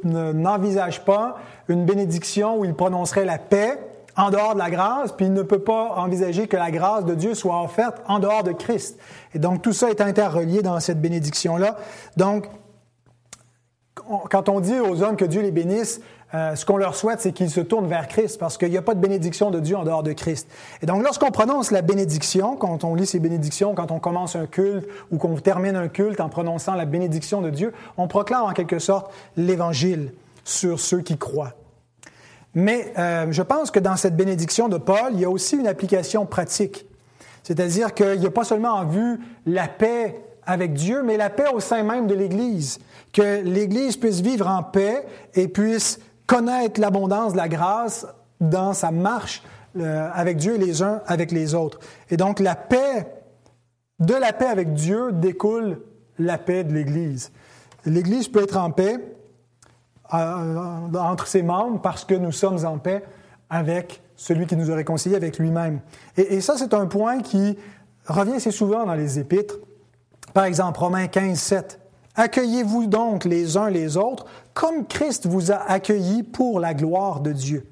n'envisage 0.05 1.05
pas 1.05 1.37
une 1.69 1.87
bénédiction 1.87 2.59
où 2.59 2.65
il 2.65 2.75
prononcerait 2.75 3.25
la 3.25 3.39
paix 3.39 3.79
en 4.17 4.31
dehors 4.31 4.55
de 4.55 4.59
la 4.59 4.69
grâce, 4.69 5.13
puis 5.13 5.27
il 5.27 5.33
ne 5.33 5.43
peut 5.43 5.61
pas 5.61 5.95
envisager 5.97 6.49
que 6.49 6.57
la 6.57 6.71
grâce 6.73 7.05
de 7.05 7.15
Dieu 7.15 7.35
soit 7.35 7.63
offerte 7.63 8.03
en 8.09 8.19
dehors 8.19 8.43
de 8.43 8.53
Christ. 8.53 8.99
Et 9.33 9.39
donc 9.39 9.63
tout 9.63 9.73
ça 9.73 9.91
est 9.91 10.01
interrelié 10.01 10.61
dans 10.61 10.81
cette 10.81 11.01
bénédiction-là. 11.01 11.77
Donc, 12.17 12.49
quand 14.31 14.49
on 14.49 14.61
dit 14.61 14.81
aux 14.81 15.03
hommes 15.03 15.17
que 15.17 15.25
Dieu 15.25 15.41
les 15.41 15.53
bénisse, 15.53 16.01
euh, 16.35 16.55
ce 16.55 16.67
qu'on 16.67 16.77
leur 16.77 16.95
souhaite, 16.95 17.21
c'est 17.21 17.33
qu'ils 17.33 17.51
se 17.51 17.61
tournent 17.61 17.87
vers 17.87 18.07
Christ, 18.07 18.39
parce 18.39 18.59
qu'il 18.59 18.71
n'y 18.71 18.77
a 18.77 18.83
pas 18.83 18.95
de 18.95 19.01
bénédiction 19.01 19.51
de 19.51 19.61
Dieu 19.61 19.77
en 19.77 19.85
dehors 19.85 20.03
de 20.03 20.13
Christ. 20.13 20.47
Et 20.83 20.87
donc, 20.87 21.03
lorsqu'on 21.03 21.31
prononce 21.31 21.71
la 21.71 21.81
bénédiction, 21.81 22.57
quand 22.57 22.85
on 22.85 22.95
lit 22.95 23.07
ces 23.07 23.19
bénédictions, 23.19 23.75
quand 23.75 23.91
on 23.91 23.99
commence 23.99 24.37
un 24.37 24.47
culte 24.47 24.87
ou 25.11 25.17
qu'on 25.17 25.37
termine 25.37 25.77
un 25.77 25.89
culte 25.89 26.21
en 26.21 26.29
prononçant 26.29 26.75
la 26.75 26.85
bénédiction 26.85 27.41
de 27.41 27.49
Dieu, 27.49 27.73
on 27.97 28.09
proclame 28.09 28.43
en 28.43 28.53
quelque 28.53 28.79
sorte 28.79 29.11
l'Évangile 29.37 30.13
sur 30.45 30.81
ceux 30.81 31.01
qui 31.01 31.17
croient. 31.17 31.55
Mais 32.55 32.93
euh, 32.99 33.27
je 33.31 33.43
pense 33.43 33.71
que 33.71 33.79
dans 33.79 33.97
cette 33.97 34.17
bénédiction 34.17 34.69
de 34.69 34.79
Paul, 34.79 35.13
il 35.13 35.21
y 35.21 35.25
a 35.25 35.31
aussi 35.31 35.57
une 35.57 35.67
application 35.67 36.27
pratique. 36.27 36.87
C'est-à-dire 37.43 37.95
qu'il 37.95 38.21
n'y 38.21 38.27
a 38.27 38.31
pas 38.31 38.45
seulement 38.45 38.73
en 38.73 38.85
vue 38.85 39.21
la 39.47 39.69
paix 39.69 40.21
avec 40.45 40.73
Dieu, 40.73 41.03
mais 41.03 41.17
la 41.17 41.31
paix 41.31 41.47
au 41.53 41.61
sein 41.61 41.83
même 41.83 42.07
de 42.07 42.15
l'Église. 42.15 42.79
Que 43.13 43.43
l'Église 43.43 43.97
puisse 43.97 44.21
vivre 44.21 44.49
en 44.49 44.63
paix 44.63 45.07
et 45.35 45.49
puisse 45.49 46.01
connaître 46.29 46.81
l'abondance 46.81 47.33
de 47.33 47.39
la 47.39 47.49
grâce 47.49 48.07
dans 48.41 48.73
sa 48.75 48.93
marche 48.93 49.43
euh, 49.77 50.09
avec 50.13 50.37
Dieu 50.37 50.55
et 50.55 50.59
les 50.59 50.83
uns 50.83 51.01
avec 51.07 51.33
les 51.33 51.55
autres. 51.55 51.81
Et 52.11 52.17
donc 52.17 52.39
la 52.39 52.55
paix, 52.55 53.09
de 53.99 54.15
la 54.15 54.33
paix 54.33 54.47
avec 54.47 54.75
Dieu 54.75 55.11
découle 55.11 55.81
la 56.19 56.39
paix 56.39 56.63
de 56.63 56.73
l'Église. 56.73 57.33
L'Église 57.87 58.29
peut 58.29 58.43
être 58.43 58.59
en 58.59 58.71
paix 58.71 58.99
euh, 60.15 60.89
entre 60.95 61.27
ses 61.27 61.43
membres 61.43 61.81
parce 61.81 62.05
que 62.05 62.15
nous 62.15 62.33
sommes 62.33 62.65
en 62.65 62.79
paix 62.79 63.03
avec 63.51 64.03
celui 64.15 64.47
qui 64.47 64.57
nous 64.57 64.71
a 64.71 64.75
réconciliés 64.75 65.17
avec 65.17 65.39
lui-même. 65.39 65.81
Et, 66.17 66.35
et, 66.35 66.41
ça, 66.43 66.57
c'est 66.59 66.75
un 66.75 66.87
point 66.87 67.21
qui 67.21 67.57
revient 68.07 68.35
assez 68.35 68.51
souvent 68.51 68.85
dans 68.85 68.95
les 68.95 69.19
épîtres. 69.19 69.57
Par 70.35 70.45
exemple, 70.45 70.79
Romains 70.79 71.07
15, 71.07 71.39
7. 71.39 71.81
Accueillez-vous 72.19 72.87
donc 72.87 73.25
les 73.25 73.57
uns 73.57 73.71
les 73.71 73.97
autres 73.97 74.27
comme 74.53 74.87
Christ 74.87 75.27
vous 75.29 75.53
a 75.53 75.55
accueillis 75.55 76.25
pour 76.25 76.59
la 76.59 76.75
gloire 76.75 77.21
de 77.21 77.31
Dieu. 77.31 77.71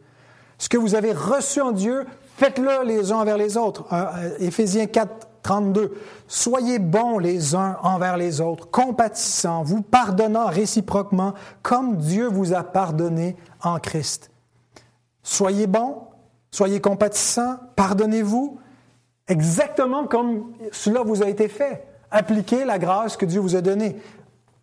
Ce 0.57 0.69
que 0.69 0.79
vous 0.79 0.95
avez 0.95 1.13
reçu 1.13 1.61
en 1.61 1.73
Dieu, 1.73 2.07
faites-le 2.37 2.87
les 2.87 3.11
uns 3.11 3.17
envers 3.17 3.39
les 3.39 3.57
autres. 3.57 3.85
Euh, 3.93 4.31
Éphésiens 4.39 4.87
4, 4.87 5.27
32. 5.43 5.95
Soyez 6.29 6.79
bons 6.79 7.19
les 7.19 7.57
uns 7.57 7.77
envers 7.83 8.17
les 8.17 8.41
autres, 8.41 8.71
compatissants, 8.71 9.65
vous 9.65 9.83
pardonnant 9.83 10.47
réciproquement 10.47 11.35
comme 11.63 11.97
Dieu 11.97 12.29
vous 12.29 12.55
a 12.55 12.63
pardonné 12.63 13.35
en 13.65 13.81
Christ. 13.81 14.31
Soyez 15.25 15.67
bons, 15.67 16.03
soyez 16.53 16.81
compatissants, 16.81 17.57
pardonnez-vous 17.75 18.61
exactement 19.27 20.07
comme 20.07 20.53
cela 20.71 21.03
vous 21.03 21.25
a 21.25 21.29
été 21.29 21.49
fait. 21.49 21.85
Appliquez 22.13 22.65
la 22.65 22.79
grâce 22.79 23.17
que 23.17 23.27
Dieu 23.27 23.41
vous 23.41 23.57
a 23.57 23.61
donnée. 23.61 23.97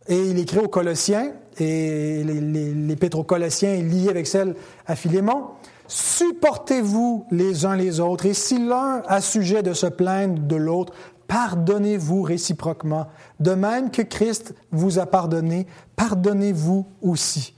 Et 0.08 0.18
il 0.18 0.40
écrit 0.40 0.60
aux 0.60 0.68
Colossiens, 0.68 1.32
et 1.58 2.24
l'épître 2.24 3.20
aux 3.20 3.24
Colossiens 3.24 3.74
est 3.74 3.82
lié 3.82 4.10
avec 4.10 4.28
celle 4.28 4.56
à 4.86 4.96
Philémon. 4.96 5.46
Supportez-vous 5.88 7.26
les 7.32 7.66
uns 7.66 7.76
les 7.76 8.00
autres, 8.00 8.26
et 8.26 8.34
si 8.34 8.58
l'un 8.58 9.02
a 9.08 9.22
sujet 9.22 9.64
de 9.64 9.74
se 9.74 9.86
plaindre 9.86 10.42
de 10.42 10.56
l'autre, 10.56 10.94
pardonnez-vous 11.28 12.22
réciproquement. 12.22 13.08
De 13.40 13.54
même 13.54 13.92
que 13.92 14.02
Christ 14.02 14.56
vous 14.72 15.00
a 15.00 15.06
pardonné, 15.06 15.68
pardonnez-vous 15.96 16.86
aussi. 17.02 17.56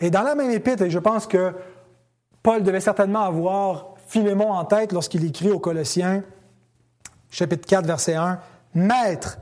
Et 0.00 0.10
dans 0.10 0.22
la 0.22 0.34
même 0.34 0.50
épître, 0.50 0.82
et 0.82 0.90
je 0.90 0.98
pense 0.98 1.26
que 1.26 1.52
Paul 2.42 2.62
devait 2.62 2.80
certainement 2.80 3.22
avoir 3.22 3.94
Philémon 4.06 4.52
en 4.52 4.64
tête 4.64 4.92
lorsqu'il 4.92 5.24
écrit 5.24 5.50
aux 5.50 5.58
Colossiens, 5.58 6.22
chapitre 7.30 7.66
4, 7.66 7.86
verset 7.86 8.14
1, 8.14 8.40
Maître, 8.74 9.38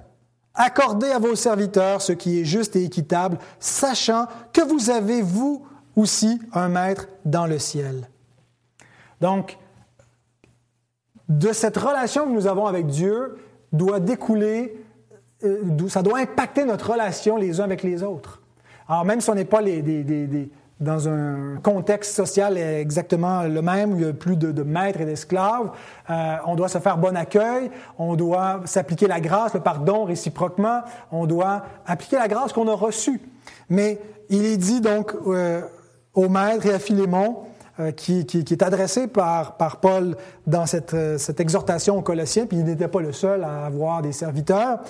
Accordez 0.60 1.12
à 1.12 1.20
vos 1.20 1.36
serviteurs 1.36 2.02
ce 2.02 2.12
qui 2.12 2.40
est 2.40 2.44
juste 2.44 2.74
et 2.74 2.82
équitable, 2.82 3.38
sachant 3.60 4.26
que 4.52 4.60
vous 4.60 4.90
avez, 4.90 5.22
vous 5.22 5.64
aussi, 5.94 6.40
un 6.52 6.68
maître 6.68 7.06
dans 7.24 7.46
le 7.46 7.60
ciel. 7.60 8.08
Donc, 9.20 9.56
de 11.28 11.52
cette 11.52 11.76
relation 11.76 12.24
que 12.26 12.32
nous 12.32 12.48
avons 12.48 12.66
avec 12.66 12.86
Dieu 12.86 13.36
doit 13.72 14.00
découler, 14.00 14.84
euh, 15.44 15.62
ça 15.88 16.02
doit 16.02 16.18
impacter 16.18 16.64
notre 16.64 16.90
relation 16.90 17.36
les 17.36 17.60
uns 17.60 17.64
avec 17.64 17.84
les 17.84 18.02
autres. 18.02 18.42
Alors, 18.88 19.04
même 19.04 19.20
si 19.20 19.30
on 19.30 19.36
n'est 19.36 19.44
pas 19.44 19.60
les, 19.60 20.50
dans 20.80 21.08
un 21.08 21.56
contexte 21.62 22.14
social 22.14 22.56
exactement 22.56 23.42
le 23.42 23.62
même, 23.62 23.94
où 23.94 23.96
il 23.98 24.06
y 24.06 24.08
a 24.08 24.12
plus 24.12 24.36
de, 24.36 24.62
maîtres 24.62 25.00
et 25.00 25.04
d'esclaves. 25.04 25.70
Euh, 26.08 26.36
on 26.46 26.54
doit 26.54 26.68
se 26.68 26.78
faire 26.78 26.98
bon 26.98 27.16
accueil, 27.16 27.70
on 27.98 28.14
doit 28.14 28.60
s'appliquer 28.64 29.08
la 29.08 29.20
grâce, 29.20 29.54
le 29.54 29.60
pardon 29.60 30.04
réciproquement, 30.04 30.82
on 31.10 31.26
doit 31.26 31.62
appliquer 31.86 32.16
la 32.16 32.28
grâce 32.28 32.52
qu'on 32.52 32.68
a 32.68 32.74
reçue. 32.74 33.20
Mais 33.68 34.00
il 34.28 34.44
est 34.44 34.56
dit 34.56 34.80
donc 34.80 35.14
euh, 35.26 35.62
au 36.14 36.28
maître 36.28 36.66
et 36.66 36.74
à 36.74 36.78
Philémon, 36.78 37.38
euh, 37.80 37.92
qui, 37.92 38.18
est 38.18 38.62
adressé 38.64 39.06
par, 39.06 39.56
Paul 39.80 40.16
dans 40.48 40.64
euh, 40.94 41.16
cette 41.16 41.38
exhortation 41.38 41.96
aux 41.96 42.02
Colossiens, 42.02 42.46
puis 42.46 42.58
il 42.58 42.64
n'était 42.64 42.88
pas 42.88 43.00
le 43.00 43.12
seul 43.12 43.44
à 43.44 43.66
avoir 43.66 44.02
des 44.02 44.10
serviteurs, 44.10 44.80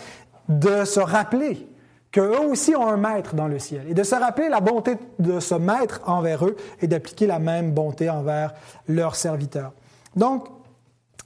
de 0.48 0.86
se 0.86 0.98
rappeler 0.98 1.68
qu'eux 2.10 2.38
aussi 2.38 2.74
ont 2.74 2.88
un 2.88 2.96
maître 2.96 3.34
dans 3.34 3.48
le 3.48 3.58
ciel, 3.58 3.82
et 3.88 3.94
de 3.94 4.02
se 4.02 4.14
rappeler 4.14 4.48
la 4.48 4.60
bonté 4.60 4.96
de 5.18 5.40
ce 5.40 5.54
maître 5.54 6.00
envers 6.06 6.44
eux 6.44 6.56
et 6.80 6.86
d'appliquer 6.86 7.26
la 7.26 7.38
même 7.38 7.72
bonté 7.72 8.08
envers 8.08 8.54
leurs 8.88 9.14
serviteurs. 9.14 9.72
Donc, 10.16 10.48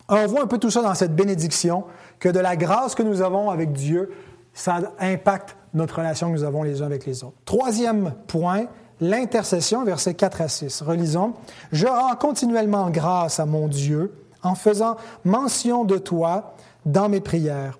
on 0.09 0.26
voit 0.26 0.43
un 0.43 0.47
peu 0.47 0.59
tout 0.59 0.70
ça 0.70 0.83
dans 0.83 0.95
cette 0.95 1.14
bénédiction, 1.14 1.85
que 2.18 2.28
de 2.28 2.41
la 2.41 2.57
grâce 2.57 2.95
que 2.95 3.03
nous 3.03 3.22
avons 3.22 3.51
avec 3.51 3.72
Dieu, 3.72 4.11
ça 4.53 4.80
impacte 4.99 5.57
notre 5.74 5.97
relation 5.97 6.28
que 6.28 6.35
nous 6.35 6.45
avons 6.45 6.62
les 6.62 6.83
uns 6.83 6.87
avec 6.87 7.07
les 7.07 7.24
autres. 7.24 7.37
Troisième 7.45 8.12
point, 8.26 8.66
l'intercession, 9.01 9.85
versets 9.85 10.14
4 10.14 10.41
à 10.43 10.49
6. 10.49 10.83
Relisons. 10.83 11.35
Je 11.72 11.87
rends 11.87 12.14
continuellement 12.16 12.91
grâce 12.91 13.41
à 13.41 13.47
mon 13.47 13.68
Dieu 13.68 14.12
en 14.43 14.55
faisant 14.55 14.97
mention 15.24 15.85
de 15.85 15.99
toi 15.99 16.55
dans 16.85 17.09
mes 17.09 17.20
prières 17.20 17.78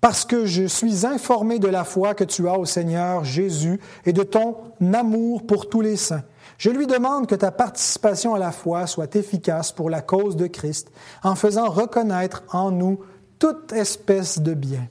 parce 0.00 0.24
que 0.24 0.46
je 0.46 0.64
suis 0.64 1.06
informé 1.06 1.58
de 1.58 1.68
la 1.68 1.84
foi 1.84 2.14
que 2.14 2.24
tu 2.24 2.48
as 2.48 2.58
au 2.58 2.64
Seigneur 2.64 3.24
Jésus 3.24 3.80
et 4.04 4.12
de 4.12 4.22
ton 4.22 4.56
amour 4.92 5.46
pour 5.46 5.68
tous 5.68 5.80
les 5.80 5.96
saints. 5.96 6.22
Je 6.56 6.70
lui 6.70 6.86
demande 6.86 7.26
que 7.26 7.34
ta 7.34 7.50
participation 7.50 8.34
à 8.34 8.38
la 8.38 8.52
foi 8.52 8.86
soit 8.86 9.14
efficace 9.16 9.72
pour 9.72 9.90
la 9.90 10.00
cause 10.00 10.36
de 10.36 10.46
Christ, 10.46 10.90
en 11.22 11.34
faisant 11.34 11.68
reconnaître 11.68 12.42
en 12.52 12.70
nous 12.70 13.00
toute 13.38 13.72
espèce 13.72 14.40
de 14.40 14.54
bien. 14.54 14.88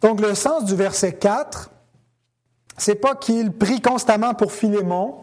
Donc 0.00 0.20
le 0.20 0.34
sens 0.34 0.64
du 0.64 0.74
verset 0.74 1.14
4, 1.14 1.70
c'est 2.76 2.96
pas 2.96 3.14
qu'il 3.14 3.52
prie 3.52 3.80
constamment 3.80 4.34
pour 4.34 4.52
Philémon, 4.52 5.14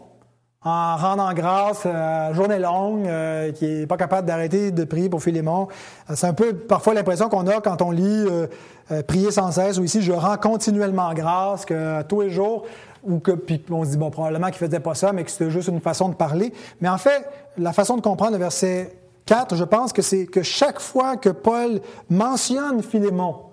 en 0.64 0.98
rendant 0.98 1.34
grâce 1.34 1.86
à 1.86 2.34
journée 2.34 2.60
longue, 2.60 3.08
euh, 3.08 3.54
qui 3.54 3.66
est 3.66 3.88
pas 3.88 3.96
capable 3.96 4.28
d'arrêter 4.28 4.72
de 4.72 4.84
prier 4.84 5.08
pour 5.08 5.24
Philémon. 5.24 5.70
Euh, 6.10 6.14
c'est 6.16 6.28
un 6.28 6.34
peu 6.34 6.54
parfois 6.54 6.94
l'impression 6.94 7.30
qu'on 7.30 7.48
a 7.48 7.62
quand 7.62 7.82
on 7.82 7.92
lit 7.92 8.26
euh, 8.28 9.04
prier 9.04 9.32
sans 9.32 9.52
cesse 9.54 9.78
ou 9.78 9.86
ici 9.86 10.02
je 10.02 10.12
rends 10.12 10.36
continuellement 10.36 11.14
grâce 11.14 11.64
que 11.64 12.02
tous 12.04 12.22
les 12.22 12.30
jours 12.30 12.66
ou 13.04 13.20
que 13.20 13.32
puis 13.32 13.64
on 13.72 13.86
se 13.86 13.92
dit 13.92 13.98
bon 13.98 14.10
probablement 14.10 14.48
qu'il 14.48 14.58
faisait 14.58 14.82
pas 14.82 14.96
ça 14.96 15.14
mais 15.14 15.24
que 15.24 15.32
c'était 15.32 15.50
juste 15.50 15.70
une 15.70 15.80
façon 15.80 16.10
de 16.10 16.16
parler. 16.16 16.54
Mais 16.82 16.90
en 16.90 16.98
fait, 16.98 17.26
la 17.58 17.72
façon 17.72 17.96
de 17.96 18.02
comprendre 18.02 18.34
le 18.34 18.40
verset 18.40 18.98
4, 19.28 19.56
je 19.56 19.64
pense 19.64 19.94
que 19.94 20.02
c'est 20.02 20.26
que 20.26 20.44
chaque 20.44 20.82
fois 20.82 21.16
que 21.16 21.30
Paul 21.30 21.80
mentionne 22.10 22.84
Philémon, 22.84 23.44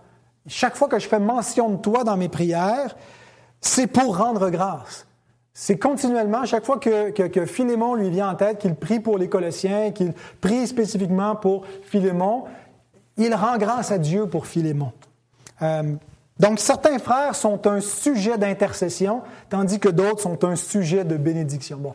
chaque 0.48 0.74
fois 0.74 0.88
que 0.88 0.98
je 0.98 1.06
fais 1.06 1.20
mention 1.20 1.70
de 1.70 1.76
toi 1.76 2.02
dans 2.02 2.16
mes 2.16 2.28
prières, 2.28 2.96
c'est 3.60 3.86
pour 3.86 4.16
rendre 4.16 4.50
grâce. 4.50 5.06
C'est 5.58 5.78
continuellement, 5.78 6.44
chaque 6.44 6.66
fois 6.66 6.78
que, 6.78 7.46
Philémon 7.46 7.94
lui 7.94 8.10
vient 8.10 8.28
en 8.28 8.34
tête, 8.34 8.58
qu'il 8.58 8.74
prie 8.74 9.00
pour 9.00 9.16
les 9.16 9.30
Colossiens, 9.30 9.90
qu'il 9.90 10.12
prie 10.42 10.66
spécifiquement 10.66 11.34
pour 11.34 11.64
Philémon, 11.84 12.44
il 13.16 13.34
rend 13.34 13.56
grâce 13.56 13.90
à 13.90 13.96
Dieu 13.96 14.26
pour 14.26 14.46
Philémon. 14.46 14.92
Euh, 15.62 15.94
donc, 16.38 16.60
certains 16.60 16.98
frères 16.98 17.34
sont 17.34 17.66
un 17.66 17.80
sujet 17.80 18.36
d'intercession, 18.36 19.22
tandis 19.48 19.80
que 19.80 19.88
d'autres 19.88 20.20
sont 20.20 20.44
un 20.44 20.56
sujet 20.56 21.04
de 21.04 21.16
bénédiction. 21.16 21.78
Bon, 21.78 21.94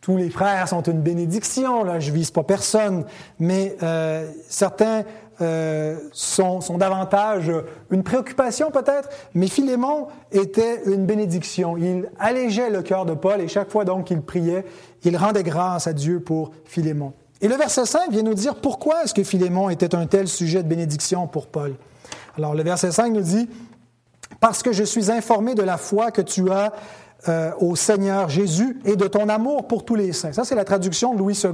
tous 0.00 0.16
les 0.16 0.30
frères 0.30 0.68
sont 0.68 0.82
une 0.82 1.00
bénédiction, 1.00 1.82
là, 1.82 1.98
je 1.98 2.12
vise 2.12 2.30
pas 2.30 2.44
personne, 2.44 3.06
mais 3.40 3.76
euh, 3.82 4.30
certains 4.48 5.02
euh, 5.40 5.98
sont, 6.12 6.60
davantage 6.78 7.52
une 7.90 8.02
préoccupation 8.02 8.70
peut-être, 8.70 9.08
mais 9.34 9.48
Philémon 9.48 10.08
était 10.32 10.82
une 10.86 11.06
bénédiction. 11.06 11.76
Il 11.76 12.08
allégeait 12.18 12.70
le 12.70 12.82
cœur 12.82 13.04
de 13.04 13.14
Paul 13.14 13.40
et 13.40 13.48
chaque 13.48 13.70
fois 13.70 13.84
donc 13.84 14.06
qu'il 14.06 14.22
priait, 14.22 14.64
il 15.04 15.16
rendait 15.16 15.42
grâce 15.42 15.86
à 15.86 15.92
Dieu 15.92 16.20
pour 16.20 16.52
Philémon. 16.64 17.12
Et 17.42 17.48
le 17.48 17.56
verset 17.56 17.84
5 17.84 18.10
vient 18.10 18.22
nous 18.22 18.34
dire 18.34 18.54
pourquoi 18.54 19.04
est-ce 19.04 19.12
que 19.12 19.22
Philémon 19.22 19.68
était 19.68 19.94
un 19.94 20.06
tel 20.06 20.26
sujet 20.26 20.62
de 20.62 20.68
bénédiction 20.68 21.26
pour 21.26 21.48
Paul. 21.48 21.74
Alors 22.38 22.54
le 22.54 22.62
verset 22.62 22.90
5 22.92 23.12
nous 23.12 23.20
dit, 23.20 23.48
parce 24.40 24.62
que 24.62 24.72
je 24.72 24.84
suis 24.84 25.10
informé 25.10 25.54
de 25.54 25.62
la 25.62 25.76
foi 25.76 26.10
que 26.10 26.22
tu 26.22 26.50
as 26.50 26.72
euh, 27.28 27.50
au 27.60 27.76
Seigneur 27.76 28.28
Jésus 28.28 28.78
et 28.84 28.96
de 28.96 29.06
ton 29.06 29.28
amour 29.28 29.66
pour 29.66 29.84
tous 29.84 29.96
les 29.96 30.12
saints. 30.12 30.32
Ça, 30.32 30.44
c'est 30.44 30.54
la 30.54 30.64
traduction 30.64 31.12
de 31.14 31.18
Louis 31.18 31.38
II 31.42 31.50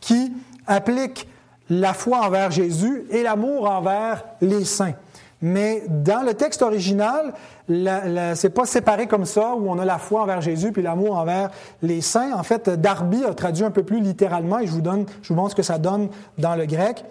qui 0.00 0.32
applique 0.66 1.28
la 1.70 1.94
foi 1.94 2.20
envers 2.20 2.50
Jésus 2.50 3.04
et 3.10 3.22
l'amour 3.22 3.68
envers 3.70 4.24
les 4.40 4.64
saints. 4.64 4.94
Mais 5.42 5.84
dans 5.88 6.24
le 6.24 6.34
texte 6.34 6.62
original, 6.62 7.34
c'est 7.68 8.54
pas 8.54 8.64
séparé 8.64 9.06
comme 9.06 9.26
ça, 9.26 9.54
où 9.54 9.68
on 9.68 9.78
a 9.78 9.84
la 9.84 9.98
foi 9.98 10.22
envers 10.22 10.40
Jésus 10.40 10.72
puis 10.72 10.82
l'amour 10.82 11.16
envers 11.16 11.50
les 11.82 12.00
saints. 12.00 12.32
En 12.32 12.42
fait, 12.42 12.70
Darby 12.70 13.24
a 13.24 13.34
traduit 13.34 13.64
un 13.64 13.70
peu 13.70 13.82
plus 13.82 14.00
littéralement, 14.00 14.58
et 14.58 14.66
je 14.66 14.72
vous, 14.72 15.34
montre 15.34 15.50
ce 15.50 15.54
que 15.54 15.62
ça 15.62 15.78
donne 15.78 16.08
dans 16.38 16.54
le 16.54 16.64
grec. 16.64 17.04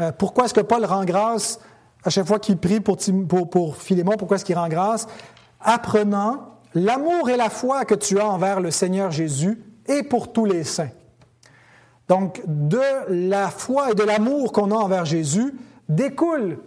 Euh, 0.00 0.10
pourquoi 0.16 0.46
est-ce 0.46 0.54
que 0.54 0.60
Paul 0.60 0.84
rend 0.84 1.04
grâce 1.04 1.60
à 2.04 2.10
chaque 2.10 2.26
fois 2.26 2.38
qu'il 2.38 2.56
prie 2.56 2.80
pour, 2.80 2.98
pour, 3.28 3.50
pour 3.50 3.76
Philémon? 3.76 4.14
Pourquoi 4.18 4.36
est-ce 4.36 4.44
qu'il 4.44 4.56
rend 4.56 4.68
grâce? 4.68 5.06
Apprenant 5.60 6.54
l'amour 6.74 7.30
et 7.30 7.36
la 7.36 7.48
foi 7.48 7.84
que 7.84 7.94
tu 7.94 8.18
as 8.18 8.26
envers 8.26 8.60
le 8.60 8.70
Seigneur 8.70 9.10
Jésus 9.10 9.62
et 9.86 10.02
pour 10.02 10.32
tous 10.32 10.44
les 10.44 10.64
saints. 10.64 10.90
Donc, 12.08 12.40
de 12.46 12.80
la 13.08 13.48
foi 13.48 13.92
et 13.92 13.94
de 13.94 14.02
l'amour 14.02 14.52
qu'on 14.52 14.70
a 14.70 14.74
envers 14.74 15.04
Jésus 15.04 15.54
découle 15.88 16.58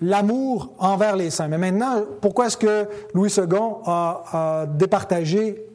l'amour 0.00 0.72
envers 0.78 1.16
les 1.16 1.30
saints. 1.30 1.48
Mais 1.48 1.58
maintenant, 1.58 2.02
pourquoi 2.20 2.46
est-ce 2.46 2.56
que 2.56 2.86
Louis 3.12 3.32
II 3.36 3.44
a, 3.86 4.66
départagé 4.74 5.66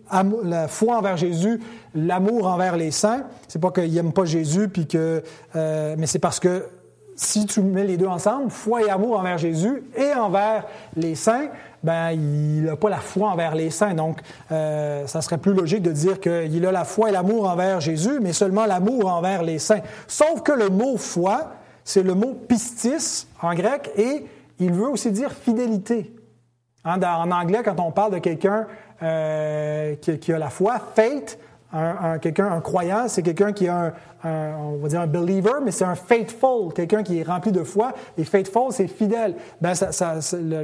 la 0.43 0.67
foi 0.67 0.97
envers 0.97 1.17
Jésus, 1.17 1.59
l'amour 1.93 2.47
envers 2.47 2.77
les 2.77 2.91
saints? 2.91 3.23
C'est 3.47 3.59
pas 3.59 3.71
qu'il 3.71 3.93
n'aime 3.93 4.13
pas 4.13 4.25
Jésus, 4.25 4.69
puis 4.69 4.87
que, 4.87 5.21
euh, 5.55 5.95
mais 5.97 6.07
c'est 6.07 6.19
parce 6.19 6.39
que 6.39 6.65
si 7.15 7.45
tu 7.45 7.61
mets 7.61 7.85
les 7.85 7.97
deux 7.97 8.07
ensemble, 8.07 8.49
foi 8.49 8.83
et 8.83 8.89
amour 8.89 9.19
envers 9.19 9.37
Jésus 9.37 9.83
et 9.95 10.13
envers 10.13 10.65
les 10.95 11.15
saints, 11.15 11.47
ben, 11.85 12.11
il 12.11 12.63
n'a 12.63 12.75
pas 12.75 12.89
la 12.89 12.97
foi 12.97 13.29
envers 13.29 13.53
les 13.53 13.69
saints. 13.69 13.93
Donc, 13.93 14.19
euh, 14.51 15.05
ça 15.05 15.21
serait 15.21 15.37
plus 15.37 15.53
logique 15.53 15.83
de 15.83 15.91
dire 15.91 16.19
qu'il 16.19 16.65
a 16.65 16.71
la 16.71 16.83
foi 16.83 17.09
et 17.09 17.11
l'amour 17.11 17.47
envers 17.47 17.79
Jésus, 17.79 18.19
mais 18.21 18.33
seulement 18.33 18.65
l'amour 18.65 19.11
envers 19.11 19.43
les 19.43 19.59
saints. 19.59 19.81
Sauf 20.07 20.41
que 20.41 20.51
le 20.51 20.69
mot 20.69 20.97
foi, 20.97 21.53
c'est 21.83 22.01
le 22.01 22.15
mot 22.15 22.33
pistis 22.33 23.27
en 23.39 23.53
grec 23.53 23.91
et 23.95 24.25
il 24.59 24.73
veut 24.73 24.87
aussi 24.87 25.11
dire 25.11 25.31
fidélité. 25.31 26.11
Hein, 26.83 26.99
en 27.01 27.29
anglais, 27.29 27.61
quand 27.63 27.79
on 27.79 27.91
parle 27.91 28.13
de 28.13 28.19
quelqu'un 28.19 28.65
euh, 29.03 29.95
qui, 30.01 30.17
qui, 30.17 30.33
a 30.33 30.39
la 30.39 30.49
foi, 30.49 30.79
faith, 30.95 31.37
un, 31.75 32.19
quelqu'un, 32.19 32.51
un 32.51 32.61
croyant, 32.61 33.07
c'est 33.07 33.21
quelqu'un 33.21 33.51
qui 33.51 33.65
est 33.65 33.69
un, 33.69 33.93
on 34.23 34.77
va 34.81 34.87
dire 34.87 35.01
un 35.01 35.07
believer, 35.07 35.55
mais 35.63 35.71
c'est 35.71 35.83
un 35.83 35.95
faithful, 35.95 36.73
quelqu'un 36.73 37.03
qui 37.03 37.19
est 37.19 37.23
rempli 37.23 37.51
de 37.51 37.63
foi. 37.63 37.93
Et 38.17 38.23
faithful, 38.23 38.71
c'est 38.71 38.87
fidèle. 38.87 39.35
Ben, 39.61 39.73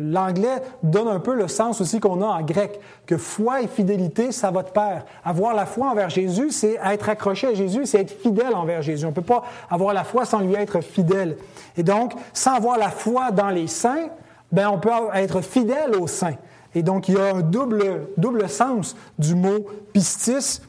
l'anglais 0.02 0.62
donne 0.84 1.08
un 1.08 1.20
peu 1.20 1.36
le 1.36 1.48
sens 1.48 1.82
aussi 1.82 2.00
qu'on 2.00 2.22
a 2.22 2.26
en 2.26 2.42
grec, 2.42 2.80
que 3.06 3.18
foi 3.18 3.62
et 3.62 3.68
fidélité, 3.68 4.32
ça 4.32 4.52
va 4.52 4.64
de 4.64 4.70
pair. 4.70 5.06
Avoir 5.24 5.54
la 5.54 5.66
foi 5.66 5.88
envers 5.88 6.10
Jésus, 6.10 6.52
c'est 6.52 6.80
être 6.84 7.10
accroché 7.10 7.48
à 7.48 7.54
Jésus, 7.54 7.86
c'est 7.86 8.02
être 8.02 8.12
fidèle 8.12 8.56
envers 8.56 8.82
Jésus. 8.82 9.06
On 9.06 9.10
ne 9.10 9.16
peut 9.16 9.22
pas 9.22 9.44
avoir 9.70 9.94
la 9.94 10.04
foi 10.04 10.26
sans 10.26 10.40
lui 10.40 10.56
être 10.56 10.82
fidèle. 10.82 11.38
Et 11.78 11.84
donc, 11.84 12.14
sans 12.34 12.56
avoir 12.56 12.78
la 12.78 12.90
foi 12.90 13.32
dans 13.32 13.50
les 13.50 13.68
saints, 13.68 14.10
ben, 14.52 14.70
on 14.70 14.80
peut 14.80 14.90
être 15.14 15.42
fidèle 15.42 15.96
aux 15.96 16.08
saints. 16.08 16.38
Et 16.74 16.84
donc, 16.84 17.10
il 17.10 17.16
y 17.16 17.20
a 17.20 17.36
un 17.36 17.42
double, 17.42 18.08
double 18.18 18.48
sens 18.48 18.96
du 19.20 19.36
mot 19.36 19.68
pistis 19.92 20.62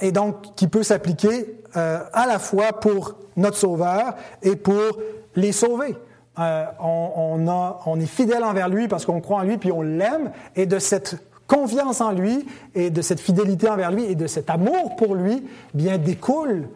et 0.00 0.12
donc 0.12 0.54
qui 0.54 0.68
peut 0.68 0.82
s'appliquer 0.82 1.60
euh, 1.76 2.00
à 2.12 2.26
la 2.26 2.38
fois 2.38 2.72
pour 2.72 3.16
notre 3.36 3.56
Sauveur 3.56 4.14
et 4.42 4.56
pour 4.56 4.98
les 5.36 5.52
sauver. 5.52 5.96
Euh, 6.38 6.64
on, 6.80 7.48
a, 7.48 7.80
on 7.86 7.98
est 7.98 8.06
fidèle 8.06 8.44
envers 8.44 8.68
lui 8.68 8.86
parce 8.86 9.04
qu'on 9.04 9.20
croit 9.20 9.38
en 9.38 9.42
lui 9.42 9.58
puis 9.58 9.72
on 9.72 9.82
l'aime 9.82 10.30
et 10.54 10.66
de 10.66 10.78
cette 10.78 11.16
confiance 11.48 12.00
en 12.00 12.12
lui 12.12 12.46
et 12.74 12.90
de 12.90 13.02
cette 13.02 13.20
fidélité 13.20 13.68
envers 13.68 13.90
lui 13.90 14.04
et 14.04 14.14
de 14.14 14.26
cet 14.26 14.50
amour 14.50 14.94
pour 14.96 15.14
lui, 15.14 15.42
bien 15.74 15.98
découle 15.98 16.68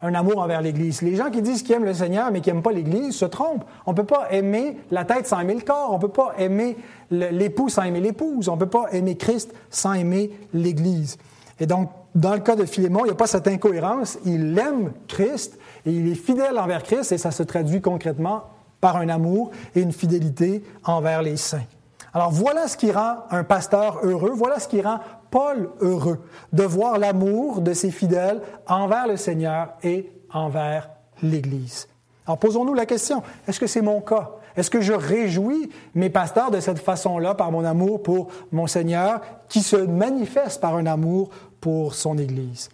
un 0.00 0.14
amour 0.14 0.38
envers 0.38 0.62
l'Église. 0.62 1.02
Les 1.02 1.16
gens 1.16 1.30
qui 1.30 1.42
disent 1.42 1.62
qu'ils 1.62 1.74
aiment 1.74 1.84
le 1.84 1.94
Seigneur 1.94 2.30
mais 2.30 2.40
qui 2.40 2.50
n'aiment 2.50 2.62
pas 2.62 2.70
l'Église 2.70 3.16
se 3.16 3.24
trompent. 3.24 3.64
On 3.86 3.92
ne 3.92 3.96
peut 3.96 4.04
pas 4.04 4.28
aimer 4.30 4.76
la 4.90 5.04
tête 5.04 5.26
sans 5.26 5.40
aimer 5.40 5.54
le 5.54 5.62
corps. 5.62 5.90
On 5.90 5.96
ne 5.96 6.00
peut 6.00 6.08
pas 6.08 6.34
aimer 6.38 6.76
l'époux 7.10 7.68
sans 7.68 7.82
aimer 7.82 8.00
l'épouse. 8.00 8.48
On 8.48 8.54
ne 8.54 8.60
peut 8.60 8.66
pas 8.66 8.86
aimer 8.92 9.16
Christ 9.16 9.52
sans 9.70 9.94
aimer 9.94 10.30
l'Église. 10.52 11.18
Et 11.58 11.66
donc, 11.66 11.90
dans 12.18 12.34
le 12.34 12.40
cas 12.40 12.56
de 12.56 12.64
Philémon, 12.64 13.00
il 13.00 13.04
n'y 13.04 13.10
a 13.12 13.14
pas 13.14 13.28
cette 13.28 13.46
incohérence. 13.46 14.18
Il 14.24 14.58
aime 14.58 14.92
Christ 15.06 15.56
et 15.86 15.92
il 15.92 16.08
est 16.08 16.16
fidèle 16.16 16.58
envers 16.58 16.82
Christ 16.82 17.12
et 17.12 17.18
ça 17.18 17.30
se 17.30 17.44
traduit 17.44 17.80
concrètement 17.80 18.42
par 18.80 18.96
un 18.96 19.08
amour 19.08 19.52
et 19.76 19.80
une 19.80 19.92
fidélité 19.92 20.64
envers 20.84 21.22
les 21.22 21.36
saints. 21.36 21.66
Alors 22.12 22.32
voilà 22.32 22.66
ce 22.66 22.76
qui 22.76 22.90
rend 22.90 23.18
un 23.30 23.44
pasteur 23.44 24.00
heureux, 24.02 24.32
voilà 24.34 24.58
ce 24.58 24.66
qui 24.66 24.82
rend 24.82 24.98
Paul 25.30 25.70
heureux 25.80 26.18
de 26.52 26.64
voir 26.64 26.98
l'amour 26.98 27.60
de 27.60 27.72
ses 27.72 27.92
fidèles 27.92 28.40
envers 28.66 29.06
le 29.06 29.16
Seigneur 29.16 29.74
et 29.84 30.10
envers 30.32 30.90
l'Église. 31.22 31.86
Alors 32.26 32.38
posons-nous 32.38 32.74
la 32.74 32.86
question, 32.86 33.22
est-ce 33.46 33.60
que 33.60 33.68
c'est 33.68 33.82
mon 33.82 34.00
cas? 34.00 34.32
Est-ce 34.56 34.70
que 34.70 34.80
je 34.80 34.92
réjouis 34.92 35.70
mes 35.94 36.10
pasteurs 36.10 36.50
de 36.50 36.58
cette 36.58 36.80
façon-là 36.80 37.36
par 37.36 37.52
mon 37.52 37.64
amour 37.64 38.02
pour 38.02 38.28
mon 38.50 38.66
Seigneur 38.66 39.20
qui 39.48 39.60
se 39.60 39.76
manifeste 39.76 40.60
par 40.60 40.74
un 40.74 40.86
amour 40.86 41.30
pour 41.60 41.94
son 41.94 42.18
Église? 42.18 42.68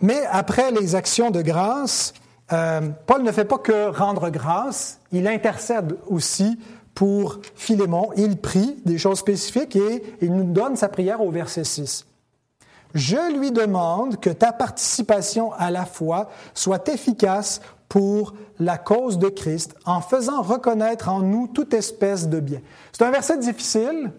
Mais 0.00 0.22
après 0.30 0.70
les 0.70 0.94
actions 0.94 1.30
de 1.30 1.40
grâce, 1.40 2.12
euh, 2.52 2.90
Paul 3.06 3.22
ne 3.22 3.32
fait 3.32 3.44
pas 3.44 3.58
que 3.58 3.88
rendre 3.88 4.28
grâce, 4.30 5.00
il 5.12 5.26
intercède 5.26 5.96
aussi 6.06 6.58
pour 6.94 7.40
Philémon. 7.54 8.10
Il 8.16 8.36
prie 8.36 8.76
des 8.84 8.98
choses 8.98 9.18
spécifiques 9.18 9.76
et 9.76 10.02
il 10.20 10.34
nous 10.34 10.52
donne 10.52 10.76
sa 10.76 10.88
prière 10.88 11.20
au 11.20 11.30
verset 11.30 11.64
6. 11.64 12.06
Je 12.94 13.36
lui 13.36 13.50
demande 13.50 14.20
que 14.20 14.30
ta 14.30 14.52
participation 14.52 15.52
à 15.54 15.70
la 15.70 15.84
foi 15.84 16.30
soit 16.54 16.88
efficace 16.88 17.60
pour 17.88 18.34
la 18.58 18.78
cause 18.78 19.18
de 19.18 19.28
Christ 19.28 19.74
en 19.84 20.00
faisant 20.00 20.42
reconnaître 20.42 21.08
en 21.08 21.20
nous 21.20 21.48
toute 21.48 21.74
espèce 21.74 22.28
de 22.28 22.40
bien. 22.40 22.60
C'est 22.92 23.04
un 23.04 23.10
verset 23.10 23.38
difficile 23.38 24.12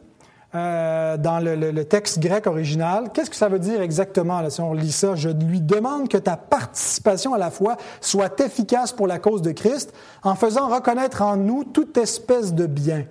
euh, 0.56 1.18
dans 1.18 1.40
le, 1.40 1.84
texte 1.84 2.20
grec 2.20 2.48
original. 2.48 3.10
Qu'est-ce 3.14 3.30
que 3.30 3.36
ça 3.36 3.50
veut 3.50 3.60
dire 3.60 3.82
exactement 3.82 4.50
si 4.50 4.62
on 4.62 4.74
lit 4.74 4.94
ça? 4.94 5.14
Je 5.16 5.28
lui 5.28 5.60
demande 5.60 6.08
que 6.08 6.18
ta 6.18 6.38
participation 6.38 7.34
à 7.34 7.38
la 7.38 7.52
foi 7.52 7.76
soit 8.00 8.40
efficace 8.40 8.94
pour 8.94 9.06
la 9.06 9.20
cause 9.20 9.42
de 9.42 9.52
Christ 9.52 9.94
en 10.24 10.36
faisant 10.36 10.70
reconnaître 10.70 11.24
en 11.24 11.36
nous 11.36 11.66
toute 11.66 11.98
espèce 11.98 12.54
de 12.54 12.68
bien. 12.68 13.04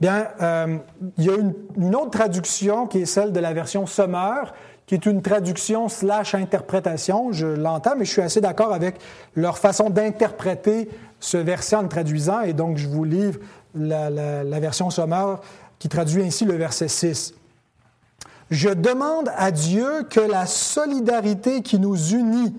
Bien, 0.00 0.28
euh, 0.40 0.78
il 1.18 1.24
y 1.24 1.28
a 1.28 1.34
une, 1.34 1.94
autre 1.94 2.10
traduction 2.10 2.86
qui 2.86 3.02
est 3.02 3.06
celle 3.06 3.32
de 3.32 3.40
la 3.40 3.52
version 3.52 3.84
Sommer, 3.84 4.44
qui 4.86 4.94
est 4.94 5.04
une 5.04 5.20
traduction 5.20 5.90
slash 5.90 6.34
interprétation. 6.34 7.32
Je 7.32 7.48
l'entends, 7.48 7.96
mais 7.98 8.06
je 8.06 8.12
suis 8.12 8.22
assez 8.22 8.40
d'accord 8.40 8.72
avec 8.72 8.96
leur 9.34 9.58
façon 9.58 9.90
d'interpréter 9.90 10.88
ce 11.20 11.36
verset 11.36 11.76
en 11.76 11.82
le 11.82 11.88
traduisant, 11.88 12.40
et 12.40 12.54
donc 12.54 12.78
je 12.78 12.88
vous 12.88 13.04
livre 13.04 13.40
la, 13.74 14.08
la 14.08 14.60
version 14.60 14.88
Sommer 14.88 15.34
qui 15.78 15.88
traduit 15.88 16.22
ainsi 16.22 16.44
le 16.44 16.54
verset 16.54 16.88
6. 16.88 17.34
Je 18.50 18.68
demande 18.68 19.30
à 19.36 19.50
Dieu 19.50 20.04
que 20.08 20.20
la 20.20 20.46
solidarité 20.46 21.62
qui 21.62 21.78
nous 21.78 21.96
unit 22.12 22.54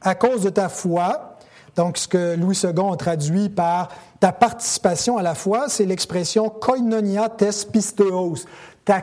à 0.00 0.14
cause 0.14 0.42
de 0.42 0.50
ta 0.50 0.68
foi, 0.68 1.36
donc 1.74 1.98
ce 1.98 2.06
que 2.06 2.36
Louis 2.36 2.58
II 2.62 2.92
a 2.92 2.96
traduit 2.96 3.48
par 3.48 3.88
ta 4.20 4.32
participation 4.32 5.16
à 5.16 5.22
la 5.22 5.34
foi, 5.34 5.68
c'est 5.68 5.84
l'expression 5.84 6.48
koinonia 6.48 7.28
tes 7.28 7.50
pisteos, 7.70 8.44
ta 8.84 9.02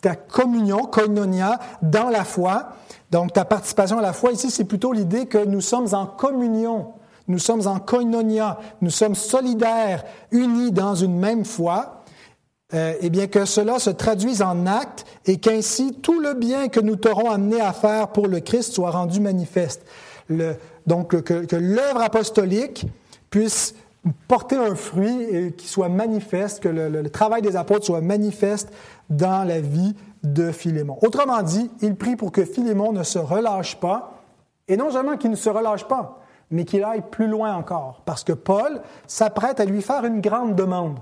ta 0.00 0.14
communion, 0.14 0.84
koinonia, 0.84 1.58
dans 1.82 2.08
la 2.08 2.24
foi. 2.24 2.68
Donc, 3.10 3.32
ta 3.32 3.44
participation 3.44 3.98
à 3.98 4.02
la 4.02 4.12
foi, 4.12 4.32
ici, 4.32 4.50
c'est 4.50 4.64
plutôt 4.64 4.92
l'idée 4.92 5.26
que 5.26 5.44
nous 5.44 5.60
sommes 5.60 5.94
en 5.94 6.06
communion, 6.06 6.92
nous 7.26 7.38
sommes 7.38 7.66
en 7.66 7.78
koinonia, 7.78 8.58
nous 8.80 8.90
sommes 8.90 9.14
solidaires, 9.14 10.04
unis 10.30 10.72
dans 10.72 10.94
une 10.94 11.18
même 11.18 11.44
foi. 11.44 11.97
Euh, 12.74 12.94
eh 13.00 13.08
bien, 13.08 13.28
que 13.28 13.46
cela 13.46 13.78
se 13.78 13.88
traduise 13.88 14.42
en 14.42 14.66
actes 14.66 15.06
et 15.24 15.38
qu'ainsi 15.38 15.94
tout 16.02 16.20
le 16.20 16.34
bien 16.34 16.68
que 16.68 16.80
nous 16.80 16.96
t'aurons 16.96 17.30
amené 17.30 17.60
à 17.62 17.72
faire 17.72 18.08
pour 18.08 18.26
le 18.26 18.40
Christ 18.40 18.74
soit 18.74 18.90
rendu 18.90 19.20
manifeste. 19.20 19.86
Le, 20.28 20.54
donc, 20.86 21.22
que, 21.22 21.46
que 21.46 21.56
l'œuvre 21.56 22.02
apostolique 22.02 22.86
puisse 23.30 23.74
porter 24.26 24.56
un 24.56 24.74
fruit 24.74 25.22
et 25.22 25.52
qui 25.52 25.66
soit 25.66 25.88
manifeste, 25.88 26.62
que 26.62 26.68
le, 26.68 27.08
travail 27.10 27.42
des 27.42 27.56
apôtres 27.56 27.86
soit 27.86 28.00
manifeste 28.00 28.70
dans 29.10 29.46
la 29.46 29.60
vie 29.60 29.94
de 30.22 30.50
Philémon. 30.52 30.98
Autrement 31.02 31.42
dit, 31.42 31.70
il 31.80 31.94
prie 31.94 32.16
pour 32.16 32.32
que 32.32 32.44
Philémon 32.44 32.92
ne 32.92 33.02
se 33.02 33.18
relâche 33.18 33.76
pas, 33.76 34.22
et 34.66 34.76
non 34.76 34.90
seulement 34.90 35.16
qu'il 35.16 35.30
ne 35.30 35.36
se 35.36 35.48
relâche 35.48 35.84
pas, 35.84 36.20
mais 36.50 36.64
qu'il 36.64 36.84
aille 36.84 37.02
plus 37.10 37.28
loin 37.28 37.54
encore, 37.54 38.02
parce 38.04 38.24
que 38.24 38.32
Paul 38.32 38.80
s'apprête 39.06 39.60
à 39.60 39.64
lui 39.64 39.82
faire 39.82 40.04
une 40.04 40.20
grande 40.20 40.54
demande. 40.54 40.98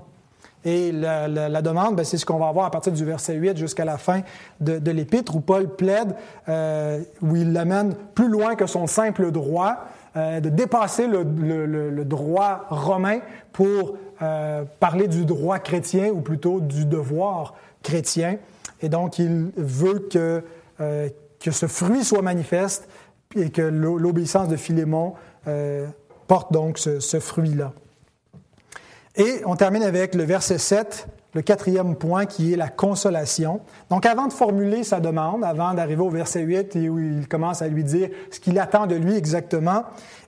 Et 0.67 0.91
la, 0.91 1.61
demande, 1.61 1.95
ben, 1.95 2.03
c'est 2.03 2.17
ce 2.17 2.25
qu'on 2.25 2.39
va 2.39 2.51
voir 2.51 2.65
à 2.65 2.71
partir 2.71 2.91
du 2.91 3.05
verset 3.05 3.35
8 3.35 3.55
jusqu'à 3.55 3.85
la 3.85 3.97
fin 3.97 4.23
de, 4.59 4.91
l'épître, 4.91 5.33
où 5.37 5.39
Paul 5.39 5.73
plaide, 5.73 6.13
euh, 6.49 6.99
où 7.21 7.37
il 7.37 7.53
l'amène 7.53 7.95
plus 8.13 8.27
loin 8.27 8.55
que 8.55 8.65
son 8.65 8.85
simple 8.85 9.31
droit, 9.31 9.77
euh, 10.17 10.41
de 10.41 10.49
dépasser 10.49 11.07
le, 11.07 12.03
droit 12.03 12.65
romain 12.69 13.19
pour 13.53 13.95
euh, 14.21 14.65
parler 14.81 15.07
du 15.07 15.23
droit 15.23 15.59
chrétien 15.59 16.09
ou 16.09 16.19
plutôt 16.19 16.59
du 16.59 16.83
devoir 16.83 17.53
chrétien. 17.81 18.35
Et 18.81 18.89
donc, 18.89 19.19
il 19.19 19.51
veut 19.55 20.09
que, 20.11 20.43
que 20.77 21.51
ce 21.51 21.67
fruit 21.67 22.03
soit 22.03 22.21
manifeste 22.21 22.89
et 23.37 23.51
que 23.51 23.61
l'obéissance 23.61 24.49
de 24.49 24.57
Philémon 24.57 25.13
porte 26.27 26.51
donc 26.51 26.77
ce 26.77 27.19
fruit-là. 27.21 27.71
Et 29.17 29.41
on 29.45 29.55
termine 29.55 29.83
avec 29.83 30.13
le 30.15 30.23
verset 30.23 30.59
7 30.59 31.07
le 31.33 31.41
quatrième 31.43 31.95
point 31.95 32.25
qui 32.25 32.53
est 32.53 32.55
la 32.55 32.69
consolation. 32.69 33.61
Donc 33.89 34.05
avant 34.05 34.27
de 34.27 34.33
formuler 34.33 34.83
sa 34.83 34.99
demande, 34.99 35.43
avant 35.43 35.73
d'arriver 35.73 36.01
au 36.01 36.09
verset 36.09 36.41
8 36.41 36.75
et 36.75 36.89
où 36.89 36.99
il 36.99 37.27
commence 37.27 37.61
à 37.61 37.67
lui 37.67 37.83
dire 37.83 38.09
ce 38.31 38.39
qu'il 38.39 38.57
attend 38.59 38.87
de 38.87 38.95
lui 38.95 39.15
exactement, 39.15 39.83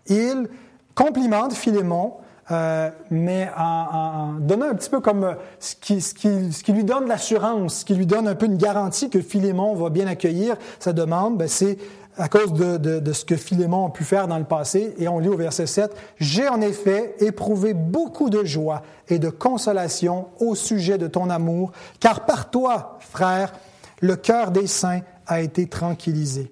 il 0.07 0.47
complimente 0.93 1.53
Philémon, 1.53 2.13
euh, 2.51 2.89
mais 3.09 3.49
en, 3.57 4.33
donnant 4.39 4.69
un 4.69 4.75
petit 4.75 4.89
peu 4.89 4.99
comme 4.99 5.35
ce 5.59 5.75
qui, 5.75 6.01
ce 6.01 6.13
qui, 6.13 6.51
ce 6.51 6.63
qui 6.63 6.73
lui 6.73 6.83
donne 6.83 7.07
l'assurance, 7.07 7.79
ce 7.79 7.85
qui 7.85 7.95
lui 7.95 8.05
donne 8.05 8.27
un 8.27 8.35
peu 8.35 8.47
une 8.47 8.57
garantie 8.57 9.09
que 9.09 9.21
Philémon 9.21 9.75
va 9.75 9.89
bien 9.89 10.07
accueillir 10.07 10.57
sa 10.79 10.93
demande, 10.93 11.37
ben 11.37 11.47
c'est 11.47 11.77
à 12.19 12.27
cause 12.27 12.53
de, 12.53 13.13
ce 13.13 13.23
que 13.23 13.37
Philémon 13.37 13.87
a 13.87 13.89
pu 13.91 14.03
faire 14.03 14.27
dans 14.27 14.37
le 14.37 14.43
passé. 14.43 14.93
Et 14.97 15.07
on 15.07 15.19
lit 15.19 15.29
au 15.29 15.37
verset 15.37 15.65
7, 15.65 15.95
J'ai 16.17 16.49
en 16.49 16.59
effet 16.59 17.15
éprouvé 17.19 17.73
beaucoup 17.73 18.29
de 18.29 18.43
joie 18.43 18.81
et 19.07 19.19
de 19.19 19.29
consolation 19.29 20.27
au 20.39 20.53
sujet 20.53 20.97
de 20.97 21.07
ton 21.07 21.29
amour, 21.29 21.71
car 21.99 22.25
par 22.25 22.51
toi, 22.51 22.97
frère, 22.99 23.53
le 24.01 24.17
cœur 24.17 24.51
des 24.51 24.67
saints 24.67 25.01
a 25.27 25.39
été 25.39 25.67
tranquillisé. 25.67 26.51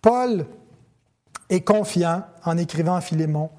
Paul 0.00 0.46
est 1.48 1.62
confiant 1.62 2.22
en 2.44 2.56
écrivant 2.56 2.94
à 2.94 3.00
Philémon 3.00 3.50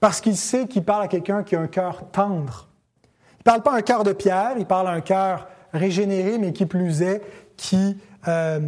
parce 0.00 0.20
qu'il 0.20 0.36
sait 0.36 0.66
qu'il 0.66 0.84
parle 0.84 1.04
à 1.04 1.08
quelqu'un 1.08 1.42
qui 1.42 1.56
a 1.56 1.60
un 1.60 1.66
cœur 1.66 2.10
tendre. 2.12 2.68
Il 3.02 3.38
ne 3.40 3.44
parle 3.44 3.62
pas 3.62 3.74
un 3.74 3.82
cœur 3.82 4.04
de 4.04 4.12
pierre, 4.12 4.52
il 4.58 4.66
parle 4.66 4.88
à 4.88 4.92
un 4.92 5.00
cœur 5.00 5.48
régénéré, 5.72 6.36
mais 6.38 6.52
qui 6.52 6.66
plus 6.66 7.00
est, 7.00 7.22
qui 7.56 7.96
euh, 8.28 8.60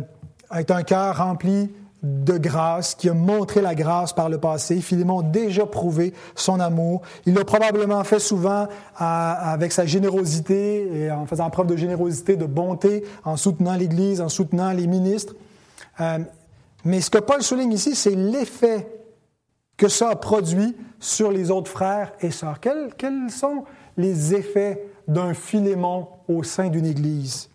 est 0.54 0.70
un 0.70 0.82
cœur 0.82 1.18
rempli 1.18 1.70
de 2.02 2.36
grâce, 2.36 2.96
qui 2.96 3.08
a 3.08 3.14
montré 3.14 3.60
la 3.60 3.76
grâce 3.76 4.12
par 4.12 4.28
le 4.28 4.38
passé. 4.38 4.80
Philémon 4.80 5.20
a 5.20 5.22
déjà 5.22 5.66
prouvé 5.66 6.12
son 6.34 6.58
amour. 6.58 7.02
Il 7.26 7.34
l'a 7.34 7.44
probablement 7.44 8.02
fait 8.02 8.18
souvent 8.18 8.66
avec 8.96 9.70
sa 9.70 9.86
générosité 9.86 11.04
et 11.04 11.10
en 11.12 11.26
faisant 11.26 11.48
preuve 11.50 11.68
de 11.68 11.76
générosité, 11.76 12.36
de 12.36 12.46
bonté, 12.46 13.04
en 13.24 13.36
soutenant 13.36 13.76
l'Église, 13.76 14.20
en 14.20 14.28
soutenant 14.28 14.72
les 14.72 14.88
ministres. 14.88 15.34
Euh, 16.00 16.18
mais 16.84 17.00
ce 17.00 17.10
que 17.10 17.18
Paul 17.18 17.42
souligne 17.42 17.72
ici, 17.72 17.94
c'est 17.94 18.16
l'effet 18.16 18.88
que 19.76 19.86
ça 19.86 20.10
a 20.10 20.16
produit 20.16 20.76
sur 20.98 21.30
les 21.30 21.52
autres 21.52 21.70
frères 21.70 22.12
et 22.20 22.32
sœurs. 22.32 22.58
Quels, 22.58 22.94
quels 22.98 23.30
sont 23.30 23.64
les 23.96 24.34
effets 24.34 24.84
d'un 25.06 25.34
Philémon 25.34 26.08
au 26.26 26.42
sein 26.42 26.68
d'une 26.68 26.86
Église? 26.86 27.48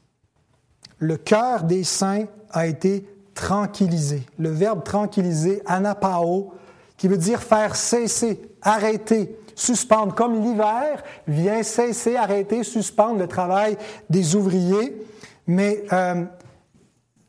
Le 1.00 1.18
cœur 1.18 1.64
des 1.64 1.84
saints 1.84 2.26
a 2.52 2.66
été 2.66 3.06
tranquilliser. 3.38 4.24
Le 4.40 4.50
verbe 4.50 4.84
tranquilliser, 4.84 5.62
anapao, 5.68 6.56
qui 6.98 7.08
veut 7.08 7.18
dire 7.18 7.42
faire 7.42 7.76
cesser, 7.76 8.42
arrêter, 8.64 9.38
suspendre. 9.54 10.16
Comme 10.16 10.42
l'hiver 10.42 11.04
vient 11.28 11.62
cesser, 11.62 12.16
arrêter, 12.16 12.64
suspendre 12.64 13.20
le 13.20 13.28
travail 13.28 13.78
des 14.10 14.36
ouvriers. 14.36 15.00
Mais 15.46 15.84
euh, 15.94 16.26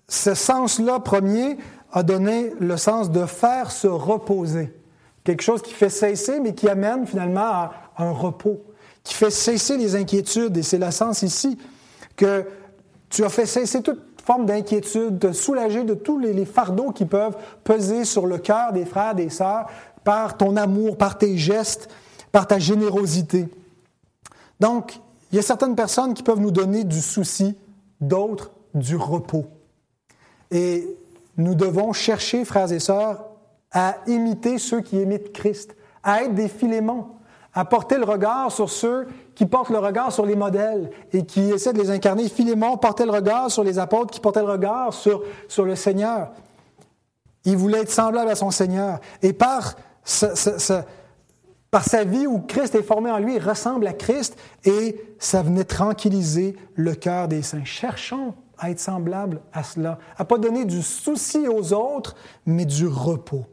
ce 0.08 0.32
sens-là 0.32 0.98
premier 1.00 1.58
a 1.92 2.02
donné 2.02 2.52
le 2.58 2.76
sens 2.78 3.10
de 3.10 3.26
faire 3.26 3.70
se 3.70 3.86
reposer. 3.86 4.74
Quelque 5.24 5.42
chose 5.42 5.60
qui 5.60 5.74
fait 5.74 5.90
cesser, 5.90 6.40
mais 6.40 6.54
qui 6.54 6.70
amène 6.70 7.06
finalement 7.06 7.40
à 7.40 7.72
un 7.98 8.12
repos, 8.12 8.62
qui 9.04 9.12
fait 9.12 9.30
cesser 9.30 9.76
les 9.76 9.94
inquiétudes. 9.94 10.56
Et 10.56 10.62
c'est 10.62 10.78
le 10.78 10.90
sens 10.90 11.20
ici 11.20 11.58
que 12.16 12.46
tu 13.10 13.24
as 13.24 13.28
fait 13.28 13.46
cesser 13.46 13.82
toute 13.82 14.07
forme 14.28 14.44
d'inquiétude, 14.44 15.16
de 15.16 15.32
soulager 15.32 15.84
de 15.84 15.94
tous 15.94 16.18
les, 16.18 16.44
fardeaux 16.44 16.90
qui 16.90 17.06
peuvent 17.06 17.34
peser 17.64 18.04
sur 18.04 18.26
le 18.26 18.36
cœur 18.36 18.74
des 18.74 18.84
frères, 18.84 19.14
des 19.14 19.30
sœurs, 19.30 19.68
par 20.04 20.36
ton 20.36 20.58
amour, 20.58 20.98
par 20.98 21.16
tes 21.16 21.38
gestes, 21.38 21.88
par 22.30 22.46
ta 22.46 22.58
générosité. 22.58 23.48
Donc, 24.60 25.00
il 25.32 25.36
y 25.36 25.38
a 25.38 25.42
certaines 25.42 25.74
personnes 25.74 26.12
qui 26.12 26.22
peuvent 26.22 26.40
nous 26.40 26.50
donner 26.50 26.84
du 26.84 27.00
souci, 27.00 27.56
d'autres 28.02 28.50
du 28.74 28.96
repos. 28.96 29.46
Et 30.50 30.86
nous 31.38 31.54
devons 31.54 31.94
chercher, 31.94 32.44
frères 32.44 32.70
et 32.70 32.80
sœurs, 32.80 33.24
à 33.72 33.96
imiter 34.06 34.58
ceux 34.58 34.82
qui 34.82 35.00
imitent 35.00 35.32
Christ, 35.32 35.74
à 36.02 36.24
être 36.24 36.34
des 36.34 36.48
Philémons, 36.48 37.06
à 37.58 37.64
porter 37.64 37.98
le 37.98 38.04
regard 38.04 38.52
sur 38.52 38.70
ceux 38.70 39.08
qui 39.34 39.44
portent 39.44 39.70
le 39.70 39.80
regard 39.80 40.12
sur 40.12 40.24
les 40.24 40.36
modèles 40.36 40.90
et 41.12 41.26
qui 41.26 41.50
essaient 41.50 41.72
de 41.72 41.80
les 41.80 41.90
incarner. 41.90 42.28
Philémon 42.28 42.76
portait 42.76 43.04
le 43.04 43.10
regard 43.10 43.50
sur 43.50 43.64
les 43.64 43.80
apôtres 43.80 44.12
qui 44.12 44.20
portaient 44.20 44.44
le 44.44 44.52
regard 44.52 44.94
sur, 44.94 45.24
le 45.64 45.74
Seigneur. 45.74 46.30
Il 47.44 47.56
voulait 47.56 47.80
être 47.80 47.90
semblable 47.90 48.30
à 48.30 48.36
son 48.36 48.52
Seigneur. 48.52 49.00
Et 49.22 49.32
par 49.32 49.74
sa, 50.04 50.34
vie 52.04 52.28
où 52.28 52.38
Christ 52.38 52.76
est 52.76 52.82
formé 52.84 53.10
en 53.10 53.18
lui, 53.18 53.34
il 53.34 53.42
ressemble 53.42 53.88
à 53.88 53.92
Christ 53.92 54.38
et 54.64 55.04
ça 55.18 55.42
venait 55.42 55.64
tranquilliser 55.64 56.54
le 56.76 56.94
cœur 56.94 57.26
des 57.26 57.42
saints. 57.42 57.64
Cherchons 57.64 58.34
à 58.56 58.70
être 58.70 58.78
semblables 58.78 59.40
à 59.52 59.64
cela, 59.64 59.98
à 60.16 60.24
pas 60.24 60.38
donner 60.38 60.64
du 60.64 60.80
souci 60.80 61.48
aux 61.48 61.72
autres, 61.72 62.14
mais 62.46 62.66
du 62.66 62.86
repos. 62.86 63.46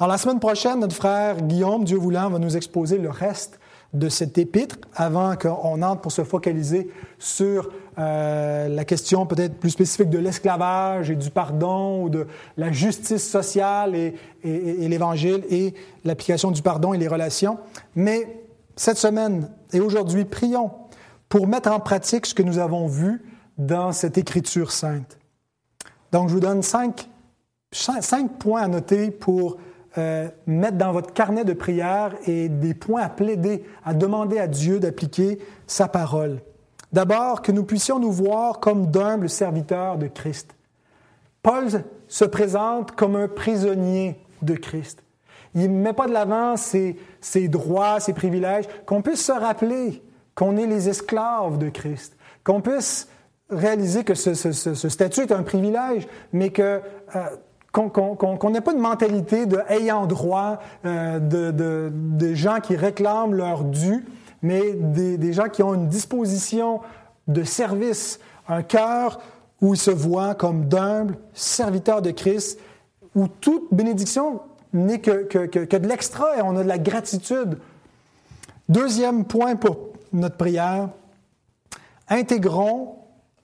Alors 0.00 0.10
la 0.12 0.18
semaine 0.18 0.38
prochaine, 0.38 0.78
notre 0.78 0.94
frère 0.94 1.42
Guillaume, 1.42 1.82
Dieu 1.82 1.98
voulant, 1.98 2.30
va 2.30 2.38
nous 2.38 2.56
exposer 2.56 2.98
le 2.98 3.10
reste 3.10 3.58
de 3.92 4.08
cet 4.08 4.38
épître 4.38 4.76
avant 4.94 5.34
qu'on 5.34 5.82
entre 5.82 6.02
pour 6.02 6.12
se 6.12 6.22
focaliser 6.22 6.88
sur 7.18 7.70
euh, 7.98 8.68
la 8.68 8.84
question 8.84 9.26
peut-être 9.26 9.58
plus 9.58 9.70
spécifique 9.70 10.08
de 10.08 10.18
l'esclavage 10.18 11.10
et 11.10 11.16
du 11.16 11.30
pardon 11.30 12.04
ou 12.04 12.10
de 12.10 12.28
la 12.56 12.70
justice 12.70 13.28
sociale 13.28 13.96
et, 13.96 14.14
et 14.44 14.86
l'Évangile 14.86 15.42
et 15.50 15.74
l'application 16.04 16.52
du 16.52 16.62
pardon 16.62 16.94
et 16.94 16.98
les 16.98 17.08
relations. 17.08 17.58
Mais 17.96 18.44
cette 18.76 18.98
semaine 18.98 19.50
et 19.72 19.80
aujourd'hui, 19.80 20.24
prions 20.24 20.70
pour 21.28 21.48
mettre 21.48 21.72
en 21.72 21.80
pratique 21.80 22.26
ce 22.26 22.34
que 22.34 22.44
nous 22.44 22.58
avons 22.58 22.86
vu 22.86 23.20
dans 23.56 23.90
cette 23.90 24.16
écriture 24.16 24.70
sainte. 24.70 25.18
Donc, 26.12 26.28
je 26.28 26.34
vous 26.34 26.40
donne 26.40 26.62
cinq, 26.62 27.08
cinq 27.72 28.38
points 28.38 28.62
à 28.62 28.68
noter 28.68 29.10
pour 29.10 29.56
euh, 29.96 30.28
mettre 30.46 30.76
dans 30.76 30.92
votre 30.92 31.14
carnet 31.14 31.44
de 31.44 31.54
prière 31.54 32.14
et 32.26 32.48
des 32.48 32.74
points 32.74 33.02
à 33.02 33.08
plaider, 33.08 33.64
à 33.84 33.94
demander 33.94 34.38
à 34.38 34.46
Dieu 34.46 34.80
d'appliquer 34.80 35.38
sa 35.66 35.88
parole. 35.88 36.40
D'abord, 36.92 37.42
que 37.42 37.52
nous 37.52 37.64
puissions 37.64 37.98
nous 37.98 38.12
voir 38.12 38.60
comme 38.60 38.90
d'humbles 38.90 39.30
serviteurs 39.30 39.98
de 39.98 40.06
Christ. 40.06 40.54
Paul 41.42 41.66
se 42.08 42.24
présente 42.24 42.92
comme 42.92 43.16
un 43.16 43.28
prisonnier 43.28 44.20
de 44.42 44.54
Christ. 44.54 45.02
Il 45.54 45.62
ne 45.62 45.82
met 45.82 45.92
pas 45.92 46.06
de 46.06 46.12
l'avant 46.12 46.56
ses, 46.56 46.96
droits, 47.48 48.00
ses 48.00 48.12
privilèges, 48.12 48.66
qu'on 48.86 49.02
puisse 49.02 49.24
se 49.24 49.32
rappeler 49.32 50.02
qu'on 50.34 50.56
est 50.56 50.66
les 50.66 50.88
esclaves 50.88 51.58
de 51.58 51.68
Christ, 51.68 52.16
qu'on 52.44 52.60
puisse 52.60 53.08
réaliser 53.50 54.04
que 54.04 54.14
ce, 54.14 54.34
ce, 54.34 54.88
statut 54.88 55.22
est 55.22 55.32
un 55.32 55.42
privilège, 55.42 56.06
mais 56.32 56.50
que 56.50 56.80
euh, 57.16 57.20
qu'on 57.88 58.50
n'ait 58.50 58.60
pas 58.60 58.72
une 58.72 58.80
mentalité 58.80 59.46
de 59.46 59.60
ayant 59.68 60.06
droit, 60.06 60.58
euh, 60.84 61.18
de, 61.18 61.52
de, 61.92 62.34
gens 62.34 62.60
qui 62.60 62.76
réclament 62.76 63.34
leur 63.34 63.64
dû, 63.64 64.04
mais 64.42 64.72
des, 64.72 65.16
des, 65.16 65.32
gens 65.32 65.48
qui 65.48 65.62
ont 65.62 65.74
une 65.74 65.88
disposition 65.88 66.80
de 67.28 67.44
service, 67.44 68.18
un 68.48 68.62
cœur 68.62 69.20
où 69.60 69.74
ils 69.74 69.80
se 69.80 69.90
voient 69.90 70.34
comme 70.34 70.66
d'humbles 70.66 71.16
serviteurs 71.34 72.02
de 72.02 72.10
Christ, 72.10 72.58
où 73.14 73.28
toute 73.28 73.72
bénédiction 73.72 74.40
n'est 74.72 75.00
que, 75.00 75.24
que, 75.24 75.46
que, 75.46 75.76
de 75.76 75.88
l'extra 75.88 76.36
et 76.36 76.42
on 76.42 76.56
a 76.56 76.62
de 76.62 76.68
la 76.68 76.78
gratitude. 76.78 77.58
Deuxième 78.68 79.24
point 79.24 79.56
pour 79.56 79.78
notre 80.12 80.36
prière, 80.36 80.88
intégrons 82.08 82.96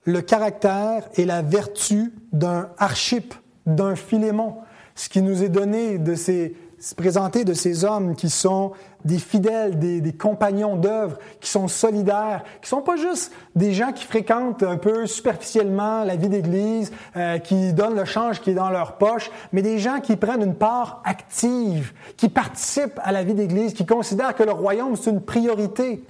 le 0.04 0.20
caractère 0.20 1.08
et 1.14 1.24
la 1.24 1.42
vertu 1.42 2.12
d'un 2.32 2.68
archip 2.78 3.34
d'un 3.66 3.96
Philémon, 3.96 4.56
ce 4.94 5.08
qui 5.08 5.22
nous 5.22 5.42
est 5.42 5.48
donné 5.48 5.98
de 5.98 6.14
ces 6.14 6.54
présenté 6.92 7.44
de 7.44 7.54
ces 7.54 7.84
hommes 7.84 8.14
qui 8.14 8.28
sont 8.28 8.72
des 9.06 9.18
fidèles, 9.18 9.78
des, 9.78 10.12
compagnons 10.12 10.76
d'œuvre, 10.76 11.18
qui 11.40 11.48
sont 11.48 11.68
solidaires, 11.68 12.44
qui 12.60 12.68
sont 12.68 12.82
pas 12.82 12.96
juste 12.96 13.32
des 13.54 13.72
gens 13.72 13.92
qui 13.92 14.04
fréquentent 14.04 14.62
un 14.62 14.76
peu 14.76 15.06
superficiellement 15.06 16.04
la 16.04 16.16
vie 16.16 16.28
d'Église, 16.28 16.92
euh, 17.16 17.38
qui 17.38 17.72
donnent 17.72 17.96
le 17.96 18.04
change 18.04 18.40
qui 18.40 18.50
est 18.50 18.54
dans 18.54 18.70
leur 18.70 18.98
poche, 18.98 19.30
mais 19.52 19.62
des 19.62 19.78
gens 19.78 20.00
qui 20.00 20.16
prennent 20.16 20.42
une 20.42 20.54
part 20.54 21.00
active, 21.04 21.94
qui 22.16 22.28
participent 22.28 23.00
à 23.02 23.12
la 23.12 23.24
vie 23.24 23.34
d'Église, 23.34 23.72
qui 23.72 23.86
considèrent 23.86 24.34
que 24.34 24.42
le 24.42 24.52
royaume 24.52 24.96
c'est 24.96 25.10
une 25.10 25.22
priorité. 25.22 26.02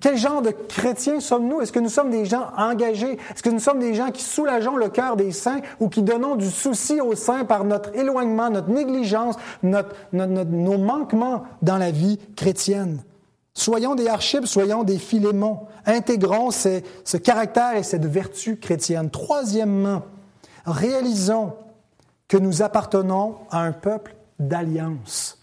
Quel 0.00 0.16
genre 0.16 0.42
de 0.42 0.50
chrétiens 0.50 1.20
sommes-nous? 1.20 1.60
Est-ce 1.60 1.72
que 1.72 1.78
nous 1.78 1.88
sommes 1.88 2.10
des 2.10 2.24
gens 2.26 2.48
engagés? 2.56 3.12
Est-ce 3.12 3.42
que 3.42 3.50
nous 3.50 3.58
sommes 3.58 3.78
des 3.78 3.94
gens 3.94 4.10
qui 4.10 4.22
soulageons 4.22 4.76
le 4.76 4.88
cœur 4.88 5.16
des 5.16 5.32
saints 5.32 5.60
ou 5.80 5.88
qui 5.88 6.02
donnons 6.02 6.36
du 6.36 6.50
souci 6.50 7.00
aux 7.00 7.14
saints 7.14 7.44
par 7.44 7.64
notre 7.64 7.94
éloignement, 7.96 8.50
notre 8.50 8.68
négligence, 8.70 9.36
nos 9.62 10.78
manquements 10.78 11.44
dans 11.62 11.78
la 11.78 11.90
vie 11.90 12.18
chrétienne? 12.36 13.02
Soyons 13.54 13.94
des 13.94 14.06
archives, 14.06 14.44
soyons 14.44 14.84
des 14.84 14.98
philémons. 14.98 15.60
Intégrons 15.86 16.50
ce 16.50 17.16
caractère 17.16 17.76
et 17.76 17.82
cette 17.82 18.04
vertu 18.04 18.58
chrétienne. 18.58 19.08
Troisièmement, 19.08 20.02
réalisons 20.66 21.54
que 22.28 22.36
nous 22.36 22.60
appartenons 22.60 23.36
à 23.50 23.60
un 23.60 23.72
peuple 23.72 24.14
d'alliance. 24.38 25.35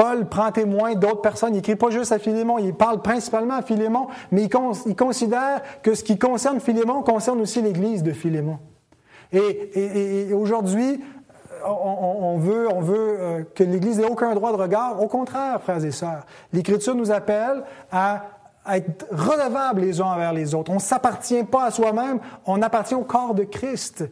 Paul 0.00 0.24
prend 0.30 0.50
témoin 0.50 0.94
d'autres 0.94 1.20
personnes. 1.20 1.50
Il 1.52 1.56
n'écrit 1.56 1.76
pas 1.76 1.90
juste 1.90 2.10
à 2.10 2.18
Philémon, 2.18 2.56
il 2.56 2.72
parle 2.72 3.02
principalement 3.02 3.56
à 3.56 3.60
Philémon, 3.60 4.06
mais 4.32 4.44
il, 4.44 4.96
considère 4.96 5.60
que 5.82 5.94
ce 5.94 6.02
qui 6.02 6.18
concerne 6.18 6.58
Philémon 6.58 7.02
concerne 7.02 7.38
aussi 7.42 7.60
l'Église 7.60 8.02
de 8.02 8.12
Philémon. 8.12 8.58
Et, 9.30 10.32
aujourd'hui, 10.32 11.02
on, 11.66 12.38
veut, 12.38 12.66
on 12.72 12.80
veut 12.80 13.16
euh, 13.20 13.42
que 13.54 13.62
l'Église 13.62 13.98
n'ait 13.98 14.08
aucun 14.08 14.34
droit 14.34 14.52
de 14.52 14.56
regard. 14.56 15.02
Au 15.02 15.06
contraire, 15.06 15.60
frères 15.60 15.84
et 15.84 15.90
sœurs, 15.90 16.24
l'Écriture 16.54 16.94
nous 16.94 17.10
appelle 17.10 17.62
à 17.92 18.22
être 18.72 19.06
redevables 19.10 19.82
les 19.82 20.00
uns 20.00 20.06
envers 20.06 20.32
les 20.32 20.54
autres. 20.54 20.70
On 20.70 20.76
ne 20.76 20.80
s'appartient 20.80 21.44
pas 21.44 21.64
à 21.64 21.70
soi-même, 21.70 22.20
on 22.46 22.62
appartient 22.62 22.94
au 22.94 23.04
corps 23.04 23.34
de 23.34 23.44
Christ. 23.44 24.04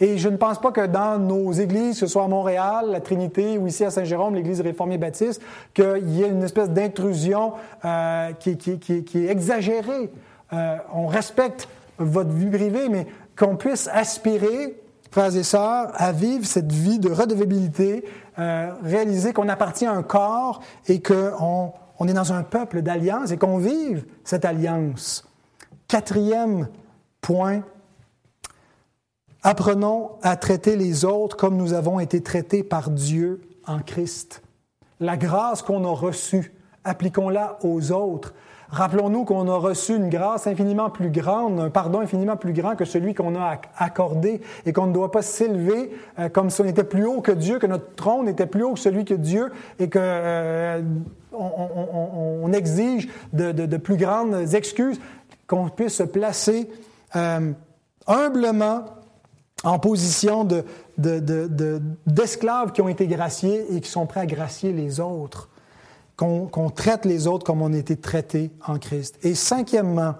Et 0.00 0.16
je 0.16 0.28
ne 0.28 0.36
pense 0.36 0.60
pas 0.60 0.70
que 0.70 0.86
dans 0.86 1.18
nos 1.18 1.50
églises, 1.52 1.94
que 1.94 2.00
ce 2.00 2.06
soit 2.06 2.24
à 2.24 2.28
Montréal, 2.28 2.86
la 2.90 3.00
Trinité 3.00 3.58
ou 3.58 3.66
ici 3.66 3.84
à 3.84 3.90
Saint-Jérôme, 3.90 4.34
l'Église 4.34 4.60
réformée 4.60 4.96
baptiste, 4.96 5.42
qu'il 5.74 6.10
y 6.10 6.22
ait 6.22 6.28
une 6.28 6.42
espèce 6.42 6.70
d'intrusion 6.70 7.54
euh, 7.84 8.32
qui, 8.34 8.50
est 8.50 9.30
exagérée. 9.30 10.10
Euh, 10.52 10.76
on 10.94 11.06
respecte 11.06 11.68
votre 11.98 12.30
vie 12.30 12.50
privée, 12.50 12.88
mais 12.88 13.08
qu'on 13.36 13.56
puisse 13.56 13.88
aspirer, 13.92 14.80
frères 15.10 15.34
et 15.34 15.42
sœurs, 15.42 15.90
à 15.94 16.12
vivre 16.12 16.46
cette 16.46 16.70
vie 16.70 17.00
de 17.00 17.10
redevabilité, 17.10 18.04
euh, 18.38 18.70
réaliser 18.84 19.32
qu'on 19.32 19.48
appartient 19.48 19.86
à 19.86 19.92
un 19.92 20.04
corps 20.04 20.60
et 20.86 21.02
qu'on 21.02 21.72
on 21.98 22.06
est 22.06 22.12
dans 22.12 22.32
un 22.32 22.44
peuple 22.44 22.82
d'alliance 22.82 23.32
et 23.32 23.36
qu'on 23.36 23.58
vive 23.58 24.04
cette 24.22 24.44
alliance. 24.44 25.28
Quatrième 25.88 26.68
point, 27.20 27.62
Apprenons 29.50 30.10
à 30.20 30.36
traiter 30.36 30.76
les 30.76 31.06
autres 31.06 31.34
comme 31.34 31.56
nous 31.56 31.72
avons 31.72 32.00
été 32.00 32.22
traités 32.22 32.62
par 32.62 32.90
Dieu 32.90 33.40
en 33.66 33.78
Christ. 33.78 34.42
La 35.00 35.16
grâce 35.16 35.62
qu'on 35.62 35.86
a 35.86 35.90
reçue, 35.90 36.52
appliquons-la 36.84 37.58
aux 37.62 37.90
autres. 37.92 38.34
Rappelons-nous 38.68 39.24
qu'on 39.24 39.48
a 39.48 39.56
reçu 39.56 39.96
une 39.96 40.10
grâce 40.10 40.46
infiniment 40.46 40.90
plus 40.90 41.08
grande, 41.08 41.58
un 41.60 41.70
pardon 41.70 42.00
infiniment 42.00 42.36
plus 42.36 42.52
grand 42.52 42.76
que 42.76 42.84
celui 42.84 43.14
qu'on 43.14 43.36
a 43.36 43.58
accordé 43.78 44.42
et 44.66 44.74
qu'on 44.74 44.86
ne 44.86 44.92
doit 44.92 45.10
pas 45.10 45.22
s'élever 45.22 45.92
euh, 46.18 46.28
comme 46.28 46.50
si 46.50 46.60
on 46.60 46.66
était 46.66 46.84
plus 46.84 47.06
haut 47.06 47.22
que 47.22 47.32
Dieu, 47.32 47.58
que 47.58 47.66
notre 47.66 47.94
trône 47.94 48.28
était 48.28 48.44
plus 48.44 48.64
haut 48.64 48.74
que 48.74 48.80
celui 48.80 49.06
que 49.06 49.14
Dieu 49.14 49.50
et 49.78 49.88
que 49.88 49.98
euh, 49.98 50.82
exige 52.52 53.08
de, 53.32 53.78
plus 53.78 53.96
grandes 53.96 54.54
excuses, 54.54 55.00
qu'on 55.46 55.70
puisse 55.70 55.94
se 55.94 56.02
placer 56.02 56.68
euh, 57.16 57.52
humblement 58.06 58.84
en 59.64 59.78
position 59.78 60.46
d'esclaves 62.06 62.72
qui 62.72 62.80
ont 62.80 62.88
été 62.88 63.06
graciés 63.06 63.74
et 63.74 63.80
qui 63.80 63.90
sont 63.90 64.06
prêts 64.06 64.20
à 64.20 64.26
gracier 64.26 64.72
les 64.72 65.00
autres, 65.00 65.48
qu'on 66.16 66.70
traite 66.70 67.04
les 67.04 67.26
autres 67.26 67.44
comme 67.44 67.62
on 67.62 67.72
a 67.72 67.76
été 67.76 67.96
traités 67.96 68.50
en 68.66 68.78
Christ. 68.78 69.18
Et 69.22 69.34
cinquièmement, 69.34 70.14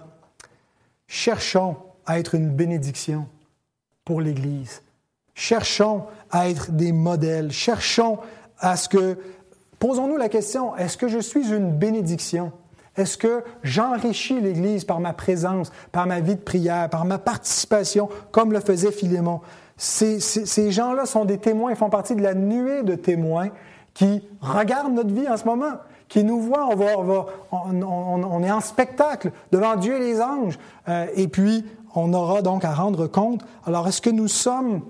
cherchons 1.07 1.77
à 2.05 2.19
être 2.19 2.35
une 2.35 2.49
bénédiction 2.49 3.27
pour 4.05 4.21
l'Église. 4.21 4.81
Cherchons 5.35 6.03
à 6.31 6.49
être 6.49 6.71
des 6.71 6.91
modèles. 6.91 7.51
Cherchons 7.51 8.19
à 8.57 8.75
ce 8.75 8.89
que... 8.89 9.17
Posons-nous 9.79 10.17
la 10.17 10.27
question, 10.27 10.75
est-ce 10.75 10.97
que 10.97 11.07
je 11.07 11.19
suis 11.19 11.53
une 11.53 11.71
bénédiction? 11.77 12.51
Est-ce 12.99 13.17
que 13.17 13.43
j'enrichis 13.63 14.41
l'Église 14.41 14.83
par 14.83 14.99
ma 14.99 15.13
présence, 15.13 15.71
par 15.93 16.05
ma 16.05 16.19
vie 16.19 16.35
de 16.35 16.41
prière, 16.41 16.89
par 16.89 17.05
ma 17.05 17.17
participation, 17.17 18.09
comme 18.31 18.51
le 18.51 18.59
faisait 18.59 18.91
Philémon? 18.91 19.39
Ces, 19.77 20.71
gens-là 20.71 21.05
sont 21.05 21.23
des 21.23 21.37
témoins, 21.37 21.71
ils 21.71 21.77
font 21.77 21.89
partie 21.89 22.13
de 22.13 22.21
la 22.21 22.33
nuée 22.33 22.83
de 22.83 22.95
témoins 22.95 23.47
qui 23.93 24.21
regardent 24.41 24.93
notre 24.93 25.13
vie 25.13 25.29
en 25.29 25.37
ce 25.37 25.45
moment, 25.45 25.77
qui 26.09 26.25
nous 26.25 26.41
voient, 26.41 26.67
on, 27.51 28.43
est 28.43 28.51
en 28.51 28.59
spectacle 28.59 29.31
devant 29.53 29.77
Dieu 29.77 29.95
et 29.95 29.99
les 29.99 30.21
anges, 30.21 30.59
euh, 30.89 31.05
et 31.15 31.29
puis 31.29 31.65
on 31.95 32.13
aura 32.13 32.41
donc 32.41 32.65
à 32.65 32.73
rendre 32.73 33.07
compte. 33.07 33.45
Alors, 33.65 33.87
est-ce 33.87 34.01
que 34.01 34.09
nous 34.09 34.27
sommes 34.27 34.81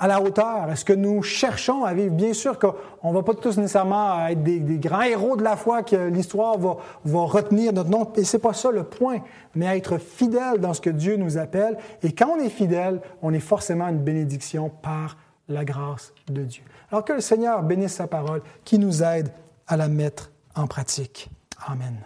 à 0.00 0.08
la 0.08 0.20
hauteur? 0.20 0.70
Est-ce 0.70 0.84
que 0.84 0.92
nous 0.92 1.22
cherchons 1.22 1.84
à 1.84 1.94
vivre? 1.94 2.12
Bien 2.12 2.32
sûr 2.32 2.58
qu'on 2.58 2.74
ne 3.04 3.14
va 3.14 3.22
pas 3.22 3.34
tous 3.34 3.58
nécessairement 3.58 4.26
être 4.26 4.42
des, 4.42 4.60
grands 4.78 5.02
héros 5.02 5.36
de 5.36 5.44
la 5.44 5.56
foi 5.56 5.82
que 5.82 6.08
l'histoire 6.08 6.58
va, 6.58 6.78
va, 7.04 7.20
retenir 7.20 7.72
notre 7.72 7.90
nom, 7.90 8.10
et 8.16 8.24
c'est 8.24 8.38
pas 8.38 8.54
ça 8.54 8.72
le 8.72 8.84
point, 8.84 9.18
mais 9.54 9.66
être 9.76 9.98
fidèle 9.98 10.58
dans 10.58 10.74
ce 10.74 10.80
que 10.80 10.90
Dieu 10.90 11.16
nous 11.16 11.38
appelle. 11.38 11.76
Et 12.02 12.12
quand 12.12 12.30
on 12.30 12.40
est 12.40 12.48
fidèle, 12.48 13.00
on 13.22 13.32
est 13.32 13.40
forcément 13.40 13.86
une 13.86 13.98
bénédiction 13.98 14.70
par 14.82 15.18
la 15.48 15.64
grâce 15.64 16.12
de 16.28 16.42
Dieu. 16.42 16.62
Alors 16.90 17.04
que 17.04 17.12
le 17.12 17.20
Seigneur 17.20 17.62
bénisse 17.62 17.94
sa 17.94 18.06
parole, 18.06 18.42
qui 18.64 18.78
nous 18.78 19.02
aide 19.02 19.30
à 19.66 19.76
la 19.76 19.88
mettre 19.88 20.30
en 20.56 20.66
pratique. 20.66 21.30
Amen. 21.66 21.96